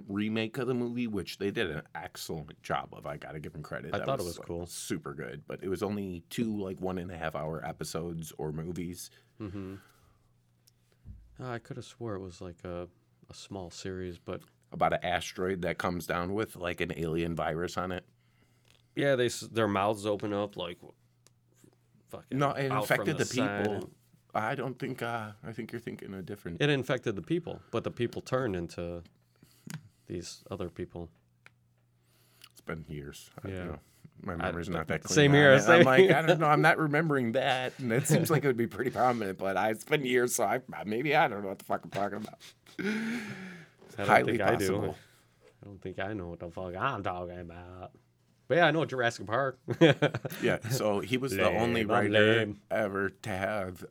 remake 0.07 0.57
of 0.57 0.67
the 0.67 0.73
movie, 0.73 1.07
which 1.07 1.38
they 1.38 1.51
did 1.51 1.69
an 1.71 1.81
excellent 1.95 2.61
job 2.63 2.89
of. 2.93 3.05
I 3.05 3.17
gotta 3.17 3.39
give 3.39 3.53
them 3.53 3.63
credit. 3.63 3.93
I 3.93 3.97
That 3.99 4.05
thought 4.05 4.19
it 4.19 4.25
was 4.25 4.38
like, 4.38 4.47
cool. 4.47 4.65
super 4.65 5.13
good. 5.13 5.43
But 5.47 5.63
it 5.63 5.69
was 5.69 5.83
only 5.83 6.23
two 6.29 6.55
like 6.61 6.79
one 6.81 6.97
and 6.97 7.11
a 7.11 7.17
half 7.17 7.35
hour 7.35 7.63
episodes 7.65 8.31
or 8.38 8.51
movies. 8.51 9.09
Mm-hmm. 9.41 9.75
I 11.39 11.57
could 11.59 11.75
have 11.77 11.85
swore 11.85 12.15
it 12.15 12.19
was 12.21 12.39
like 12.41 12.63
a, 12.63 12.88
a 13.29 13.33
small 13.33 13.69
series, 13.69 14.17
but 14.17 14.41
about 14.71 14.93
an 14.93 14.99
asteroid 15.03 15.61
that 15.63 15.77
comes 15.77 16.05
down 16.07 16.33
with 16.33 16.55
like 16.55 16.81
an 16.81 16.93
alien 16.97 17.35
virus 17.35 17.77
on 17.77 17.91
it. 17.91 18.05
yeah, 18.95 19.15
they 19.15 19.27
their 19.51 19.67
mouths 19.67 20.05
open 20.05 20.33
up 20.33 20.55
like 20.57 20.77
fucking. 22.09 22.38
No, 22.38 22.51
it 22.51 22.71
infected 22.71 23.17
the, 23.17 23.25
side 23.25 23.65
people. 23.65 23.89
I 24.33 24.55
don't 24.55 24.77
think. 24.77 25.01
Uh, 25.01 25.31
I 25.45 25.51
think 25.53 25.71
you're 25.71 25.79
thinking 25.81 26.13
a 26.13 26.21
different. 26.21 26.61
It 26.61 26.69
infected 26.69 27.15
the 27.15 27.21
people, 27.21 27.59
but 27.71 27.83
the 27.83 27.91
people 27.91 28.21
turned 28.21 28.55
into 28.55 29.01
these 30.08 30.44
other 30.52 30.70
people. 30.70 31.10
It's 32.52 32.62
been 32.62 32.86
years. 32.88 33.30
I 33.44 33.48
Yeah. 33.50 33.58
don't 33.58 33.68
know. 33.68 33.80
My 34.24 34.36
memory's 34.38 34.70
not 34.70 34.88
that 34.88 35.04
clean. 35.04 35.13
same 35.13 35.34
here. 35.34 35.54
I'm 35.54 35.60
same- 35.62 35.86
like, 35.86 36.10
I 36.10 36.22
don't 36.22 36.39
know. 36.39 36.48
I'm 36.48 36.62
not 36.62 36.78
remembering 36.88 37.34
that, 37.34 37.74
and 37.80 37.91
it 37.91 38.08
seems 38.08 38.32
like 38.32 38.44
it 38.44 38.48
would 38.48 38.58
be 38.58 38.65
pretty 38.65 38.89
prominent. 38.89 39.38
But 39.38 39.58
I, 39.58 39.70
it's 39.70 39.84
been 39.84 40.06
years, 40.06 40.34
so 40.34 40.46
I 40.46 40.62
maybe 40.86 41.15
I 41.15 41.28
don't 41.28 41.41
know 41.44 41.50
what 41.50 41.60
the 41.60 41.65
fuck 41.65 41.84
I'm 41.84 41.89
talking 41.91 42.18
about. 42.20 42.39
I 42.80 42.84
don't 43.98 44.08
Highly 44.08 44.38
think 44.38 44.41
I 44.50 44.56
do. 44.56 44.68
possible. 44.72 44.96
I 45.62 45.65
don't 45.65 45.82
think 45.82 46.00
I 46.00 46.13
know 46.13 46.28
what 46.28 46.39
the 46.39 46.50
fuck 46.50 46.74
I'm 46.78 47.04
talking 47.04 47.39
about. 47.39 47.91
But 48.48 48.58
yeah, 48.58 48.68
I 48.68 48.72
know 48.72 48.86
Jurassic 48.86 49.26
Park. 49.28 49.60
Yeah. 50.41 50.60
So 50.70 51.02
he 51.02 51.18
was 51.18 51.32
the 51.36 51.50
only 51.50 51.86
writer 51.86 52.10
lame. 52.10 52.62
ever 52.72 53.10
to 53.10 53.30
have 53.30 53.84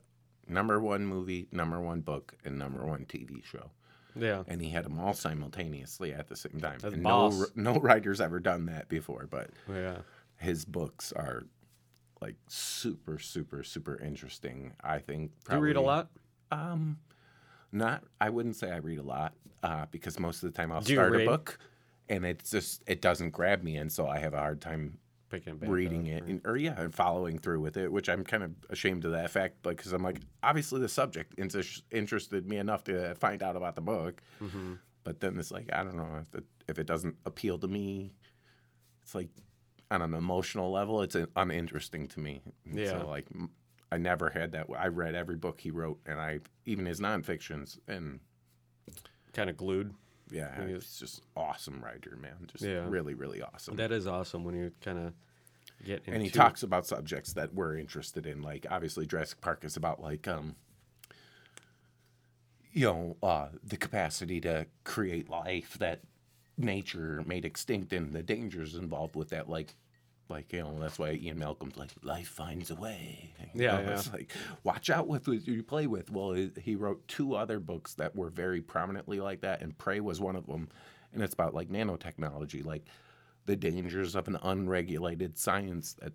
number 0.49 0.81
one 0.81 1.07
movie, 1.07 1.49
number 1.53 1.81
one 1.81 2.01
book, 2.01 2.35
and 2.45 2.59
number 2.59 2.85
one 2.85 3.05
TV 3.05 3.45
show. 3.45 3.71
Yeah. 4.17 4.43
and 4.49 4.61
he 4.61 4.71
had 4.71 4.85
them 4.85 4.99
all 4.99 5.15
simultaneously 5.15 6.13
at 6.13 6.29
the 6.29 6.37
same 6.37 6.61
time. 6.61 6.79
That's 6.81 6.95
and 6.95 7.03
boss. 7.03 7.51
no, 7.55 7.73
no 7.75 7.81
writer's 7.81 8.21
ever 8.21 8.41
done 8.41 8.67
that 8.67 8.89
before, 8.89 9.27
but 9.31 9.51
Yeah. 9.69 9.99
his 10.37 10.65
books 10.65 11.13
are 11.13 11.45
like 12.21 12.37
super, 12.49 13.19
super, 13.19 13.63
super 13.63 13.99
interesting. 14.01 14.73
I 14.83 14.99
think. 14.99 15.33
Do 15.49 15.57
you 15.57 15.61
read 15.63 15.77
a 15.77 15.81
lot? 15.81 16.09
Um, 16.51 16.99
not. 17.73 18.05
I 18.21 18.31
wouldn't 18.31 18.57
say 18.57 18.71
I 18.71 18.77
read 18.79 18.99
a 18.99 19.03
lot, 19.03 19.35
uh, 19.63 19.87
because 19.91 20.19
most 20.19 20.43
of 20.43 20.53
the 20.53 20.57
time 20.57 20.73
I'll 20.73 20.81
Do 20.81 20.95
start 20.95 21.15
a 21.21 21.25
book, 21.25 21.59
and 22.09 22.25
it's 22.25 22.51
just 22.51 22.83
it 22.87 23.01
doesn't 23.03 23.31
grab 23.31 23.63
me, 23.63 23.77
and 23.77 23.91
so 23.93 24.07
I 24.07 24.19
have 24.21 24.33
a 24.35 24.39
hard 24.39 24.61
time 24.61 24.99
Picking 25.35 25.59
reading 25.71 26.03
up, 26.03 26.07
it, 26.09 26.21
right? 26.23 26.31
and, 26.31 26.41
or 26.45 26.57
yeah, 26.57 26.81
and 26.81 26.95
following 26.95 27.39
through 27.39 27.61
with 27.61 27.77
it, 27.77 27.91
which 27.91 28.09
I'm 28.09 28.25
kind 28.25 28.43
of 28.43 28.51
ashamed 28.71 29.05
of 29.05 29.13
that 29.13 29.31
fact, 29.31 29.63
because 29.63 29.93
I'm 29.93 30.03
like, 30.03 30.21
obviously 30.43 30.81
the 30.81 30.89
subject 30.89 31.35
inter- 31.39 31.63
interested 31.91 32.47
me 32.49 32.57
enough 32.59 32.85
to 32.85 33.15
find 33.17 33.43
out 33.43 33.57
about 33.57 33.75
the 33.75 33.81
book, 33.81 34.23
Mhm. 34.41 34.79
but 35.03 35.21
then 35.21 35.39
it's 35.39 35.51
like 35.51 35.71
I 35.73 35.83
don't 35.85 35.97
know 35.97 36.19
if 36.21 36.35
it, 36.35 36.45
if 36.69 36.79
it 36.79 36.87
doesn't 36.87 37.17
appeal 37.27 37.59
to 37.59 37.69
me, 37.69 38.13
it's 39.03 39.15
like 39.15 39.29
on 39.91 40.03
an 40.03 40.15
emotional 40.15 40.71
level, 40.73 41.03
it's 41.03 41.17
uninteresting 41.37 42.09
to 42.09 42.21
me. 42.21 42.41
And 42.65 42.79
Yeah. 42.79 43.01
So 43.01 43.07
like, 43.09 43.27
I 43.93 43.99
never 43.99 44.31
had 44.31 44.53
that. 44.53 44.67
I 44.77 44.87
read 44.89 45.15
every 45.15 45.37
book 45.37 45.61
he 45.61 45.71
wrote, 45.71 46.01
and 46.07 46.19
I 46.21 46.41
even 46.65 46.87
his 46.87 47.01
nonfictions, 47.01 47.79
and 47.89 48.21
Kind 49.33 49.51
of 49.51 49.57
glued. 49.57 49.93
Yeah, 50.31 50.67
he's 50.67 50.99
just 50.99 51.23
awesome 51.37 51.83
writer, 51.83 52.17
man. 52.21 52.49
Just 52.53 52.65
Yeah. 52.65 52.89
really, 52.89 53.15
really 53.15 53.43
awesome. 53.43 53.77
That 53.77 53.93
is 53.93 54.07
awesome 54.07 54.45
when 54.45 54.55
you 54.55 54.73
kind 54.81 54.99
of 54.99 55.13
get 55.85 55.99
into 56.01 56.13
and 56.13 56.23
he 56.23 56.31
talks 56.31 56.63
about 56.63 56.87
subjects 56.87 57.33
that 57.35 57.55
we're 57.55 57.77
interested 57.77 58.27
in 58.27 58.43
like 58.43 58.67
obviously 58.71 59.07
jurassic 59.07 59.41
park 59.41 59.65
is 59.65 59.77
about 59.77 60.01
like 60.01 60.27
um 60.29 60.55
you 62.73 62.87
know 62.87 63.17
uh 63.23 63.49
the 63.63 63.77
capacity 63.77 64.41
to 64.41 64.67
create 64.85 65.29
life 65.29 65.77
that 65.79 66.01
nature 66.57 67.23
made 67.27 67.45
extinct 67.45 67.93
and 67.93 68.13
the 68.13 68.23
dangers 68.23 68.75
involved 68.75 69.17
with 69.17 69.31
that 69.31 69.49
like 69.49 69.75
like 70.29 70.53
you 70.53 70.61
know 70.63 70.79
that's 70.81 70.99
why 70.99 71.13
ian 71.13 71.39
malcolm's 71.39 71.77
like 71.77 71.91
life 72.03 72.29
finds 72.29 72.71
a 72.71 72.75
way. 72.75 73.33
You 73.55 73.65
Yeah, 73.65 73.81
know, 73.83 73.93
it's 73.93 74.13
like 74.13 74.31
watch 74.63 74.89
out 74.91 75.07
with 75.07 75.29
what 75.29 75.47
you 75.47 75.63
play 75.63 75.87
with. 75.87 76.11
Well 76.11 76.33
he- 76.33 76.77
wrote 76.77 77.07
two 77.09 77.35
other 77.35 77.61
books 77.61 77.95
that 77.95 78.17
were 78.17 78.31
very 78.31 78.61
prominently 78.63 79.21
like 79.21 79.41
that 79.43 79.61
and 79.63 79.77
prey 79.77 80.01
was 80.01 80.21
one 80.21 80.37
of 80.37 80.47
them 80.47 80.69
and 81.13 81.23
it's 81.23 81.35
about 81.35 81.55
like 81.55 81.69
nanotechnology 81.69 82.65
like 82.65 82.85
the 83.47 83.55
dangers 83.57 84.15
of 84.15 84.27
an 84.27 84.39
unregulated 84.43 85.37
science 85.39 85.93
that 86.01 86.15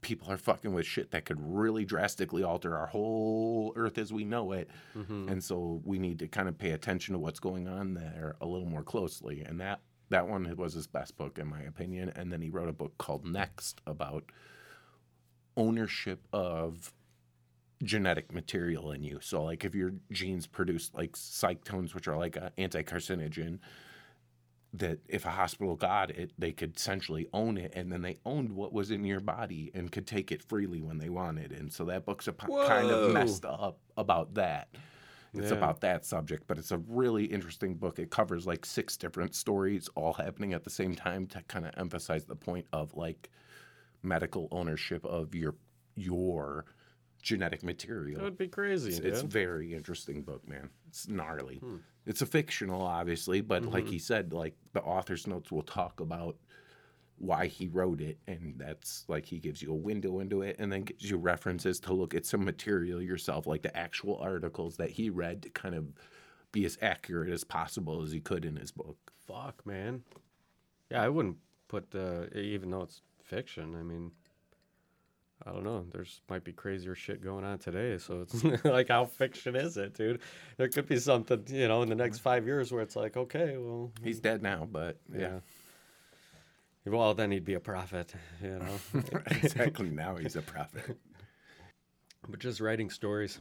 people 0.00 0.32
are 0.32 0.38
fucking 0.38 0.72
with 0.72 0.86
shit 0.86 1.10
that 1.10 1.26
could 1.26 1.36
really 1.38 1.84
drastically 1.84 2.42
alter 2.42 2.74
our 2.74 2.86
whole 2.86 3.74
earth 3.76 3.98
as 3.98 4.10
we 4.10 4.24
know 4.24 4.52
it. 4.52 4.70
Mhm. 4.96 5.30
and 5.30 5.44
so 5.44 5.82
we 5.84 5.98
need 5.98 6.18
to 6.20 6.26
kind 6.26 6.48
of 6.48 6.56
pay 6.56 6.70
attention 6.70 7.12
to 7.12 7.18
what's 7.18 7.38
going 7.40 7.68
on 7.68 7.92
there 7.92 8.34
a 8.40 8.46
little 8.46 8.66
more 8.66 8.82
closely 8.82 9.42
and 9.42 9.60
that 9.60 9.80
that 10.10 10.28
one 10.28 10.52
was 10.56 10.74
his 10.74 10.86
best 10.86 11.16
book 11.16 11.38
in 11.38 11.46
my 11.46 11.62
opinion 11.62 12.12
and 12.14 12.32
then 12.32 12.40
he 12.40 12.50
wrote 12.50 12.68
a 12.68 12.72
book 12.72 12.96
called 12.98 13.24
next 13.24 13.80
about 13.86 14.24
ownership 15.56 16.26
of 16.32 16.92
genetic 17.82 18.32
material 18.32 18.92
in 18.92 19.02
you 19.02 19.18
so 19.22 19.42
like 19.42 19.64
if 19.64 19.74
your 19.74 19.92
genes 20.12 20.46
produce 20.46 20.90
like 20.94 21.12
psychtones 21.12 21.94
which 21.94 22.06
are 22.06 22.16
like 22.16 22.36
an 22.36 22.50
anti-carcinogen 22.58 23.58
that 24.72 24.98
if 25.08 25.24
a 25.24 25.30
hospital 25.30 25.74
got 25.74 26.10
it, 26.10 26.30
they 26.38 26.52
could 26.52 26.76
essentially 26.76 27.26
own 27.32 27.56
it, 27.56 27.72
and 27.74 27.90
then 27.90 28.02
they 28.02 28.18
owned 28.24 28.52
what 28.52 28.72
was 28.72 28.90
in 28.90 29.04
your 29.04 29.20
body 29.20 29.70
and 29.74 29.90
could 29.90 30.06
take 30.06 30.30
it 30.30 30.42
freely 30.42 30.80
when 30.80 30.98
they 30.98 31.08
wanted. 31.08 31.50
And 31.50 31.72
so 31.72 31.84
that 31.86 32.04
book's 32.04 32.28
a 32.28 32.32
p- 32.32 32.46
kind 32.46 32.88
of 32.88 33.12
messed 33.12 33.44
up 33.44 33.78
about 33.96 34.34
that. 34.34 34.68
It's 35.36 35.50
Yeah. 35.50 35.52
about 35.52 35.80
that 35.82 36.04
subject, 36.04 36.46
but 36.46 36.58
it's 36.58 36.72
a 36.72 36.78
really 36.78 37.24
interesting 37.24 37.76
book. 37.76 37.98
It 37.98 38.10
covers 38.10 38.46
like 38.46 38.64
six 38.66 38.96
different 38.96 39.34
stories 39.34 39.88
all 39.94 40.12
happening 40.14 40.52
at 40.54 40.64
the 40.64 40.70
same 40.70 40.94
time 40.94 41.26
to 41.28 41.42
kind 41.44 41.66
of 41.66 41.72
emphasize 41.76 42.24
the 42.26 42.36
point 42.36 42.66
of 42.72 42.94
like 42.94 43.30
medical 44.02 44.48
ownership 44.50 45.04
of 45.04 45.34
your 45.34 45.56
your 45.96 46.64
genetic 47.22 47.62
material. 47.62 48.20
That 48.20 48.24
would 48.24 48.38
be 48.38 48.48
crazy, 48.48 48.96
It's, 48.96 48.98
it's 48.98 49.22
very 49.22 49.74
interesting 49.74 50.22
book, 50.22 50.46
man. 50.48 50.70
It's 50.88 51.08
gnarly. 51.08 51.62
It's 52.06 52.22
a 52.22 52.26
fictional, 52.26 52.82
obviously, 52.82 53.40
but 53.40 53.66
like 53.66 53.86
Mm-hmm. 53.86 53.88
he 53.88 53.98
said, 53.98 54.32
like 54.32 54.56
the 54.72 54.82
author's 54.82 55.26
notes 55.26 55.52
will 55.52 55.62
talk 55.62 56.00
about 56.00 56.36
why 57.20 57.46
he 57.46 57.68
wrote 57.68 58.00
it, 58.00 58.18
and 58.26 58.54
that's 58.56 59.04
like 59.06 59.26
he 59.26 59.38
gives 59.38 59.60
you 59.60 59.70
a 59.70 59.76
window 59.76 60.20
into 60.20 60.42
it, 60.42 60.56
and 60.58 60.72
then 60.72 60.82
gives 60.82 61.10
you 61.10 61.18
references 61.18 61.78
to 61.80 61.92
look 61.92 62.14
at 62.14 62.24
some 62.24 62.44
material 62.44 63.00
yourself, 63.00 63.46
like 63.46 63.62
the 63.62 63.76
actual 63.76 64.16
articles 64.18 64.76
that 64.78 64.90
he 64.90 65.10
read 65.10 65.42
to 65.42 65.50
kind 65.50 65.74
of 65.74 65.92
be 66.50 66.64
as 66.64 66.78
accurate 66.80 67.30
as 67.30 67.44
possible 67.44 68.02
as 68.02 68.10
he 68.10 68.20
could 68.20 68.44
in 68.44 68.56
his 68.56 68.70
book. 68.72 68.96
Fuck, 69.26 69.64
man. 69.66 70.02
Yeah, 70.90 71.02
I 71.02 71.08
wouldn't 71.08 71.36
put 71.68 71.90
the 71.90 72.36
even 72.36 72.70
though 72.70 72.82
it's 72.82 73.02
fiction. 73.22 73.76
I 73.78 73.82
mean, 73.82 74.10
I 75.46 75.52
don't 75.52 75.64
know. 75.64 75.86
There's 75.92 76.20
might 76.28 76.44
be 76.44 76.52
crazier 76.52 76.94
shit 76.94 77.22
going 77.22 77.44
on 77.44 77.58
today. 77.58 77.98
So 77.98 78.22
it's 78.22 78.64
like, 78.64 78.88
how 78.88 79.04
fiction 79.04 79.56
is 79.56 79.76
it, 79.76 79.94
dude? 79.94 80.20
There 80.56 80.68
could 80.68 80.86
be 80.86 80.98
something, 80.98 81.44
you 81.48 81.68
know, 81.68 81.82
in 81.82 81.88
the 81.88 81.94
next 81.94 82.18
mm. 82.18 82.22
five 82.22 82.46
years 82.46 82.72
where 82.72 82.82
it's 82.82 82.96
like, 82.96 83.16
okay, 83.16 83.56
well, 83.56 83.92
He's 84.02 84.20
dead 84.20 84.42
now, 84.42 84.68
but 84.70 84.98
yeah. 85.12 85.20
yeah, 85.20 85.38
Well, 86.86 87.14
then 87.14 87.30
he'd 87.30 87.44
be 87.44 87.54
a 87.54 87.60
prophet, 87.60 88.14
you 88.42 88.58
know. 88.58 89.02
exactly. 89.26 89.90
Now 89.90 90.16
he's 90.16 90.36
a 90.36 90.42
prophet. 90.42 90.96
but 92.28 92.40
just 92.40 92.60
writing 92.60 92.90
stories, 92.90 93.38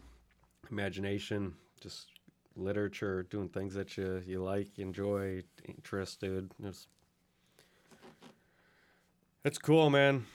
imagination, 0.70 1.54
just 1.82 2.08
literature, 2.56 3.24
doing 3.24 3.50
things 3.50 3.74
that 3.76 3.96
you 3.98 4.22
you 4.26 4.44
like, 4.44 4.78
enjoy, 4.78 5.44
interested. 5.66 6.50
dude. 6.50 6.52
It's 6.68 6.88
it's 9.46 9.58
cool, 9.58 9.90
man. 9.90 10.26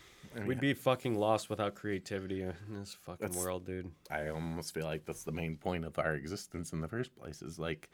We'd 0.46 0.60
be 0.60 0.74
fucking 0.74 1.14
lost 1.14 1.48
without 1.48 1.74
creativity 1.74 2.42
in 2.42 2.54
this 2.70 2.96
fucking 3.04 3.34
world, 3.34 3.66
dude. 3.66 3.92
I 4.10 4.28
almost 4.28 4.74
feel 4.74 4.84
like 4.84 5.04
that's 5.04 5.22
the 5.22 5.30
main 5.30 5.56
point 5.56 5.84
of 5.84 5.98
our 5.98 6.14
existence 6.14 6.72
in 6.72 6.80
the 6.80 6.88
first 6.88 7.14
place 7.14 7.40
is 7.40 7.58
like 7.58 7.88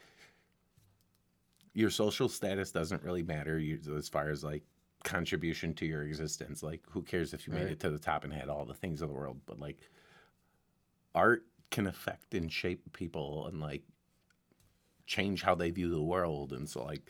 your 1.73 1.89
social 1.89 2.27
status 2.27 2.71
doesn't 2.71 3.03
really 3.03 3.21
matter 3.21 3.59
you, 3.59 3.79
as 3.95 4.09
far 4.09 4.29
as 4.29 4.43
like 4.43 4.63
contribution 5.03 5.73
to 5.75 5.85
your 5.85 6.03
existence. 6.03 6.61
Like, 6.63 6.81
who 6.89 7.01
cares 7.01 7.33
if 7.33 7.47
you 7.47 7.53
made 7.53 7.67
it 7.67 7.79
to 7.81 7.89
the 7.89 7.99
top 7.99 8.23
and 8.23 8.33
had 8.33 8.49
all 8.49 8.65
the 8.65 8.73
things 8.73 9.01
of 9.01 9.09
the 9.09 9.15
world? 9.15 9.39
But 9.45 9.59
like, 9.59 9.77
art 11.15 11.45
can 11.69 11.87
affect 11.87 12.33
and 12.33 12.51
shape 12.51 12.81
people 12.93 13.47
and 13.47 13.59
like 13.59 13.83
change 15.05 15.41
how 15.41 15.55
they 15.55 15.71
view 15.71 15.89
the 15.89 16.01
world. 16.01 16.53
And 16.53 16.69
so, 16.69 16.83
like, 16.83 17.09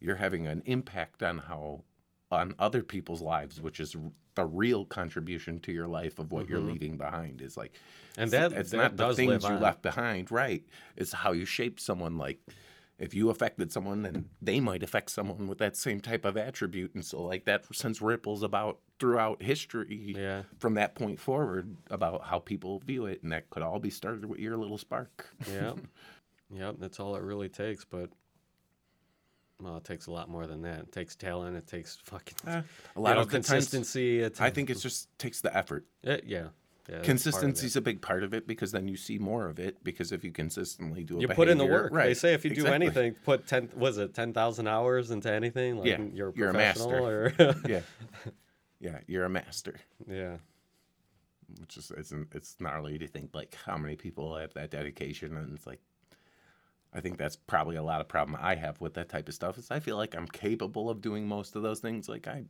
you're 0.00 0.16
having 0.16 0.46
an 0.46 0.62
impact 0.66 1.22
on 1.22 1.38
how 1.38 1.84
on 2.30 2.54
other 2.58 2.82
people's 2.82 3.20
lives, 3.20 3.60
which 3.60 3.78
is 3.78 3.94
the 4.36 4.44
real 4.46 4.86
contribution 4.86 5.60
to 5.60 5.70
your 5.70 5.86
life 5.86 6.18
of 6.18 6.32
what 6.32 6.48
you're 6.48 6.60
Mhm. 6.62 6.72
leaving 6.72 6.96
behind. 6.96 7.42
Is 7.42 7.58
like 7.58 7.74
And 8.16 8.28
it's- 8.32 8.50
that 8.52 8.58
it's 8.58 8.70
that 8.70 8.76
not 8.78 8.96
the 8.96 9.14
things 9.14 9.44
you 9.44 9.56
left 9.56 9.82
behind, 9.82 10.30
right? 10.30 10.66
It's 10.96 11.12
how 11.12 11.32
you 11.32 11.44
shape 11.44 11.78
someone. 11.78 12.16
Like 12.16 12.40
if 13.02 13.12
you 13.14 13.28
affected 13.30 13.70
someone, 13.72 14.02
then 14.02 14.30
they 14.40 14.60
might 14.60 14.82
affect 14.82 15.10
someone 15.10 15.46
with 15.48 15.58
that 15.58 15.76
same 15.76 16.00
type 16.00 16.24
of 16.24 16.36
attribute, 16.36 16.94
and 16.94 17.04
so 17.04 17.22
like 17.22 17.44
that 17.44 17.64
sends 17.74 18.00
ripples 18.00 18.42
about 18.42 18.78
throughout 18.98 19.42
history 19.42 20.14
Yeah, 20.16 20.42
from 20.58 20.74
that 20.74 20.94
point 20.94 21.18
forward 21.20 21.76
about 21.90 22.24
how 22.24 22.38
people 22.38 22.78
view 22.78 23.06
it, 23.06 23.22
and 23.22 23.32
that 23.32 23.50
could 23.50 23.62
all 23.62 23.80
be 23.80 23.90
started 23.90 24.24
with 24.24 24.38
your 24.38 24.56
little 24.56 24.78
spark. 24.78 25.28
yeah, 25.50 25.72
yeah. 26.54 26.72
That's 26.78 27.00
all 27.00 27.16
it 27.16 27.22
really 27.22 27.48
takes. 27.48 27.84
But 27.84 28.10
Well, 29.60 29.76
it 29.76 29.84
takes 29.84 30.06
a 30.06 30.12
lot 30.12 30.28
more 30.28 30.46
than 30.46 30.62
that. 30.62 30.80
It 30.80 30.92
takes 30.92 31.14
talent. 31.16 31.56
It 31.56 31.66
takes 31.66 31.96
fucking 32.04 32.36
Eh, 32.46 32.50
a 32.50 32.64
you 32.96 33.02
lot 33.02 33.14
know, 33.16 33.22
of 33.22 33.30
times, 33.30 33.46
consistency. 33.48 34.20
It 34.20 34.40
I 34.40 34.50
think 34.50 34.70
it 34.70 34.78
just 34.78 35.08
takes 35.18 35.40
the 35.40 35.56
effort. 35.56 35.84
it, 36.02 36.24
yeah. 36.26 36.48
Yeah 36.92 36.96
that's 36.98 37.06
Consistency 37.06 37.66
it. 37.66 37.68
is 37.68 37.76
a 37.76 37.80
big 37.80 38.02
part 38.02 38.22
of 38.22 38.34
it 38.34 38.46
because 38.46 38.72
then 38.72 38.86
you 38.88 38.96
see 38.96 39.18
more 39.18 39.48
of 39.48 39.58
it. 39.58 39.82
Because 39.82 40.12
if 40.12 40.22
you 40.24 40.30
consistently 40.32 41.04
do, 41.04 41.18
a 41.18 41.20
You 41.20 41.28
put 41.28 41.48
in 41.48 41.58
the 41.58 41.64
work. 41.66 41.92
right? 41.92 42.06
They 42.06 42.14
say 42.14 42.34
if 42.34 42.44
you 42.44 42.54
do 42.54 42.66
anything, 42.66 43.14
put 43.24 43.46
ten. 43.46 43.68
Was 43.76 43.98
it 43.98 44.14
ten 44.14 44.32
thousand 44.32 44.66
hours 44.68 45.10
into 45.10 45.30
anything? 45.32 45.78
Like 45.78 45.86
Yeah, 45.86 46.00
you're 46.12 46.28
a 46.30 46.32
you're 46.34 46.48
a 46.50 46.52
professional 46.52 47.06
or 47.06 47.32
yeah, 47.68 47.80
yeah, 48.80 48.98
you're 49.06 49.24
a 49.24 49.30
master. 49.30 49.76
yeah. 50.08 50.36
Which 51.60 51.76
is 51.76 51.90
it's 51.96 52.12
it's 52.32 52.56
gnarly 52.60 52.98
to 52.98 53.06
think 53.06 53.30
like 53.34 53.56
how 53.66 53.76
many 53.76 53.96
people 53.96 54.36
have 54.36 54.54
that 54.54 54.70
dedication, 54.70 55.36
and 55.36 55.54
it's 55.54 55.66
like 55.66 55.80
I 56.94 57.00
think 57.00 57.18
that's 57.18 57.36
probably 57.36 57.76
a 57.76 57.82
lot 57.82 58.00
of 58.00 58.08
problem 58.08 58.38
I 58.40 58.54
have 58.54 58.80
with 58.80 58.94
that 58.94 59.08
type 59.08 59.28
of 59.28 59.34
stuff. 59.34 59.58
Is 59.58 59.70
I 59.70 59.80
feel 59.80 59.96
like 59.96 60.14
I'm 60.14 60.26
capable 60.26 60.88
of 60.90 61.00
doing 61.00 61.26
most 61.26 61.54
of 61.56 61.62
those 61.62 61.80
things. 61.80 62.08
Like 62.08 62.26
I, 62.26 62.44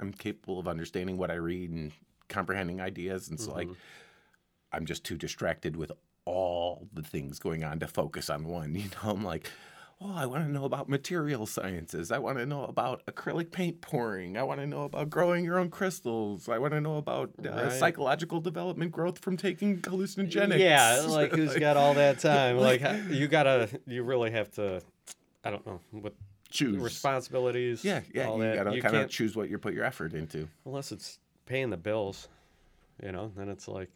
I'm 0.00 0.12
capable 0.12 0.58
of 0.58 0.66
understanding 0.68 1.16
what 1.18 1.30
I 1.30 1.34
read 1.34 1.70
and 1.70 1.92
comprehending 2.28 2.80
ideas, 2.80 3.28
and 3.28 3.40
so 3.40 3.52
like 3.52 3.68
I'm 4.72 4.86
just 4.86 5.04
too 5.04 5.16
distracted 5.16 5.76
with 5.76 5.92
all 6.24 6.88
the 6.92 7.02
things 7.02 7.38
going 7.38 7.64
on 7.64 7.78
to 7.80 7.86
focus 7.86 8.28
on 8.30 8.44
one. 8.44 8.74
You 8.78 8.84
know, 8.84 9.10
I'm 9.10 9.24
like, 9.24 9.48
oh, 10.00 10.12
I 10.14 10.26
want 10.26 10.44
to 10.44 10.50
know 10.52 10.64
about 10.66 10.88
material 10.88 11.46
sciences. 11.46 12.12
I 12.12 12.18
want 12.18 12.36
to 12.38 12.44
know 12.46 12.64
about 12.64 13.02
acrylic 13.06 13.50
paint 13.50 13.80
pouring. 13.80 14.36
I 14.36 14.42
want 14.42 14.60
to 14.60 14.66
know 14.66 14.82
about 14.82 15.08
growing 15.08 15.44
your 15.44 15.58
own 15.58 15.70
crystals. 15.70 16.48
I 16.48 16.58
want 16.58 16.74
to 16.74 16.80
know 16.82 16.98
about 16.98 17.30
uh, 17.44 17.50
Right. 17.50 17.72
psychological 17.72 18.40
development 18.40 18.92
growth 18.92 19.18
from 19.20 19.36
taking 19.38 19.78
hallucinogenics. 19.80 20.58
Yeah, 20.58 21.00
like 21.08 21.32
who's 21.32 21.56
got 21.56 21.76
all 21.78 21.94
that 21.94 22.18
time? 22.18 22.58
Like 22.68 22.82
you 23.08 23.26
gotta, 23.26 23.68
you 23.86 24.02
really 24.02 24.30
have 24.32 24.50
to. 24.52 24.82
I 25.44 25.50
don't 25.50 25.66
know 25.66 25.80
what 25.92 26.14
choose 26.50 26.76
responsibilities. 26.82 27.84
Yeah, 27.84 28.00
yeah. 28.14 28.34
you 28.34 28.42
that. 28.42 28.64
gotta 28.64 28.80
kind 28.82 28.96
of 28.96 29.08
choose 29.08 29.34
what 29.34 29.48
you 29.48 29.56
put 29.58 29.72
your 29.74 29.84
effort 29.84 30.12
into. 30.12 30.48
unless 30.66 30.92
it's 30.92 31.18
paying 31.48 31.70
the 31.70 31.76
bills. 31.76 32.28
You 33.02 33.10
know, 33.12 33.32
then 33.36 33.48
it's 33.48 33.66
like, 33.66 33.90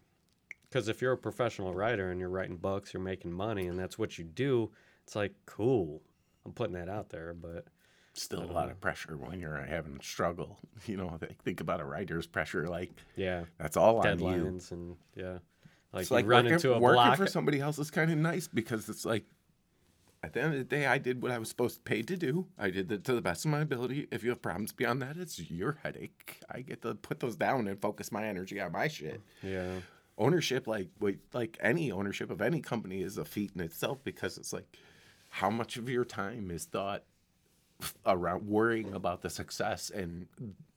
because 0.68 0.88
if 0.88 1.02
you're 1.02 1.12
a 1.12 1.18
professional 1.18 1.74
writer 1.74 2.10
and 2.10 2.18
you're 2.18 2.28
writing 2.28 2.56
books, 2.56 2.92
you're 2.94 3.02
making 3.02 3.32
money, 3.32 3.66
and 3.66 3.78
that's 3.78 3.98
what 3.98 4.16
you 4.18 4.24
do. 4.24 4.70
It's 5.04 5.14
like 5.14 5.32
cool. 5.46 6.00
I'm 6.44 6.52
putting 6.52 6.74
that 6.74 6.88
out 6.88 7.10
there, 7.10 7.34
but 7.34 7.66
Still 8.14 8.42
a 8.42 8.44
lot 8.44 8.70
of 8.70 8.78
pressure 8.80 9.16
when 9.16 9.40
you're 9.40 9.56
having 9.56 9.96
a 9.98 10.02
struggle. 10.02 10.58
You 10.86 10.96
know, 10.96 11.16
think 11.44 11.60
about 11.60 11.80
a 11.80 11.84
writer's 11.84 12.26
pressure. 12.26 12.66
Like 12.66 12.90
yeah, 13.16 13.44
that's 13.58 13.76
all 13.76 13.98
on 13.98 14.18
you. 14.18 14.24
deadlines 14.24 14.72
and 14.72 14.96
yeah, 15.14 15.38
like 15.92 16.02
It's 16.02 16.10
you 16.10 16.16
like 16.16 16.26
run 16.26 16.44
working, 16.44 16.54
into 16.54 16.74
a 16.74 16.78
working 16.80 16.94
block. 16.94 17.16
for 17.16 17.26
somebody 17.28 17.60
else 17.60 17.78
is 17.78 17.90
kind 17.90 18.10
of 18.10 18.18
nice 18.18 18.48
because 18.48 18.88
it's 18.88 19.04
like 19.04 19.24
at 20.22 20.32
the 20.34 20.40
end 20.42 20.52
of 20.52 20.58
the 20.58 20.64
day, 20.64 20.86
I 20.86 20.98
did 20.98 21.20
what 21.22 21.32
I 21.32 21.38
was 21.38 21.48
supposed 21.48 21.76
to 21.76 21.82
pay 21.82 22.02
to 22.02 22.16
do. 22.16 22.46
I 22.58 22.70
did 22.70 22.90
it 22.92 23.04
to 23.04 23.14
the 23.14 23.20
best 23.20 23.44
of 23.44 23.50
my 23.50 23.60
ability. 23.60 24.06
If 24.12 24.22
you 24.22 24.30
have 24.30 24.40
problems 24.40 24.72
beyond 24.72 25.02
that, 25.02 25.16
it's 25.16 25.50
your 25.50 25.78
headache. 25.82 26.38
I 26.50 26.60
get 26.60 26.82
to 26.82 26.94
put 26.94 27.20
those 27.20 27.36
down 27.36 27.66
and 27.66 27.80
focus 27.80 28.12
my 28.12 28.24
energy 28.24 28.60
on 28.60 28.72
my 28.72 28.88
shit. 28.88 29.20
yeah, 29.42 29.80
Ownership, 30.18 30.66
like 30.66 30.88
like 31.32 31.58
any 31.60 31.90
ownership 31.90 32.30
of 32.30 32.40
any 32.42 32.60
company, 32.60 33.02
is 33.02 33.18
a 33.18 33.24
feat 33.24 33.52
in 33.54 33.60
itself 33.62 33.98
because 34.04 34.38
it's 34.38 34.52
like 34.52 34.76
how 35.30 35.50
much 35.50 35.76
of 35.76 35.88
your 35.88 36.04
time 36.04 36.50
is 36.50 36.66
thought 36.66 37.02
around 38.06 38.46
worrying 38.46 38.94
about 38.94 39.22
the 39.22 39.30
success 39.30 39.90
and 39.90 40.26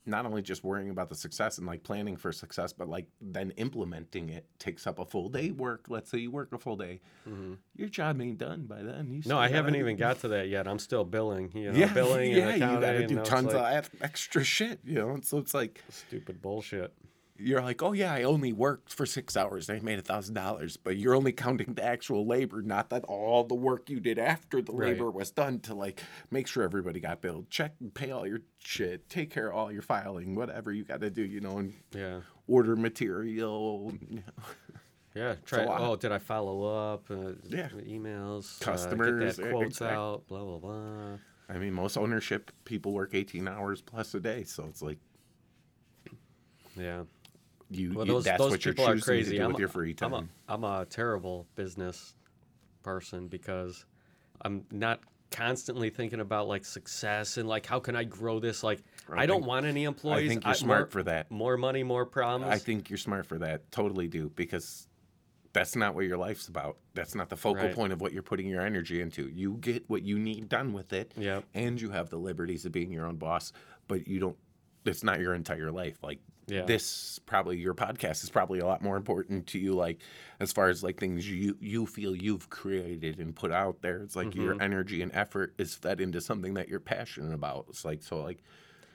not 0.06 0.26
only 0.26 0.42
just 0.42 0.64
worrying 0.64 0.90
about 0.90 1.10
the 1.10 1.16
success 1.16 1.58
and 1.58 1.66
like 1.66 1.84
planning 1.84 2.16
for 2.16 2.32
success, 2.32 2.72
but 2.72 2.88
like 2.88 3.08
then 3.20 3.52
implementing 3.52 4.30
it 4.30 4.46
takes 4.60 4.86
up 4.86 5.00
a 5.00 5.06
full 5.06 5.30
day 5.30 5.52
work. 5.52 5.86
Let's 5.90 6.12
say 6.12 6.20
you 6.20 6.32
work 6.32 6.54
a 6.54 6.60
full 6.60 6.76
day, 6.76 7.02
mm-hmm. 7.28 7.54
your 7.76 7.90
job 7.90 8.22
ain't 8.22 8.38
done 8.38 8.66
by 8.68 8.84
then. 8.84 9.12
You 9.12 9.22
no, 9.26 9.40
I 9.40 9.48
haven't 9.48 9.76
even 9.76 9.98
got 9.98 10.20
to 10.20 10.28
that 10.30 10.48
yet. 10.48 10.68
I'm 10.68 10.80
still 10.80 11.04
billing. 11.04 11.52
You 11.54 11.72
know, 11.72 11.80
yeah, 11.80 11.94
billing 11.94 12.32
yeah, 12.32 12.50
and 12.50 12.62
you 12.62 12.80
got 12.80 12.92
to 12.92 13.08
do 13.08 13.22
tons 13.24 13.54
like, 13.54 13.78
of 13.78 13.90
extra 14.02 14.44
shit, 14.44 14.80
you 14.86 14.96
know. 14.96 15.18
So 15.24 15.40
it's 15.40 15.54
like 15.54 15.84
stupid 15.90 16.42
bullshit. 16.42 16.94
You're 17.38 17.62
like, 17.62 17.84
oh 17.84 17.92
yeah, 17.92 18.14
I 18.14 18.24
only 18.24 18.54
worked 18.54 18.94
for 18.94 19.06
six 19.06 19.36
hours. 19.36 19.68
and 19.70 19.80
I 19.80 19.82
made 19.84 20.00
a 20.00 20.02
thousand 20.02 20.36
dollars, 20.36 20.78
but 20.78 20.96
you're 20.98 21.16
only 21.16 21.32
counting 21.34 21.74
the 21.74 21.84
actual 21.84 22.26
labor, 22.26 22.62
not 22.62 22.90
that 22.92 23.04
all 23.06 23.44
the 23.44 23.56
work 23.56 23.90
you 23.90 24.00
did 24.00 24.18
after 24.18 24.62
the 24.62 24.72
Right. 24.72 24.90
labor 24.94 25.12
was 25.12 25.32
done 25.32 25.60
to 25.62 25.74
like 25.76 26.02
make 26.32 26.48
sure 26.48 26.64
everybody 26.64 27.00
got 27.00 27.22
billed, 27.22 27.50
check 27.50 27.74
and 27.82 27.94
pay 27.94 28.12
all 28.12 28.26
your 28.26 28.40
shit, 28.60 29.10
take 29.10 29.32
care 29.32 29.50
of 29.50 29.56
all 29.56 29.72
your 29.72 29.82
filing, 29.82 30.36
whatever 30.36 30.72
you 30.72 30.84
got 30.86 31.02
to 31.02 31.10
do, 31.10 31.24
you 31.24 31.42
know, 31.42 31.58
and 31.58 31.74
Yeah. 31.94 32.22
order 32.48 32.76
material. 32.76 33.92
you 34.10 34.16
know. 34.28 34.44
Yeah, 35.14 35.36
try. 35.46 35.66
Oh, 35.66 35.96
did 35.96 36.12
I 36.12 36.18
follow 36.20 36.64
up? 36.94 37.10
Uh, 37.10 37.34
Yeah. 37.48 37.70
emails, 37.70 38.60
Customers, 38.62 39.40
uh, 39.40 39.42
get 39.42 39.44
that 39.46 39.52
quotes 39.52 39.68
exact- 39.78 39.94
out. 39.94 40.28
Blah 40.28 40.44
blah 40.44 40.60
blah. 40.60 41.18
I 41.48 41.58
mean, 41.58 41.74
most 41.74 41.96
ownership 41.98 42.52
people 42.66 42.92
work 42.94 43.14
18 43.14 43.48
hours 43.48 43.82
plus 43.82 44.14
a 44.16 44.20
day, 44.20 44.44
so 44.46 44.66
it's 44.66 44.82
like 44.82 45.00
Yeah. 46.78 47.04
You, 47.70 47.94
Well, 47.94 48.06
you- 48.06 48.14
those 48.14 48.24
that's 48.26 48.38
those 48.40 48.52
what 48.52 48.66
you're 48.66 48.74
people 48.74 48.88
are 48.90 48.94
choosing 48.96 49.06
crazy. 49.06 49.32
to 49.32 49.38
do 49.38 49.44
I'm, 49.44 49.48
with 49.50 49.58
a- 49.58 49.60
your 49.60 49.70
free 49.70 49.94
time. 49.94 50.14
I'm 50.14 50.24
a 50.24 50.54
I'm 50.54 50.64
a 50.82 50.86
terrible 50.86 51.48
business 51.56 52.16
person 52.84 53.28
because 53.28 53.86
I'm 54.42 54.66
not 54.72 55.00
constantly 55.32 55.90
thinking 55.90 56.20
about 56.20 56.48
like 56.48 56.64
success 56.64 57.38
and 57.38 57.50
like 57.50 57.66
how 57.66 57.80
can 57.80 57.96
I 57.96 58.04
grow 58.04 58.40
this. 58.40 58.64
Like 58.64 58.84
I 59.10 59.24
I, 59.24 59.26
don't 59.26 59.38
think- 59.38 59.48
want 59.48 59.66
any 59.66 59.84
employees. 59.86 60.26
I 60.26 60.28
think 60.30 60.46
you're 60.46 60.54
smart 60.54 60.80
more, 60.82 60.88
for 60.88 61.04
that. 61.04 61.32
More 61.32 61.58
money, 61.58 61.84
more 61.84 62.06
problems. 62.06 62.54
I 62.54 62.58
think 62.58 62.90
you're 62.90 62.98
smart 62.98 63.26
for 63.26 63.40
that. 63.40 63.72
Totally 63.72 64.08
do 64.08 64.32
because 64.36 64.88
that's 65.54 65.76
not 65.76 65.96
what 65.96 66.06
your 66.06 66.18
life's 66.18 66.48
about. 66.50 66.78
That's 66.96 67.16
not 67.16 67.30
the 67.30 67.38
focal 67.38 67.64
Right. 67.64 67.74
point 67.74 67.94
of 67.94 68.02
what 68.02 68.12
you're 68.12 68.24
putting 68.24 68.48
your 68.48 68.62
energy 68.62 69.00
into. 69.02 69.30
You 69.30 69.54
get 69.62 69.90
what 69.90 70.04
you 70.04 70.20
need 70.20 70.50
done 70.50 70.74
with 70.74 70.92
it, 70.92 71.14
Yep. 71.16 71.46
and 71.54 71.80
you 71.80 71.92
have 71.92 72.10
the 72.10 72.18
liberties 72.18 72.66
of 72.66 72.74
being 72.74 72.92
your 72.92 73.06
own 73.06 73.16
boss. 73.16 73.54
But 73.88 74.06
you 74.08 74.20
don't. 74.20 74.38
It's 74.86 75.04
not 75.04 75.20
your 75.20 75.34
entire 75.34 75.72
life. 75.72 75.98
Like 76.04 76.20
Yeah. 76.48 76.64
this, 76.66 77.20
probably 77.26 77.58
your 77.58 77.74
podcast 77.74 78.24
is 78.24 78.30
probably 78.30 78.60
a 78.60 78.66
lot 78.66 78.82
more 78.82 78.98
important 78.98 79.48
to 79.48 79.60
you. 79.60 79.74
Like 79.74 80.00
as 80.40 80.52
far 80.54 80.70
as 80.70 80.84
like 80.84 81.00
things 81.00 81.30
you 81.30 81.58
you 81.60 81.86
feel 81.86 82.16
you've 82.16 82.50
created 82.50 83.20
and 83.20 83.36
put 83.36 83.52
out 83.52 83.82
there. 83.82 83.98
It's 84.04 84.16
like 84.16 84.28
Mm-hmm. 84.30 84.42
your 84.42 84.62
energy 84.62 85.02
and 85.02 85.12
effort 85.16 85.54
is 85.58 85.76
fed 85.76 86.00
into 86.02 86.22
something 86.22 86.54
that 86.56 86.70
you're 86.70 86.80
passionate 86.80 87.34
about. 87.34 87.66
It's 87.70 87.84
like 87.86 88.04
so 88.04 88.22
like 88.22 88.44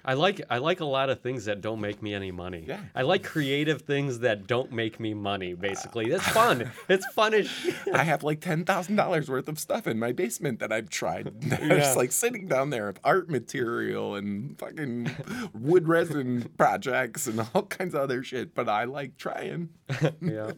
I 0.05 0.15
like 0.15 0.41
I 0.49 0.59
like 0.59 0.81
a 0.81 0.85
lot 0.85 1.11
of 1.11 1.21
things 1.21 1.45
that 1.45 1.61
don't 1.61 1.81
make 1.81 2.03
me 2.03 2.15
any 2.15 2.31
money. 2.31 2.65
Yeah. 2.67 2.81
I 2.95 3.03
like 3.03 3.23
creative 3.23 3.83
things 3.83 4.21
that 4.21 4.47
don't 4.47 4.73
make 4.73 4.99
me 4.99 5.13
money. 5.15 5.55
Basically, 5.55 6.11
it's 6.11 6.27
fun. 6.29 6.71
it's 6.89 7.07
fun 7.13 7.35
as 7.35 7.49
shit. 7.49 7.75
I 7.93 8.05
have 8.05 8.23
like 8.23 8.41
ten 8.41 8.65
thousand 8.65 8.97
dollars 8.97 9.29
worth 9.29 9.49
of 9.49 9.59
stuff 9.59 9.87
in 9.87 9.99
my 9.99 10.13
basement 10.13 10.59
that 10.61 10.73
I've 10.73 10.89
tried. 10.91 11.33
Yeah. 11.61 11.93
Like 11.97 12.13
sitting 12.13 12.49
down 12.49 12.71
there 12.71 12.89
of 12.89 12.99
art 13.05 13.29
material 13.31 14.15
and 14.15 14.59
fucking 14.59 15.11
wood 15.53 15.87
resin 15.87 16.51
projects 16.59 17.27
and 17.27 17.47
all 17.55 17.63
kinds 17.65 17.95
of 17.95 18.01
other 18.01 18.23
shit. 18.23 18.55
But 18.55 18.69
I 18.69 18.85
like 18.85 19.17
trying 19.19 19.69
yeah. 20.21 20.53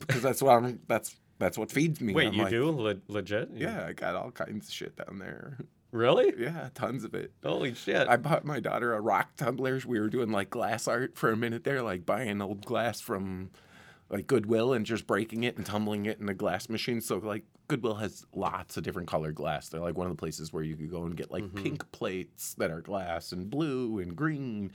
because 0.00 0.22
that's 0.22 0.42
what 0.42 0.52
I'm. 0.56 0.80
That's 0.88 1.14
that's 1.38 1.58
what 1.58 1.70
feeds 1.70 2.00
me. 2.00 2.14
Wait, 2.14 2.28
I'm 2.28 2.32
you 2.34 2.42
like, 2.44 2.50
do 2.50 2.70
Le- 2.70 2.94
legit? 3.08 3.50
You- 3.52 3.66
Yeah, 3.66 3.84
I 3.86 3.92
got 3.92 4.14
all 4.14 4.30
kinds 4.30 4.68
of 4.68 4.72
shit 4.72 4.96
down 4.96 5.18
there. 5.18 5.58
Really? 5.96 6.34
Yeah, 6.38 6.68
tons 6.74 7.04
of 7.04 7.14
it. 7.14 7.32
Holy 7.42 7.72
shit! 7.72 8.06
I 8.06 8.18
bought 8.18 8.44
my 8.44 8.60
daughter 8.60 8.92
a 8.92 9.00
rock 9.00 9.34
tumbler. 9.36 9.80
We 9.86 9.98
were 9.98 10.10
doing 10.10 10.30
like 10.30 10.50
glass 10.50 10.86
art 10.86 11.16
for 11.16 11.32
a 11.32 11.36
minute 11.36 11.64
there, 11.64 11.80
like 11.80 12.04
buying 12.04 12.42
old 12.42 12.66
glass 12.66 13.00
from 13.00 13.50
like 14.10 14.26
Goodwill 14.26 14.74
and 14.74 14.84
just 14.84 15.06
breaking 15.06 15.44
it 15.44 15.56
and 15.56 15.64
tumbling 15.64 16.04
it 16.04 16.20
in 16.20 16.28
a 16.28 16.34
glass 16.34 16.68
machine. 16.68 17.00
So 17.00 17.16
like 17.16 17.44
Goodwill 17.68 17.94
has 17.94 18.26
lots 18.34 18.76
of 18.76 18.82
different 18.82 19.08
colored 19.08 19.34
glass. 19.34 19.70
They're 19.70 19.80
like 19.80 19.96
one 19.96 20.06
of 20.06 20.12
the 20.12 20.20
places 20.20 20.52
where 20.52 20.62
you 20.62 20.76
could 20.76 20.90
go 20.90 21.04
and 21.04 21.16
get 21.16 21.30
like 21.30 21.44
mm-hmm. 21.44 21.62
pink 21.62 21.92
plates 21.92 22.54
that 22.54 22.70
are 22.70 22.82
glass 22.82 23.32
and 23.32 23.48
blue 23.48 23.98
and 23.98 24.14
green. 24.14 24.72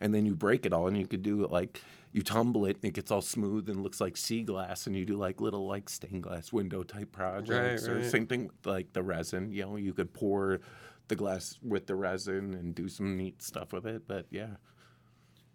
And 0.00 0.14
then 0.14 0.26
you 0.26 0.34
break 0.34 0.66
it 0.66 0.72
all 0.72 0.86
and 0.88 0.98
you 0.98 1.06
could 1.06 1.22
do 1.22 1.44
it 1.44 1.50
like 1.50 1.80
you 2.12 2.22
tumble 2.22 2.66
it 2.66 2.76
and 2.76 2.84
it 2.84 2.94
gets 2.94 3.10
all 3.10 3.22
smooth 3.22 3.68
and 3.68 3.82
looks 3.82 4.00
like 4.00 4.16
sea 4.16 4.42
glass 4.42 4.86
and 4.86 4.94
you 4.94 5.04
do 5.04 5.16
like 5.16 5.40
little 5.40 5.66
like 5.66 5.88
stained 5.88 6.22
glass 6.22 6.52
window 6.52 6.82
type 6.82 7.10
projects 7.12 7.88
or 7.88 7.96
right. 7.96 8.04
same 8.04 8.26
thing 8.26 8.44
with 8.46 8.66
like 8.66 8.92
the 8.92 9.02
resin. 9.02 9.50
You 9.50 9.62
know, 9.64 9.76
you 9.76 9.92
could 9.92 10.12
pour 10.12 10.60
the 11.08 11.16
glass 11.16 11.58
with 11.62 11.86
the 11.86 11.94
resin 11.94 12.54
and 12.54 12.74
do 12.74 12.88
some 12.88 13.16
neat 13.16 13.42
stuff 13.42 13.72
with 13.72 13.86
it. 13.86 14.06
But 14.06 14.26
yeah, 14.30 14.56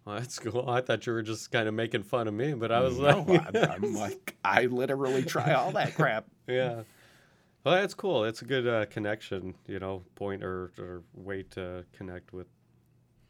Well, 0.04 0.16
that's 0.16 0.38
cool. 0.38 0.68
I 0.68 0.80
thought 0.80 1.06
you 1.06 1.12
were 1.12 1.22
just 1.22 1.50
kind 1.50 1.68
of 1.68 1.74
making 1.74 2.02
fun 2.02 2.28
of 2.28 2.34
me, 2.34 2.54
but 2.54 2.72
I 2.72 2.80
was 2.80 2.98
no, 2.98 3.24
like, 3.26 3.56
I'm, 3.56 3.84
I'm 3.84 3.94
like 3.94 4.36
I 4.44 4.66
literally 4.66 5.22
try 5.22 5.52
all 5.52 5.72
that 5.72 5.94
crap. 5.94 6.26
yeah. 6.46 6.82
Well, 7.64 7.74
that's 7.74 7.94
cool. 7.94 8.22
That's 8.22 8.42
a 8.42 8.46
good 8.46 8.66
uh, 8.66 8.86
connection, 8.86 9.54
you 9.66 9.78
know, 9.78 10.02
point 10.14 10.42
or, 10.42 10.72
or 10.78 11.02
way 11.14 11.42
to 11.50 11.84
connect 11.92 12.32
with 12.32 12.46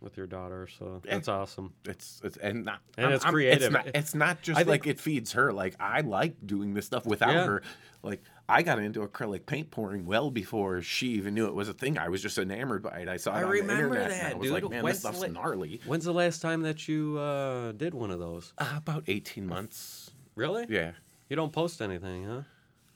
with 0.01 0.17
your 0.17 0.27
daughter. 0.27 0.67
So 0.79 1.01
Yeah. 1.05 1.15
that's 1.15 1.29
awesome. 1.29 1.73
It's 1.85 2.21
it's 2.25 2.37
and 2.37 2.65
not 2.65 2.81
And 2.97 3.07
I'm- 3.07 3.15
it's 3.15 3.25
I'm- 3.25 3.33
creative. 3.35 3.63
It's 3.63 3.73
not, 3.73 3.87
it's 3.95 4.15
not 4.15 4.43
just 4.43 4.59
I 4.59 4.63
like 4.63 4.87
it 4.87 4.99
feeds 5.01 5.33
her. 5.33 5.53
Like 5.53 5.75
I 5.81 6.01
like 6.01 6.35
doing 6.47 6.75
this 6.75 6.87
stuff 6.87 7.05
without 7.07 7.33
Yeah. 7.35 7.45
her. 7.47 7.63
Like 8.03 8.23
I 8.49 8.63
got 8.63 8.79
into 8.79 9.07
acrylic 9.07 9.47
paint 9.47 9.71
pouring 9.71 10.07
well 10.07 10.31
before 10.31 10.81
she 10.83 11.09
even 11.11 11.35
knew 11.35 11.47
it 11.47 11.55
was 11.55 11.69
a 11.69 11.75
thing. 11.75 11.99
I 11.99 12.09
was 12.09 12.23
just 12.23 12.39
enamored 12.39 12.83
by 12.83 13.01
it. 13.01 13.09
I 13.09 13.17
saw 13.19 13.35
it 13.37 13.41
I 13.41 13.43
on 13.45 13.51
remember 13.51 13.75
the 13.95 14.03
internet. 14.03 14.11
and 14.11 14.21
that, 14.21 14.33
I 14.33 14.39
was 14.39 14.47
dude. 14.51 14.63
like, 14.63 14.71
man, 14.71 14.83
When's 14.83 14.97
this 14.97 15.01
stuff's 15.03 15.21
la- 15.21 15.27
gnarly. 15.43 15.81
When's 15.87 16.05
the 16.05 16.15
last 16.15 16.41
time 16.43 16.63
that 16.63 16.89
you 16.89 17.19
uh, 17.19 17.73
did 17.73 17.93
one 17.95 18.11
of 18.11 18.19
those? 18.19 18.53
Uh, 18.59 18.73
about 18.77 19.05
eighteen 19.07 19.47
months. 19.47 20.11
Really? 20.35 20.65
Yeah. 20.69 20.93
You 21.29 21.37
don't 21.37 21.53
post 21.53 21.81
anything, 21.83 22.25
huh? 22.25 22.41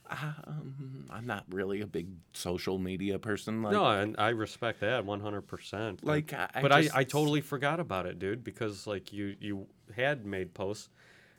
Um, 0.09 1.05
I'm 1.09 1.25
not 1.25 1.45
really 1.49 1.81
a 1.81 1.87
big 1.87 2.07
social 2.33 2.77
media 2.77 3.17
person. 3.17 3.63
Like, 3.63 3.73
no, 3.73 3.85
and 3.85 4.15
I 4.19 4.29
respect 4.29 4.81
that 4.81 5.03
100%. 5.05 5.99
like 6.03 6.33
I, 6.33 6.49
but 6.61 6.71
just- 6.71 6.95
I, 6.95 6.99
I 6.99 7.03
totally 7.03 7.41
forgot 7.41 7.79
about 7.79 8.05
it, 8.05 8.19
dude, 8.19 8.43
because 8.43 8.85
like 8.87 9.11
you 9.11 9.35
you 9.39 9.67
had 9.95 10.25
made 10.25 10.53
posts. 10.53 10.89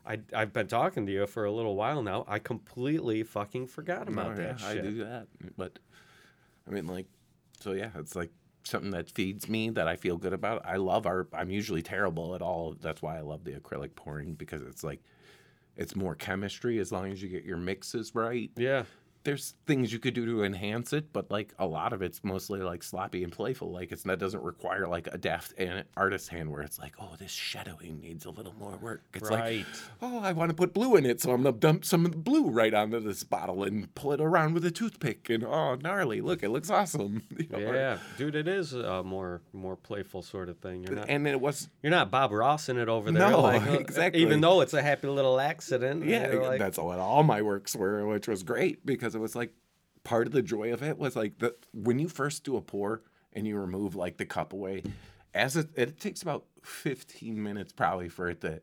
I 0.04 0.20
I've 0.32 0.52
been 0.52 0.68
talking 0.68 1.06
to 1.06 1.12
you 1.12 1.26
for 1.26 1.44
a 1.44 1.52
little 1.52 1.74
while 1.76 2.02
now. 2.02 2.24
I 2.28 2.38
completely 2.38 3.22
fucking 3.22 3.66
forgot 3.68 4.08
about 4.08 4.36
No, 4.36 4.42
that 4.42 4.60
yeah, 4.60 4.68
shit. 4.72 4.78
I 4.78 4.82
do 4.82 4.98
that, 5.04 5.26
but 5.56 5.78
I 6.66 6.70
mean, 6.70 6.86
like, 6.86 7.06
so 7.60 7.72
yeah, 7.72 7.90
it's 7.96 8.14
like 8.16 8.30
something 8.64 8.90
that 8.90 9.08
feeds 9.10 9.48
me 9.48 9.70
that 9.70 9.86
I 9.86 9.94
feel 9.96 10.16
good 10.16 10.32
about. 10.32 10.66
I 10.66 10.76
love 10.76 11.06
art. 11.06 11.28
I'm 11.32 11.50
usually 11.50 11.82
terrible 11.82 12.34
at 12.34 12.42
all. 12.42 12.74
That's 12.80 13.00
why 13.02 13.16
I 13.16 13.20
love 13.20 13.44
the 13.44 13.52
acrylic 13.52 13.94
pouring 13.94 14.34
because 14.34 14.62
it's 14.62 14.82
like 14.82 15.00
it's 15.76 15.94
more 15.96 16.14
chemistry 16.14 16.78
as 16.78 16.92
long 16.92 17.10
as 17.12 17.22
you 17.22 17.28
get 17.28 17.44
your 17.44 17.56
mixes 17.56 18.14
right. 18.14 18.50
Yeah. 18.56 18.84
There's 19.26 19.54
things 19.66 19.92
you 19.92 19.98
could 19.98 20.14
do 20.14 20.24
to 20.24 20.44
enhance 20.44 20.92
it, 20.92 21.12
but 21.12 21.32
like 21.32 21.52
a 21.58 21.66
lot 21.66 21.92
of 21.92 22.00
it's 22.00 22.22
mostly 22.22 22.60
like 22.60 22.84
sloppy 22.84 23.24
and 23.24 23.32
playful. 23.32 23.72
Like 23.72 23.90
it's 23.90 24.04
that 24.04 24.20
doesn't 24.20 24.42
require 24.42 24.86
like 24.86 25.08
a 25.10 25.18
deft 25.18 25.52
and 25.58 25.82
artist 25.96 26.28
hand 26.28 26.52
where 26.52 26.62
it's 26.62 26.78
like, 26.78 26.94
oh, 27.00 27.14
this 27.18 27.32
shadowing 27.32 28.00
needs 28.00 28.24
a 28.24 28.30
little 28.30 28.54
more 28.54 28.76
work. 28.76 29.02
It's 29.14 29.28
like, 29.28 29.66
oh, 30.00 30.20
I 30.20 30.30
want 30.30 30.50
to 30.50 30.54
put 30.54 30.72
blue 30.72 30.94
in 30.94 31.04
it, 31.04 31.20
so 31.20 31.32
I'm 31.32 31.42
gonna 31.42 31.56
dump 31.56 31.84
some 31.84 32.06
of 32.06 32.12
the 32.12 32.18
blue 32.18 32.48
right 32.50 32.72
onto 32.72 33.00
this 33.00 33.24
bottle 33.24 33.64
and 33.64 33.92
pull 33.96 34.12
it 34.12 34.20
around 34.20 34.54
with 34.54 34.64
a 34.64 34.70
toothpick. 34.70 35.28
And 35.28 35.42
oh, 35.44 35.74
gnarly! 35.74 36.20
Look, 36.20 36.44
it 36.44 36.50
looks 36.50 36.70
awesome. 36.70 37.22
You 37.36 37.48
know, 37.50 37.68
or- 37.68 37.74
yeah, 37.74 37.98
dude, 38.16 38.34
it 38.34 38.48
is 38.48 38.72
a 38.72 39.02
more 39.02 39.42
more 39.52 39.76
playful 39.76 40.22
sort 40.22 40.48
of 40.48 40.58
thing. 40.58 40.84
You're 40.84 40.96
not 40.96 41.08
And 41.08 41.26
it 41.26 41.40
was 41.40 41.68
you're 41.82 41.90
not 41.90 42.10
Bob 42.10 42.32
Ross 42.32 42.68
in 42.68 42.78
it 42.78 42.88
over 42.88 43.10
there. 43.10 43.30
No, 43.30 43.40
like, 43.40 43.62
uh, 43.66 43.72
exactly. 43.72 44.22
Even 44.22 44.40
though 44.40 44.60
it's 44.60 44.72
a 44.74 44.82
happy 44.82 45.08
little 45.08 45.40
accident. 45.40 46.04
yeah, 46.04 46.28
like, 46.28 46.58
that's 46.58 46.78
what 46.78 46.98
all 46.98 47.22
my 47.22 47.42
works 47.42 47.74
were, 47.74 48.06
which 48.06 48.28
was 48.28 48.42
great 48.42 48.86
because 48.86 49.15
it 49.16 49.20
was 49.20 49.34
like 49.34 49.52
part 50.04 50.26
of 50.26 50.32
the 50.32 50.42
joy 50.42 50.72
of 50.72 50.82
it 50.82 50.98
was 50.98 51.16
like 51.16 51.38
the 51.38 51.54
when 51.72 51.98
you 51.98 52.08
first 52.08 52.44
do 52.44 52.56
a 52.56 52.60
pour 52.62 53.02
and 53.32 53.46
you 53.46 53.58
remove 53.58 53.96
like 53.96 54.16
the 54.18 54.26
cup 54.26 54.52
away, 54.52 54.82
as 55.34 55.56
it 55.56 55.68
it 55.74 55.98
takes 56.00 56.22
about 56.22 56.44
15 56.62 57.42
minutes 57.42 57.72
probably 57.72 58.08
for 58.08 58.28
it 58.28 58.40
to 58.42 58.60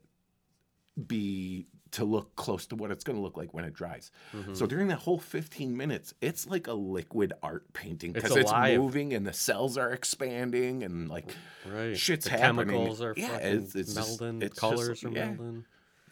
be 1.08 1.68
to 1.92 2.06
look 2.06 2.36
close 2.36 2.66
to 2.68 2.76
what 2.76 2.90
it's 2.90 3.04
going 3.04 3.16
to 3.16 3.22
look 3.22 3.38
like 3.38 3.54
when 3.54 3.66
it 3.66 3.74
dries. 3.74 4.10
Mm-hmm. 4.36 4.56
So 4.56 4.66
during 4.66 4.88
that 4.88 4.98
whole 4.98 5.20
15 5.20 5.78
minutes, 5.78 6.14
it's 6.22 6.48
like 6.48 6.66
a 6.68 6.74
liquid 6.74 7.34
art 7.44 7.72
painting 7.74 8.14
because 8.14 8.36
it's, 8.36 8.50
alive. 8.50 8.80
moving 8.80 9.14
and 9.14 9.28
the 9.28 9.34
cells 9.34 9.78
are 9.78 9.92
expanding 9.92 10.82
and 10.82 11.08
like 11.08 11.36
right. 11.72 11.96
shit's 11.96 12.26
the 12.26 12.32
happening. 12.32 12.66
chemicals 12.78 13.00
are 13.02 13.14
Yeah, 13.16 13.28
fucking 13.30 13.48
it's- 13.48 13.76
it's 13.76 13.94
just- 13.94 14.20
melding. 14.20 14.42
it's 14.42 14.50
just- 14.56 14.60
colors 14.60 15.04
are 15.04 15.10
yeah. 15.10 15.28
melding. 15.34 15.64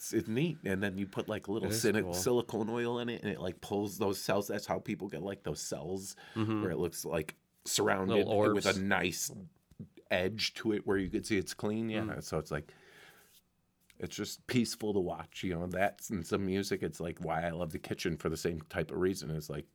It's, 0.01 0.13
it's 0.13 0.27
neat. 0.27 0.57
And 0.65 0.81
then 0.81 0.97
you 0.97 1.05
put 1.05 1.29
like 1.29 1.47
a 1.47 1.51
little 1.51 1.69
sili- 1.69 2.01
cool. 2.01 2.13
silicone 2.13 2.69
oil 2.69 2.97
in 2.99 3.07
it 3.09 3.21
and 3.21 3.31
it 3.31 3.39
like 3.39 3.61
pulls 3.61 3.99
those 3.99 4.19
cells. 4.19 4.47
That's 4.47 4.65
how 4.65 4.79
people 4.79 5.07
get 5.07 5.21
like 5.21 5.43
those 5.43 5.61
cells 5.61 6.15
Mhm. 6.35 6.61
where 6.63 6.71
it 6.71 6.77
looks 6.79 7.05
like 7.05 7.35
surrounded 7.65 8.27
with 8.27 8.65
a 8.65 8.79
nice 8.79 9.31
edge 10.09 10.53
to 10.55 10.73
it 10.73 10.87
where 10.87 10.97
you 10.97 11.07
can 11.09 11.23
see 11.23 11.37
it's 11.37 11.53
clean. 11.53 11.87
Yeah. 11.89 12.01
Mm. 12.01 12.23
So 12.23 12.39
it's 12.39 12.49
like 12.51 12.73
it's 13.99 14.15
just 14.15 14.45
peaceful 14.47 14.93
to 14.93 14.99
watch, 14.99 15.43
you 15.43 15.53
know. 15.53 15.67
That's 15.67 16.09
and 16.09 16.25
some 16.25 16.47
music. 16.47 16.81
It's 16.81 16.99
like 16.99 17.19
why 17.19 17.45
I 17.45 17.51
love 17.51 17.71
the 17.71 17.77
kitchen 17.77 18.17
for 18.17 18.29
the 18.29 18.37
same 18.37 18.61
type 18.69 18.89
of 18.89 18.97
reason. 18.97 19.29
It's 19.29 19.49
like 19.51 19.67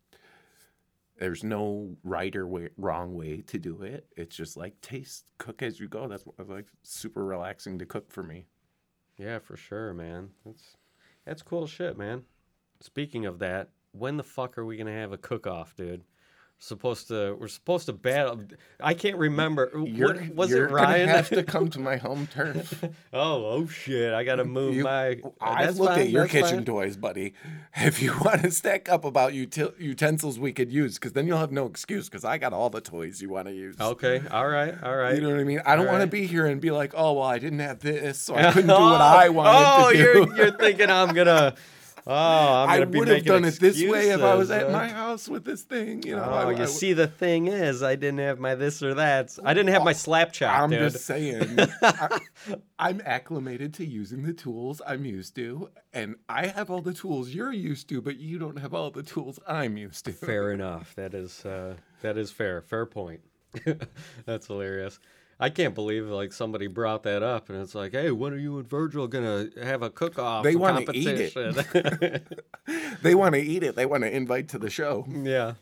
there's 1.19 1.45
no 1.45 1.97
right 2.03 2.35
or 2.35 2.47
way, 2.49 2.69
wrong 2.77 3.15
way 3.15 3.43
to 3.43 3.59
do 3.59 3.83
it. 3.83 4.07
It's 4.17 4.35
just 4.37 4.57
like 4.57 4.81
taste, 4.81 5.25
cook 5.39 5.63
as 5.63 5.79
you 5.79 5.87
go. 5.89 6.09
That's 6.09 6.25
like 6.49 6.67
super 6.83 7.25
relaxing 7.25 7.79
to 7.79 7.87
cook 7.87 8.11
for 8.11 8.25
me. 8.25 8.47
Yeah, 9.19 9.39
for 9.39 9.57
sure, 9.57 9.95
man. 9.95 10.31
That's 10.45 10.77
that's 11.25 11.43
cool 11.43 11.67
shit, 11.67 11.97
man. 11.97 12.25
Speaking 12.81 13.25
of 13.27 13.39
that, 13.39 13.71
when 13.93 14.17
the 14.17 14.23
fuck 14.23 14.59
are 14.59 14.65
we 14.65 14.77
gonna 14.77 14.93
have 14.93 15.13
a 15.13 15.19
cook 15.19 15.47
off, 15.47 15.75
dude? 15.75 16.05
Supposed 16.59 17.09
to 17.09 17.37
we're 17.39 17.49
supposed 17.49 17.85
to 17.85 17.93
battle. 17.93 18.41
I 18.81 18.95
can't 18.95 19.19
remember. 19.19 19.71
You're, 19.75 20.15
what, 20.15 20.35
was 20.35 20.51
you're 20.51 20.65
it 20.67 20.73
Ryan? 20.73 21.11
Have 21.11 21.29
to 21.29 21.43
come 21.43 21.69
to 21.69 21.79
my 21.91 21.97
home 21.97 22.27
turf. 22.33 22.83
oh, 23.13 23.45
oh 23.45 23.67
shit! 23.67 24.15
I 24.15 24.25
gotta 24.25 24.47
move 24.47 24.75
You- 24.75 24.85
my. 24.85 25.21
Uh, 25.23 25.31
I've 25.39 25.67
that's 25.67 25.79
looked 25.79 25.93
fine, 25.93 26.01
at 26.01 26.11
your 26.11 26.27
kitchen 26.27 26.57
fine. 26.57 26.65
toys, 26.65 26.97
buddy. 26.97 27.35
If 27.77 28.01
you 28.01 28.15
want 28.25 28.41
to 28.43 28.51
stack 28.51 28.89
up 28.89 29.05
about 29.05 29.33
util- 29.33 29.79
utensils 29.79 30.39
we 30.39 30.55
could 30.55 30.73
use, 30.73 30.95
because 30.95 31.13
then 31.13 31.27
you'll 31.27 31.39
have 31.39 31.53
no 31.53 31.67
excuse. 31.67 32.09
Because 32.09 32.25
I 32.25 32.39
got 32.39 32.55
all 32.55 32.71
the 32.71 32.81
toys 32.81 33.21
you 33.21 33.29
want 33.29 33.49
to 33.49 33.55
use. 33.55 33.79
Okay, 33.79 34.23
all 34.31 34.49
right, 34.49 34.75
all 34.83 34.97
right. 34.97 35.15
You 35.15 35.21
know 35.21 35.31
what 35.33 35.41
I 35.41 35.45
mean? 35.45 35.61
I 35.67 35.77
don't 35.77 35.87
want 35.87 36.01
to 36.01 36.07
be 36.07 36.27
here 36.27 36.47
and 36.47 36.59
be 36.59 36.71
like, 36.71 36.95
oh 36.97 37.13
well, 37.13 37.29
I 37.29 37.39
didn't 37.39 37.59
have 37.59 37.81
this, 37.81 38.19
so 38.19 38.35
I 38.35 38.51
couldn't 38.51 38.69
do 38.69 38.73
what 38.73 39.03
I 39.03 39.29
oh, 39.29 39.33
wanted 39.33 39.53
oh, 39.53 39.91
to 39.91 39.97
do. 39.97 40.03
you're 40.03 40.37
you're 40.37 40.57
thinking 40.57 40.89
I'm 40.89 41.15
gonna. 41.15 41.55
Oh, 42.09 42.13
I'm 42.15 42.69
gonna 42.79 42.87
be 42.87 42.99
would 43.01 43.09
have 43.09 43.25
done 43.25 43.45
it 43.45 43.59
this 43.59 43.83
way 43.83 44.11
if 44.11 44.21
I 44.23 44.37
was 44.37 44.51
at 44.53 44.71
my 44.71 44.87
house 44.87 45.29
with 45.29 45.45
this 45.45 45.63
thing. 45.63 46.05
You 46.05 46.15
know, 46.17 46.23
Oh, 46.25 46.35
I, 46.49 46.51
you 46.53 46.63
I- 46.63 46.67
see, 46.67 46.93
the 46.93 47.09
thing 47.09 47.49
is, 47.49 47.83
I 47.83 47.97
didn't 47.97 48.19
have 48.21 48.39
my 48.39 48.55
this 48.55 48.81
or 48.83 48.95
that. 48.95 49.37
I 49.45 49.55
didn't 49.55 49.73
have 49.73 49.83
my 49.83 49.93
slap 49.93 50.33
chop, 50.33 50.57
I'm 50.57 50.71
dude. 50.71 50.93
just 50.93 51.05
saying, 51.05 51.59
I, 51.83 52.21
I'm 52.79 53.03
acclimated 53.05 53.75
to 53.75 53.85
using 53.85 54.23
the 54.23 54.33
tools 54.33 54.81
I'm 54.87 55.05
used 55.05 55.35
to, 55.35 55.71
and 55.93 56.15
I 56.29 56.47
have 56.47 56.71
all 56.71 56.81
the 56.81 56.95
tools 56.95 57.31
you're 57.31 57.53
used 57.53 57.89
to, 57.89 58.01
but 58.01 58.19
you 58.19 58.39
don't 58.39 58.59
have 58.59 58.73
all 58.73 58.93
the 58.93 59.03
tools 59.03 59.41
I'm 59.49 59.77
used 59.77 60.05
to. 60.05 60.13
Fair 60.13 60.53
enough. 60.53 60.95
That 60.95 61.13
is 61.13 61.45
uh, 61.45 61.75
that 62.03 62.17
is 62.17 62.31
fair. 62.31 62.63
Fair 62.63 62.87
point. 62.87 63.23
That's 64.27 64.47
hilarious. 64.47 65.01
I 65.39 65.51
can't 65.51 65.75
believe 65.75 66.07
like 66.07 66.33
somebody 66.33 66.67
brought 66.67 67.03
that 67.03 67.23
up, 67.23 67.51
and 67.51 67.61
it's 67.61 67.75
like, 67.75 67.93
hey, 67.93 68.11
when 68.11 68.33
are 68.33 68.39
you 68.39 68.59
and 68.59 68.69
Virgil 68.69 69.07
gonna 69.07 69.49
have 69.63 69.83
a 69.83 69.91
cook-off 69.91 70.45
They 70.45 70.57
wanna 70.57 70.85
eat 70.95 71.09
it. 71.09 72.27
They 73.03 73.15
want 73.15 73.35
to 73.35 73.41
eat 73.41 73.63
it. 73.63 73.77
They 73.77 73.87
want 73.87 74.03
to 74.03 74.15
invite 74.15 74.49
to 74.51 74.59
the 74.59 74.71
show. 74.71 75.07
yeah. 75.09 75.55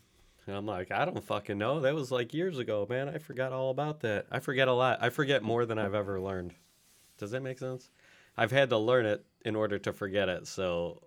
And 0.47 0.55
I'm 0.55 0.67
like, 0.67 0.93
I 0.93 1.07
don't 1.07 1.25
fucking 1.25 1.57
know. 1.57 1.81
That 1.81 1.95
was 1.95 2.11
like 2.11 2.35
years 2.35 2.59
ago, 2.59 2.87
man. 2.89 3.09
I 3.09 3.17
forgot 3.19 3.53
all 3.53 3.71
about 3.71 4.01
that. 4.01 4.27
I 4.31 4.41
forget 4.41 4.69
a 4.69 4.73
lot. 4.73 4.99
I 5.01 5.09
forget 5.09 5.43
more 5.43 5.65
than 5.65 5.79
I've 5.79 5.95
ever 5.95 6.21
learned. 6.21 6.55
Does 7.17 7.31
that 7.31 7.43
make 7.43 7.59
sense? 7.59 7.91
I've 8.37 8.51
had 8.51 8.69
to 8.71 8.79
learn 8.79 9.07
it 9.07 9.25
in 9.45 9.57
order 9.57 9.79
to 9.79 9.93
forget 9.93 10.29
it. 10.29 10.47
So 10.47 11.03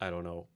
I 0.00 0.10
don't 0.10 0.24
know. 0.24 0.46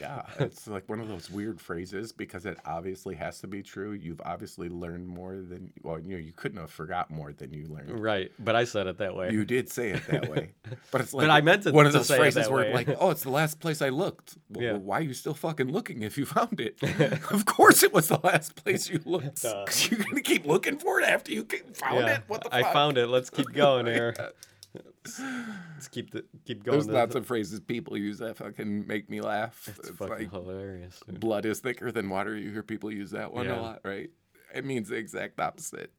Yeah, 0.00 0.22
it's 0.38 0.66
like 0.66 0.88
one 0.88 1.00
of 1.00 1.08
those 1.08 1.30
weird 1.30 1.60
phrases 1.60 2.12
because 2.12 2.46
it 2.46 2.58
obviously 2.64 3.14
has 3.16 3.40
to 3.40 3.46
be 3.46 3.62
true. 3.62 3.92
You've 3.92 4.20
obviously 4.24 4.68
learned 4.68 5.06
more 5.06 5.36
than 5.36 5.72
well, 5.82 5.98
you 5.98 6.16
know, 6.16 6.22
you 6.22 6.32
couldn't 6.32 6.60
have 6.60 6.70
forgot 6.70 7.10
more 7.10 7.32
than 7.32 7.52
you 7.52 7.66
learned. 7.66 8.00
Right. 8.00 8.30
But 8.38 8.56
I 8.56 8.64
said 8.64 8.86
it 8.86 8.98
that 8.98 9.16
way. 9.16 9.30
You 9.30 9.44
did 9.44 9.68
say 9.68 9.90
it 9.90 10.06
that 10.08 10.28
way, 10.28 10.52
but 10.90 11.00
it's 11.00 11.12
like 11.12 11.24
But 11.26 11.30
I 11.30 11.40
meant 11.40 11.66
it 11.66 11.74
one 11.74 11.86
of 11.86 11.92
those 11.92 12.10
phrases 12.10 12.48
where 12.48 12.72
like, 12.72 12.88
oh, 12.98 13.10
it's 13.10 13.22
the 13.22 13.30
last 13.30 13.60
place 13.60 13.82
I 13.82 13.88
looked. 13.88 14.36
Well, 14.48 14.64
Yeah. 14.64 14.72
why 14.74 15.00
are 15.00 15.02
you 15.02 15.12
still 15.12 15.34
fucking 15.34 15.72
looking 15.72 16.02
if 16.02 16.16
you 16.16 16.24
found 16.24 16.60
it? 16.60 16.80
of 17.32 17.44
course, 17.46 17.82
it 17.82 17.92
was 17.92 18.08
the 18.08 18.20
last 18.22 18.54
place 18.54 18.88
you 18.88 19.00
looked. 19.04 19.44
You're 19.44 19.98
gonna 19.98 20.20
keep 20.22 20.46
looking 20.46 20.78
for 20.78 21.00
it 21.00 21.08
after 21.08 21.32
you 21.32 21.44
found 21.74 22.06
yeah, 22.06 22.14
it. 22.16 22.22
What 22.28 22.44
the 22.44 22.50
Fuck? 22.50 22.64
I 22.64 22.72
found 22.72 22.96
it. 22.96 23.08
Let's 23.08 23.28
keep 23.28 23.52
going 23.52 23.86
here. 23.86 24.14
Let's 25.74 25.88
keep 25.88 26.10
the 26.10 26.24
keep 26.44 26.64
going. 26.64 26.78
There's 26.78 26.88
lots 26.88 27.12
the- 27.12 27.18
of 27.20 27.26
phrases 27.26 27.60
people 27.60 27.96
use 27.96 28.18
that 28.18 28.36
fucking 28.36 28.86
make 28.86 29.08
me 29.10 29.20
laugh. 29.20 29.68
It's, 29.68 29.88
It's, 29.88 29.98
fucking 29.98 30.30
like 30.30 30.30
hilarious. 30.30 31.00
dude. 31.06 31.20
blood 31.20 31.46
is 31.46 31.60
thicker 31.60 31.90
than 31.92 32.08
water. 32.08 32.36
You 32.36 32.50
hear 32.50 32.62
people 32.62 32.90
use 32.90 33.10
that 33.12 33.32
one 33.32 33.46
Yeah. 33.46 33.60
a 33.60 33.62
lot, 33.62 33.80
right? 33.84 34.10
It 34.54 34.64
means 34.64 34.88
the 34.88 34.96
exact 34.96 35.40
opposite. 35.40 35.92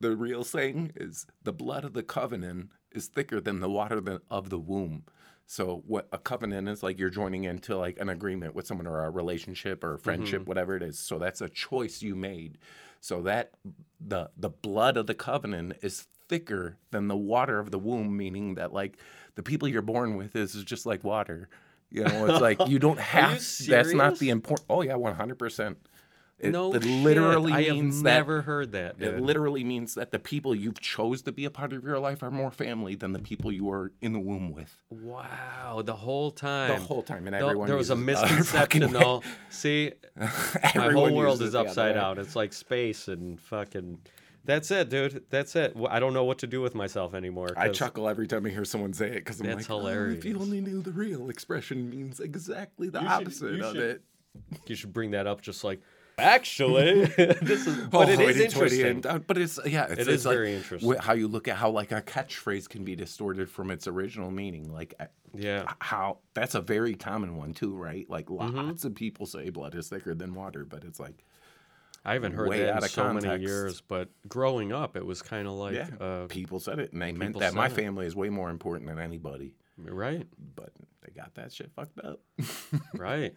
The 0.00 0.16
real 0.16 0.42
saying 0.44 0.92
is 0.96 1.26
the 1.42 1.52
blood 1.52 1.84
of 1.84 1.92
the 1.92 2.02
covenant 2.02 2.70
is 2.90 3.06
thicker 3.06 3.40
than 3.40 3.60
the 3.60 3.70
water 3.70 4.02
of 4.30 4.50
the 4.50 4.58
womb. 4.58 5.04
So 5.46 5.82
what 5.86 6.08
a 6.12 6.18
covenant 6.18 6.68
is 6.68 6.82
like 6.82 6.98
you're 6.98 7.10
joining 7.10 7.44
into 7.44 7.76
like 7.76 8.00
an 8.00 8.08
agreement 8.08 8.54
with 8.54 8.66
someone 8.66 8.86
or 8.86 9.04
a 9.04 9.10
relationship 9.10 9.84
or 9.84 9.94
a 9.94 9.98
friendship, 9.98 10.40
mm-hmm. 10.42 10.48
whatever 10.48 10.76
it 10.76 10.82
is. 10.82 10.98
So 10.98 11.18
that's 11.18 11.40
a 11.40 11.48
choice 11.48 12.02
you 12.02 12.14
made. 12.16 12.58
So 13.00 13.22
that 13.22 13.52
the 14.00 14.30
the 14.36 14.48
blood 14.48 14.96
of 14.96 15.06
the 15.06 15.14
covenant 15.14 15.74
is 15.82 16.06
thicker 16.32 16.78
than 16.92 17.08
the 17.08 17.16
water 17.16 17.58
of 17.58 17.70
the 17.70 17.78
womb, 17.78 18.16
meaning 18.16 18.54
that 18.54 18.72
like 18.72 18.96
the 19.34 19.42
people 19.42 19.68
you're 19.68 19.82
born 19.82 20.16
with 20.16 20.34
is 20.34 20.54
just 20.64 20.86
like 20.86 21.04
water. 21.04 21.50
You 21.90 22.04
know, 22.04 22.26
it's 22.26 22.40
like 22.40 22.68
you 22.68 22.78
don't 22.78 22.98
have. 23.14 23.32
That's 23.68 23.92
not 23.92 24.18
the 24.18 24.30
important. 24.30 24.66
Oh 24.70 24.80
yeah, 24.80 24.94
one 24.94 25.14
hundred 25.14 25.38
percent. 25.38 25.76
It, 26.38 26.50
no, 26.50 26.74
it 26.74 26.82
shit. 26.82 26.90
literally 27.04 27.52
I 27.52 27.70
means 27.70 27.96
have 27.96 28.04
that. 28.04 28.10
never 28.14 28.42
heard 28.42 28.72
that. 28.72 28.96
It 28.98 29.20
literally 29.20 29.62
means 29.62 29.94
that 29.94 30.10
the 30.10 30.18
people 30.18 30.54
you've 30.56 30.80
chose 30.80 31.22
to 31.22 31.32
be 31.32 31.44
a 31.44 31.50
part 31.50 31.72
of 31.72 31.84
your 31.84 31.98
life 32.00 32.22
are 32.22 32.32
more 32.32 32.50
family 32.50 32.96
than 32.96 33.12
the 33.12 33.20
people 33.20 33.52
you 33.52 33.64
were 33.66 33.92
in 34.00 34.12
the 34.12 34.18
womb 34.18 34.50
with. 34.50 34.74
wow, 34.90 35.82
the 35.84 35.94
whole 35.94 36.30
time. 36.32 36.70
The 36.70 36.76
whole 36.86 37.02
time, 37.02 37.26
and 37.28 37.34
Though 37.34 37.46
everyone. 37.50 37.68
there 37.68 37.76
was 37.76 37.90
a 37.90 37.94
the 37.94 38.00
uh, 38.00 38.04
misconception 38.22 38.90
though. 38.92 39.22
See, 39.50 39.92
my 40.74 40.90
whole 40.92 41.14
world 41.14 41.42
is 41.42 41.52
the 41.52 41.60
upside 41.60 41.94
down. 41.94 42.18
It's 42.18 42.34
like 42.34 42.52
space 42.54 43.06
and 43.06 43.38
fucking. 43.38 44.00
That's 44.44 44.70
it, 44.70 44.88
dude. 44.88 45.24
That's 45.30 45.54
it. 45.56 45.76
I 45.88 46.00
don't 46.00 46.12
know 46.14 46.24
what 46.24 46.38
to 46.38 46.46
do 46.46 46.60
with 46.60 46.74
myself 46.74 47.14
anymore. 47.14 47.50
I 47.56 47.68
chuckle 47.68 48.08
every 48.08 48.26
time 48.26 48.44
I 48.46 48.48
hear 48.50 48.64
someone 48.64 48.92
say 48.92 49.08
it 49.08 49.14
because 49.16 49.40
I'm 49.40 49.46
That's 49.46 49.68
like, 49.70 49.84
"Oh, 49.84 50.10
if 50.10 50.24
you 50.24 50.38
only 50.40 50.60
knew 50.60 50.82
the 50.82 50.90
real 50.90 51.30
expression 51.30 51.88
means 51.90 52.18
exactly 52.20 52.88
the 52.88 53.00
You 53.00 53.06
opposite 53.08 53.54
you 53.54 53.64
of 53.64 53.72
should- 53.74 53.82
it. 53.82 54.02
You 54.66 54.74
should 54.74 54.92
bring 54.92 55.10
that 55.12 55.26
up, 55.26 55.42
just 55.42 55.62
like 55.62 55.80
Actually, 56.18 57.04
this 57.42 57.66
is, 57.66 57.76
but 57.88 58.08
it 58.08 58.20
is 58.20 58.38
interesting. 58.38 59.04
and 59.06 59.26
but 59.26 59.38
it's 59.38 59.58
yeah, 59.66 59.84
it's, 59.84 59.92
It 59.92 59.98
it's 60.00 60.08
is 60.08 60.26
like 60.26 60.34
very 60.36 60.54
interesting. 60.54 60.94
how 60.98 61.14
you 61.14 61.26
look 61.28 61.48
at 61.48 61.56
how 61.56 61.70
like 61.70 61.90
a 61.90 62.02
catchphrase 62.02 62.68
can 62.68 62.84
be 62.84 62.94
distorted 62.94 63.50
from 63.50 63.70
its 63.70 63.86
original 63.86 64.30
meaning. 64.30 64.70
Like 64.72 64.94
uh, 65.00 65.06
Yeah, 65.34 65.72
how 65.80 66.18
that's 66.34 66.54
a 66.54 66.60
very 66.60 66.94
common 66.94 67.36
one 67.36 67.54
too, 67.54 67.74
right? 67.74 68.08
Like 68.10 68.26
Mm-hmm. 68.26 68.56
lots 68.56 68.84
of 68.84 68.94
people 68.94 69.24
say 69.26 69.48
blood 69.50 69.74
is 69.74 69.88
thicker 69.88 70.14
than 70.14 70.34
water, 70.34 70.64
but 70.64 70.84
it's 70.84 71.00
like 71.00 71.24
I 72.04 72.14
haven't 72.14 72.32
heard 72.32 72.50
that 72.52 72.70
out 72.70 72.78
in 72.78 72.84
of 72.84 72.90
so 72.90 73.12
many 73.12 73.42
years. 73.42 73.80
But 73.80 74.08
growing 74.28 74.72
up, 74.72 74.96
it 74.96 75.06
was 75.06 75.22
kind 75.22 75.46
of 75.46 75.54
like, 75.54 75.74
yeah, 75.74 75.88
uh, 76.00 76.26
people 76.26 76.60
said 76.60 76.78
it 76.78 76.92
and 76.92 77.00
they 77.00 77.12
meant 77.12 77.38
that. 77.38 77.54
My 77.54 77.66
it. 77.66 77.72
family 77.72 78.06
is 78.06 78.16
way 78.16 78.28
more 78.28 78.50
important 78.50 78.88
than 78.88 78.98
anybody, 78.98 79.54
right, 79.78 80.26
but 80.56 80.70
they 81.02 81.12
got 81.12 81.34
that 81.34 81.52
shit 81.52 81.70
fucked 81.74 81.98
up. 82.00 82.20
right. 82.94 83.34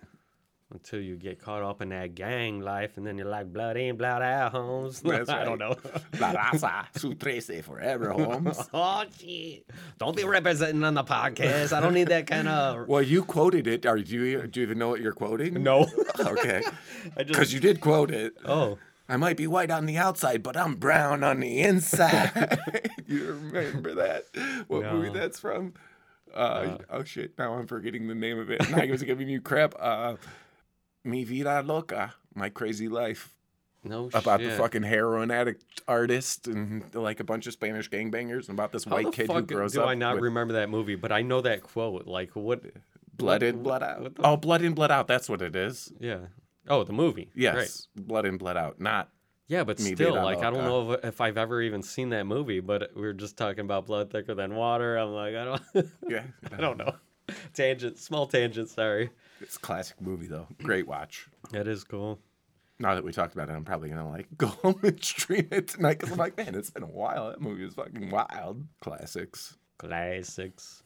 Until 0.74 1.00
you 1.00 1.16
get 1.16 1.40
caught 1.40 1.62
up 1.62 1.84
in 1.84 1.90
that 1.90 2.16
gang 2.16 2.60
life, 2.60 2.98
and 2.98 3.06
then 3.06 3.20
you're 3.20 3.28
like, 3.28 3.54
blood 3.54 3.78
in, 3.78 3.98
blood 3.98 4.24
out, 4.24 4.52
Holmes. 4.52 5.00
That's 5.06 5.30
I 5.30 5.46
don't 5.46 5.60
know. 5.60 5.76
La 6.20 6.34
raza, 6.34 6.88
su 6.98 7.14
trece 7.14 7.64
forever, 7.64 8.10
Holmes. 8.10 8.60
oh 8.74 9.04
shit! 9.20 9.70
Don't 10.00 10.18
be 10.18 10.24
representing 10.24 10.84
on 10.84 10.96
the 10.96 11.04
podcast. 11.04 11.72
I 11.72 11.80
don't 11.80 11.94
need 11.94 12.08
that 12.08 12.26
kind 12.26 12.48
of. 12.48 12.88
Well, 12.88 13.04
you 13.04 13.24
quoted 13.24 13.68
it. 13.68 13.86
Are 13.86 13.98
do 14.00 14.12
you 14.12 14.48
do 14.48 14.60
you 14.60 14.66
even 14.66 14.80
know 14.80 14.90
what 14.90 15.02
you're 15.02 15.14
quoting? 15.14 15.62
No. 15.62 15.88
Okay, 16.20 16.64
I 17.16 17.24
just. 17.24 17.28
because 17.28 17.54
you 17.54 17.60
did 17.60 17.80
quote 17.80 18.10
it. 18.10 18.34
Oh. 18.44 18.80
I 19.08 19.18
might 19.18 19.38
be 19.38 19.46
white 19.46 19.70
on 19.70 19.86
the 19.86 19.98
outside, 19.98 20.42
but 20.42 20.58
I'm 20.58 20.76
brown 20.76 21.24
on 21.24 21.42
the 21.42 21.62
inside. 21.62 22.60
you 23.06 23.28
remember 23.28 23.94
that? 23.94 24.26
What 24.68 24.92
movie 24.92 25.10
that's 25.10 25.40
from? 25.40 25.74
Uh, 26.34 26.80
oh 26.90 27.04
shit! 27.04 27.38
Now 27.38 27.54
I'm 27.54 27.68
forgetting 27.68 28.08
the 28.08 28.16
name 28.16 28.40
of 28.40 28.50
it. 28.50 28.74
I 28.74 28.88
was 28.88 29.04
giving 29.04 29.30
you 29.30 29.42
crap. 29.42 29.76
Uh, 29.80 30.16
Mi 31.06 31.24
vida 31.24 31.62
loca, 31.66 32.14
my 32.34 32.50
crazy 32.50 32.88
life, 32.90 33.34
No 33.84 34.10
about 34.14 34.42
shit. 34.42 34.50
the 34.52 34.58
fucking 34.58 34.84
heroin 34.84 35.30
addict 35.32 35.64
artist 35.88 36.48
and 36.48 36.84
like 36.96 37.20
a 37.20 37.24
bunch 37.24 37.46
of 37.48 37.54
Spanish 37.54 37.90
gangbangers, 37.90 38.50
and 38.50 38.58
about 38.58 38.72
this 38.72 38.84
How 38.86 38.92
white 38.96 39.12
kid 39.14 39.30
who 39.32 39.42
grows 39.44 39.74
do 39.74 39.82
up 39.82 39.86
Do 39.86 39.90
I 39.92 39.96
not 39.96 40.16
with 40.16 40.24
remember 40.24 40.56
that 40.56 40.70
movie? 40.70 40.96
But 40.96 41.12
I 41.12 41.22
know 41.22 41.42
that 41.42 41.62
quote. 41.64 42.08
Like 42.08 42.32
what? 42.36 42.64
blood 43.16 43.44
in, 43.44 43.64
blood 43.64 43.82
out. 43.84 44.02
what 44.02 44.16
the- 44.16 44.26
oh, 44.28 44.36
blood 44.36 44.62
in, 44.62 44.74
blood 44.74 44.92
out. 44.92 45.08
That's 45.08 45.30
what 45.30 45.42
it 45.42 45.56
is. 45.56 45.94
Yeah. 46.00 46.18
Oh, 46.68 46.84
the 46.84 46.92
movie. 46.94 47.30
Yes, 47.36 47.56
Right. 47.96 48.08
blood 48.08 48.26
in, 48.26 48.38
blood 48.38 48.58
out. 48.58 48.82
Not 48.82 49.10
Yeah, 49.48 49.64
but 49.64 49.80
still, 49.80 50.16
like 50.16 50.40
I 50.40 50.50
don't 50.50 50.64
know 50.66 50.94
if, 50.94 51.06
if 51.06 51.22
I've 51.22 51.38
ever 51.38 51.62
even 51.62 51.84
seen 51.84 52.10
that 52.10 52.26
movie. 52.26 52.60
But 52.62 52.92
we 52.96 53.04
were 53.04 53.14
just 53.14 53.38
talking 53.38 53.60
about 53.62 53.86
blood 53.86 54.10
thicker 54.10 54.34
than 54.34 54.56
water. 54.56 54.98
I'm 54.98 55.14
like, 55.14 55.36
I 55.36 55.46
don't. 55.46 55.90
yeah. 56.10 56.24
I 56.52 56.58
don't 56.60 56.78
know. 56.80 56.96
Tangent. 57.54 58.00
Small 58.00 58.26
tangent. 58.26 58.70
Sorry. 58.70 59.12
It's 59.42 59.56
a 59.56 59.60
classic 59.60 60.02
movie 60.02 60.28
though. 60.28 60.48
Great 60.62 60.88
watch. 60.88 61.28
That 61.52 61.68
is 61.68 61.84
cool. 61.84 62.20
Now 62.80 62.96
that 62.96 63.04
we 63.04 63.12
talked 63.12 63.34
about 63.34 63.50
it, 63.50 63.54
I'm 63.54 63.64
probably 63.64 63.90
gonna 63.90 64.10
like 64.10 64.28
go 64.38 64.48
home 64.48 64.80
and 64.84 65.04
stream 65.04 65.48
it 65.52 65.70
tonight 65.70 66.00
because 66.00 66.12
I'm 66.12 66.18
like, 66.18 66.38
man, 66.38 66.56
it's 66.56 66.70
been 66.70 66.84
a 66.84 66.88
while. 66.88 67.30
That 67.30 67.42
movie 67.42 67.66
is 67.66 67.74
fucking 67.76 68.10
wild. 68.10 68.66
Classics. 68.82 69.58
Classics. 69.78 70.84